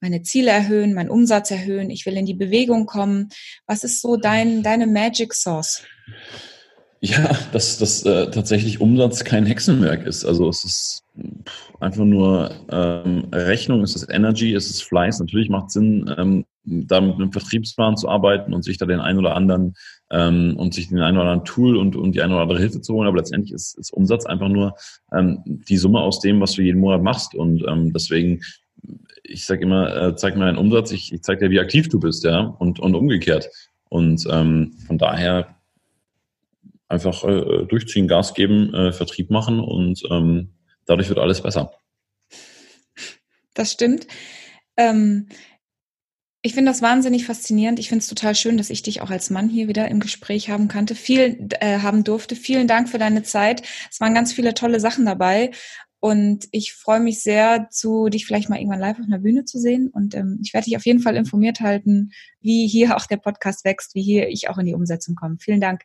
meine 0.01 0.21
Ziele 0.21 0.51
erhöhen, 0.51 0.93
meinen 0.93 1.09
Umsatz 1.09 1.51
erhöhen, 1.51 1.89
ich 1.89 2.05
will 2.05 2.17
in 2.17 2.25
die 2.25 2.33
Bewegung 2.33 2.85
kommen. 2.85 3.29
Was 3.67 3.83
ist 3.83 4.01
so 4.01 4.17
dein, 4.17 4.63
deine 4.63 4.87
Magic 4.87 5.33
Sauce? 5.33 5.83
Ja, 7.01 7.29
dass, 7.53 7.77
dass 7.77 8.03
äh, 8.03 8.29
tatsächlich 8.29 8.81
Umsatz 8.81 9.23
kein 9.23 9.45
Hexenwerk 9.45 10.05
ist. 10.05 10.25
Also 10.25 10.49
es 10.49 10.65
ist 10.65 11.03
einfach 11.79 12.03
nur 12.03 12.51
ähm, 12.69 13.27
Rechnung, 13.31 13.83
es 13.83 13.95
ist 13.95 14.09
Energy, 14.09 14.53
es 14.53 14.69
ist 14.69 14.83
Fleiß. 14.83 15.19
Natürlich 15.19 15.49
macht 15.49 15.67
es 15.67 15.73
Sinn, 15.73 16.13
ähm, 16.17 16.45
da 16.65 16.99
mit 16.99 17.15
einem 17.15 17.31
Vertriebsplan 17.31 17.95
zu 17.95 18.09
arbeiten 18.09 18.53
und 18.53 18.63
sich 18.63 18.77
da 18.77 18.85
den 18.85 18.99
einen 18.99 19.19
oder 19.19 19.35
anderen 19.35 19.75
ähm, 20.11 20.55
und 20.57 20.73
sich 20.73 20.89
den 20.89 20.99
einen 20.99 21.17
oder 21.17 21.29
anderen 21.29 21.45
Tool 21.45 21.77
und, 21.77 21.95
und 21.95 22.15
die 22.15 22.21
eine 22.21 22.33
oder 22.33 22.43
andere 22.43 22.59
Hilfe 22.59 22.81
zu 22.81 22.93
holen. 22.93 23.07
Aber 23.07 23.17
letztendlich 23.17 23.53
ist, 23.53 23.77
ist 23.77 23.93
Umsatz 23.93 24.25
einfach 24.25 24.49
nur 24.49 24.75
ähm, 25.13 25.41
die 25.45 25.77
Summe 25.77 26.01
aus 26.01 26.19
dem, 26.19 26.41
was 26.41 26.51
du 26.51 26.61
jeden 26.61 26.81
Monat 26.81 27.01
machst. 27.01 27.33
Und 27.33 27.63
ähm, 27.65 27.93
deswegen, 27.93 28.41
ich 29.29 29.45
sage 29.45 29.63
immer, 29.63 29.95
äh, 29.95 30.15
zeig 30.15 30.35
mir 30.35 30.45
einen 30.45 30.57
Umsatz, 30.57 30.91
ich, 30.91 31.13
ich 31.13 31.21
zeige 31.21 31.45
dir, 31.45 31.51
wie 31.51 31.59
aktiv 31.59 31.89
du 31.89 31.99
bist, 31.99 32.23
ja, 32.23 32.39
und, 32.39 32.79
und 32.79 32.95
umgekehrt. 32.95 33.49
Und 33.89 34.27
ähm, 34.29 34.73
von 34.87 34.97
daher 34.97 35.55
einfach 36.87 37.23
äh, 37.23 37.65
durchziehen, 37.65 38.07
Gas 38.07 38.33
geben, 38.33 38.73
äh, 38.73 38.91
Vertrieb 38.91 39.29
machen 39.29 39.59
und 39.59 40.03
ähm, 40.09 40.53
dadurch 40.85 41.09
wird 41.09 41.19
alles 41.19 41.41
besser. 41.41 41.71
Das 43.53 43.71
stimmt. 43.71 44.07
Ähm, 44.77 45.27
ich 46.41 46.53
finde 46.53 46.71
das 46.71 46.81
wahnsinnig 46.81 47.25
faszinierend. 47.25 47.79
Ich 47.79 47.89
finde 47.89 48.01
es 48.01 48.07
total 48.07 48.33
schön, 48.33 48.57
dass 48.57 48.69
ich 48.69 48.81
dich 48.81 49.01
auch 49.01 49.09
als 49.09 49.29
Mann 49.29 49.49
hier 49.49 49.67
wieder 49.67 49.89
im 49.89 49.99
Gespräch 49.99 50.49
haben 50.49 50.69
kannte, 50.69 50.95
viel 50.95 51.49
äh, 51.59 51.79
haben 51.79 52.05
durfte. 52.05 52.35
Vielen 52.35 52.67
Dank 52.67 52.87
für 52.87 52.97
deine 52.97 53.23
Zeit. 53.23 53.61
Es 53.91 53.99
waren 53.99 54.13
ganz 54.13 54.31
viele 54.31 54.53
tolle 54.53 54.79
Sachen 54.79 55.05
dabei. 55.05 55.51
Und 55.99 56.47
ich 56.51 56.73
freue 56.73 56.99
mich 56.99 57.21
sehr, 57.21 57.67
zu 57.69 58.07
dich 58.09 58.25
vielleicht 58.25 58.49
mal 58.49 58.57
irgendwann 58.57 58.79
live 58.79 58.99
auf 58.99 59.05
einer 59.05 59.19
Bühne 59.19 59.45
zu 59.45 59.59
sehen. 59.59 59.89
Und 59.89 60.15
ähm, 60.15 60.39
ich 60.43 60.53
werde 60.53 60.65
dich 60.65 60.77
auf 60.77 60.85
jeden 60.85 61.01
Fall 61.01 61.15
informiert 61.15 61.59
halten, 61.59 62.11
wie 62.39 62.67
hier 62.67 62.95
auch 62.95 63.05
der 63.05 63.17
Podcast 63.17 63.65
wächst, 63.65 63.95
wie 63.95 64.01
hier 64.01 64.29
ich 64.29 64.49
auch 64.49 64.57
in 64.57 64.65
die 64.65 64.73
Umsetzung 64.73 65.15
komme. 65.15 65.37
Vielen 65.39 65.61
Dank. 65.61 65.81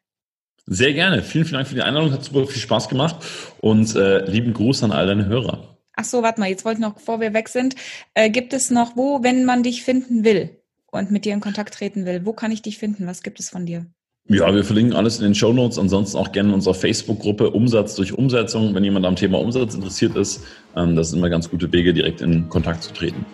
Sehr 0.66 0.94
gerne. 0.94 1.22
Vielen, 1.22 1.44
vielen 1.44 1.58
Dank 1.58 1.68
für 1.68 1.74
die 1.74 1.82
Einladung. 1.82 2.12
Hat 2.12 2.24
super 2.24 2.46
viel 2.46 2.62
Spaß 2.62 2.88
gemacht. 2.88 3.24
Und 3.60 3.94
äh, 3.96 4.24
lieben 4.30 4.52
Gruß 4.52 4.84
an 4.84 4.92
all 4.92 5.06
deine 5.06 5.26
Hörer. 5.26 5.78
Ach 5.96 6.04
so, 6.04 6.22
warte 6.22 6.40
mal. 6.40 6.48
Jetzt 6.48 6.64
wollte 6.64 6.80
ich 6.80 6.86
noch, 6.86 6.94
bevor 6.94 7.20
wir 7.20 7.34
weg 7.34 7.48
sind, 7.48 7.74
äh, 8.14 8.30
gibt 8.30 8.52
es 8.52 8.70
noch 8.70 8.96
wo, 8.96 9.22
wenn 9.22 9.44
man 9.44 9.62
dich 9.62 9.82
finden 9.82 10.24
will 10.24 10.60
und 10.90 11.10
mit 11.10 11.24
dir 11.24 11.34
in 11.34 11.40
Kontakt 11.40 11.74
treten 11.74 12.06
will, 12.06 12.24
wo 12.24 12.32
kann 12.32 12.52
ich 12.52 12.62
dich 12.62 12.78
finden? 12.78 13.06
Was 13.06 13.22
gibt 13.22 13.40
es 13.40 13.50
von 13.50 13.66
dir? 13.66 13.86
Ja, 14.26 14.54
wir 14.54 14.64
verlinken 14.64 14.96
alles 14.96 15.18
in 15.18 15.24
den 15.24 15.34
Show 15.34 15.52
Notes. 15.52 15.78
Ansonsten 15.78 16.16
auch 16.16 16.32
gerne 16.32 16.48
in 16.48 16.54
unserer 16.54 16.72
Facebook-Gruppe 16.72 17.50
Umsatz 17.50 17.94
durch 17.94 18.16
Umsetzung, 18.16 18.74
wenn 18.74 18.82
jemand 18.82 19.04
am 19.04 19.16
Thema 19.16 19.38
Umsatz 19.38 19.74
interessiert 19.74 20.16
ist. 20.16 20.42
Ähm, 20.74 20.96
das 20.96 21.10
sind 21.10 21.18
immer 21.18 21.28
ganz 21.28 21.50
gute 21.50 21.70
Wege, 21.70 21.92
direkt 21.92 22.22
in 22.22 22.48
Kontakt 22.48 22.82
zu 22.82 22.94
treten. 22.94 23.26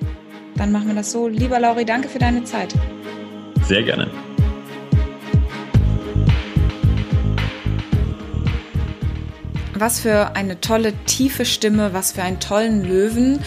Dann 0.57 0.73
machen 0.73 0.89
wir 0.89 0.97
das 0.97 1.13
so. 1.13 1.29
Lieber 1.29 1.61
Lauri, 1.61 1.85
danke 1.85 2.09
für 2.09 2.19
deine 2.19 2.43
Zeit. 2.43 2.75
Sehr 3.63 3.85
gerne. 3.85 4.11
Was 9.75 10.01
für 10.01 10.35
eine 10.35 10.61
tolle, 10.61 10.93
tiefe 11.07 11.45
Stimme, 11.45 11.91
was 11.93 12.11
für 12.11 12.25
einen 12.25 12.41
tollen 12.41 12.83
Löwen. 12.83 13.39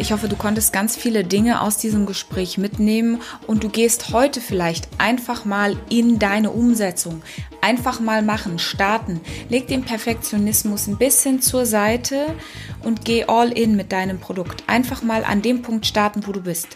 Ich 0.00 0.12
hoffe, 0.12 0.28
du 0.28 0.36
konntest 0.36 0.72
ganz 0.72 0.94
viele 0.94 1.24
Dinge 1.24 1.60
aus 1.60 1.76
diesem 1.76 2.06
Gespräch 2.06 2.56
mitnehmen 2.56 3.20
und 3.48 3.64
du 3.64 3.68
gehst 3.68 4.12
heute 4.12 4.40
vielleicht 4.40 4.88
einfach 4.98 5.44
mal 5.44 5.76
in 5.90 6.20
deine 6.20 6.52
Umsetzung. 6.52 7.20
Einfach 7.62 7.98
mal 7.98 8.22
machen, 8.22 8.60
starten. 8.60 9.20
Leg 9.48 9.66
den 9.66 9.82
Perfektionismus 9.82 10.86
ein 10.86 10.98
bisschen 10.98 11.42
zur 11.42 11.66
Seite 11.66 12.26
und 12.84 13.04
geh 13.04 13.24
all 13.24 13.50
in 13.50 13.74
mit 13.74 13.90
deinem 13.90 14.20
Produkt. 14.20 14.62
Einfach 14.68 15.02
mal 15.02 15.24
an 15.24 15.42
dem 15.42 15.62
Punkt 15.62 15.84
starten, 15.84 16.28
wo 16.28 16.32
du 16.32 16.42
bist. 16.42 16.68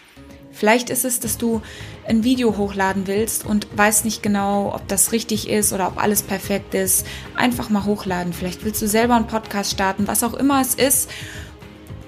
Vielleicht 0.51 0.89
ist 0.89 1.05
es, 1.05 1.21
dass 1.21 1.37
du 1.37 1.61
ein 2.05 2.25
Video 2.25 2.57
hochladen 2.57 3.07
willst 3.07 3.45
und 3.45 3.67
weißt 3.75 4.03
nicht 4.03 4.21
genau, 4.21 4.75
ob 4.75 4.87
das 4.89 5.13
richtig 5.13 5.49
ist 5.49 5.71
oder 5.71 5.87
ob 5.87 5.97
alles 5.97 6.21
perfekt 6.21 6.75
ist. 6.75 7.07
Einfach 7.35 7.69
mal 7.69 7.85
hochladen. 7.85 8.33
Vielleicht 8.33 8.65
willst 8.65 8.81
du 8.81 8.87
selber 8.87 9.15
einen 9.15 9.27
Podcast 9.27 9.71
starten, 9.71 10.07
was 10.07 10.23
auch 10.23 10.33
immer 10.33 10.61
es 10.61 10.75
ist. 10.75 11.09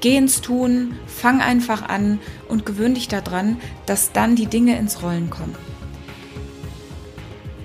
Geh 0.06 0.18
ins 0.18 0.42
Tun, 0.42 0.94
fang 1.08 1.42
einfach 1.42 1.82
an 1.82 2.20
und 2.48 2.64
gewöhn 2.64 2.94
dich 2.94 3.08
daran, 3.08 3.58
dass 3.88 4.12
dann 4.12 4.36
die 4.36 4.46
Dinge 4.46 4.78
ins 4.78 5.02
Rollen 5.02 5.32
kommen. 5.32 5.56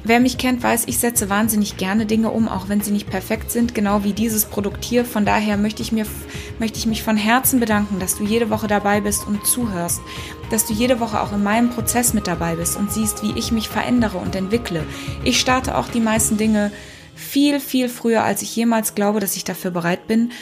Wer 0.05 0.21
mich 0.21 0.39
kennt, 0.39 0.63
weiß, 0.63 0.85
ich 0.87 0.97
setze 0.97 1.29
wahnsinnig 1.29 1.77
gerne 1.77 2.07
Dinge 2.07 2.31
um, 2.31 2.49
auch 2.49 2.71
wenn 2.71 2.81
sie 2.81 2.93
nicht 2.93 3.11
perfekt 3.11 3.51
sind, 3.51 3.75
genau 3.75 4.05
wie 4.05 4.15
dieses 4.15 4.47
Produkt 4.47 4.87
hier. 4.87 5.05
Von 5.05 5.27
daher 5.27 5.59
möchte 5.59 5.83
ich, 5.83 5.93
mir, 5.93 6.07
möchte 6.59 6.79
ich 6.79 6.87
mich 6.87 7.03
von 7.03 7.19
Herzen 7.19 7.61
bedanken, 7.61 8.01
dass 8.01 8.17
du 8.17 8.25
jede 8.25 8.49
Woche 8.49 8.69
dabei 8.69 9.03
bist 9.03 9.27
und 9.27 9.47
zuhörst, 9.47 10.01
dass 10.51 10.65
du 10.65 10.73
jede 10.73 10.99
Woche 10.99 11.21
auch 11.21 11.35
in 11.35 11.43
meinem 11.43 11.69
Prozess 11.69 12.15
mit 12.15 12.27
dabei 12.27 12.57
bist 12.57 12.79
und 12.79 12.91
siehst, 12.91 13.23
wie 13.23 13.39
ich 13.39 13.53
mich 13.53 13.69
verändere 13.69 14.17
und 14.17 14.35
entwickle. 14.35 14.83
Ich 15.25 15.39
starte 15.39 15.77
auch 15.77 15.89
die 15.89 16.01
meisten 16.01 16.39
Dinge 16.39 16.73
viel, 17.15 17.61
viel 17.61 17.91
früher, 17.91 18.25
als 18.25 18.41
ich 18.41 18.57
jemals 18.57 18.95
glaube, 18.95 19.21
dass 19.21 19.37
ich 19.37 19.45
dafür 19.45 19.71
bereit 19.71 20.07
bin. 20.07 20.33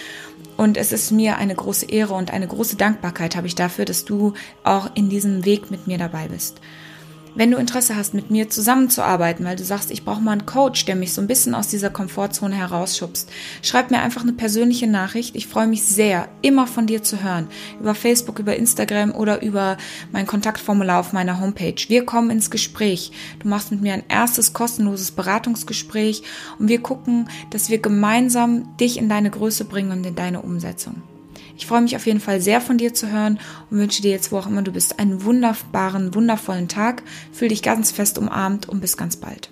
Und 0.58 0.76
es 0.76 0.90
ist 0.90 1.12
mir 1.12 1.36
eine 1.36 1.54
große 1.54 1.86
Ehre 1.86 2.14
und 2.14 2.32
eine 2.32 2.48
große 2.48 2.74
Dankbarkeit 2.74 3.36
habe 3.36 3.46
ich 3.46 3.54
dafür, 3.54 3.84
dass 3.84 4.04
du 4.04 4.34
auch 4.64 4.90
in 4.96 5.08
diesem 5.08 5.44
Weg 5.44 5.70
mit 5.70 5.86
mir 5.86 5.98
dabei 5.98 6.26
bist. 6.26 6.60
Wenn 7.38 7.52
du 7.52 7.56
Interesse 7.56 7.94
hast, 7.94 8.14
mit 8.14 8.32
mir 8.32 8.50
zusammenzuarbeiten, 8.50 9.44
weil 9.44 9.54
du 9.54 9.62
sagst, 9.62 9.92
ich 9.92 10.04
brauche 10.04 10.20
mal 10.20 10.32
einen 10.32 10.44
Coach, 10.44 10.86
der 10.86 10.96
mich 10.96 11.12
so 11.12 11.20
ein 11.20 11.28
bisschen 11.28 11.54
aus 11.54 11.68
dieser 11.68 11.88
Komfortzone 11.88 12.56
herausschubst, 12.56 13.30
schreib 13.62 13.92
mir 13.92 14.00
einfach 14.00 14.22
eine 14.22 14.32
persönliche 14.32 14.88
Nachricht. 14.88 15.36
Ich 15.36 15.46
freue 15.46 15.68
mich 15.68 15.84
sehr, 15.84 16.26
immer 16.42 16.66
von 16.66 16.88
dir 16.88 17.04
zu 17.04 17.22
hören. 17.22 17.46
Über 17.78 17.94
Facebook, 17.94 18.40
über 18.40 18.56
Instagram 18.56 19.12
oder 19.12 19.40
über 19.40 19.76
mein 20.10 20.26
Kontaktformular 20.26 20.98
auf 20.98 21.12
meiner 21.12 21.38
Homepage. 21.38 21.80
Wir 21.86 22.04
kommen 22.04 22.30
ins 22.30 22.50
Gespräch. 22.50 23.12
Du 23.38 23.46
machst 23.46 23.70
mit 23.70 23.82
mir 23.82 23.92
ein 23.92 24.04
erstes 24.08 24.52
kostenloses 24.52 25.12
Beratungsgespräch 25.12 26.24
und 26.58 26.66
wir 26.66 26.82
gucken, 26.82 27.28
dass 27.50 27.70
wir 27.70 27.78
gemeinsam 27.78 28.76
dich 28.78 28.96
in 28.96 29.08
deine 29.08 29.30
Größe 29.30 29.64
bringen 29.64 29.92
und 29.92 30.04
in 30.04 30.16
deine 30.16 30.42
Umsetzung. 30.42 31.02
Ich 31.58 31.66
freue 31.66 31.82
mich 31.82 31.96
auf 31.96 32.06
jeden 32.06 32.20
Fall 32.20 32.40
sehr 32.40 32.60
von 32.60 32.78
dir 32.78 32.94
zu 32.94 33.10
hören 33.10 33.40
und 33.68 33.78
wünsche 33.78 34.00
dir 34.00 34.12
jetzt, 34.12 34.30
wo 34.30 34.38
auch 34.38 34.46
immer 34.46 34.62
du 34.62 34.72
bist, 34.72 35.00
einen 35.00 35.24
wunderbaren, 35.24 36.14
wundervollen 36.14 36.68
Tag. 36.68 37.02
Fühl 37.32 37.48
dich 37.48 37.62
ganz 37.62 37.90
fest 37.90 38.16
umarmt 38.16 38.68
und 38.68 38.80
bis 38.80 38.96
ganz 38.96 39.16
bald. 39.16 39.50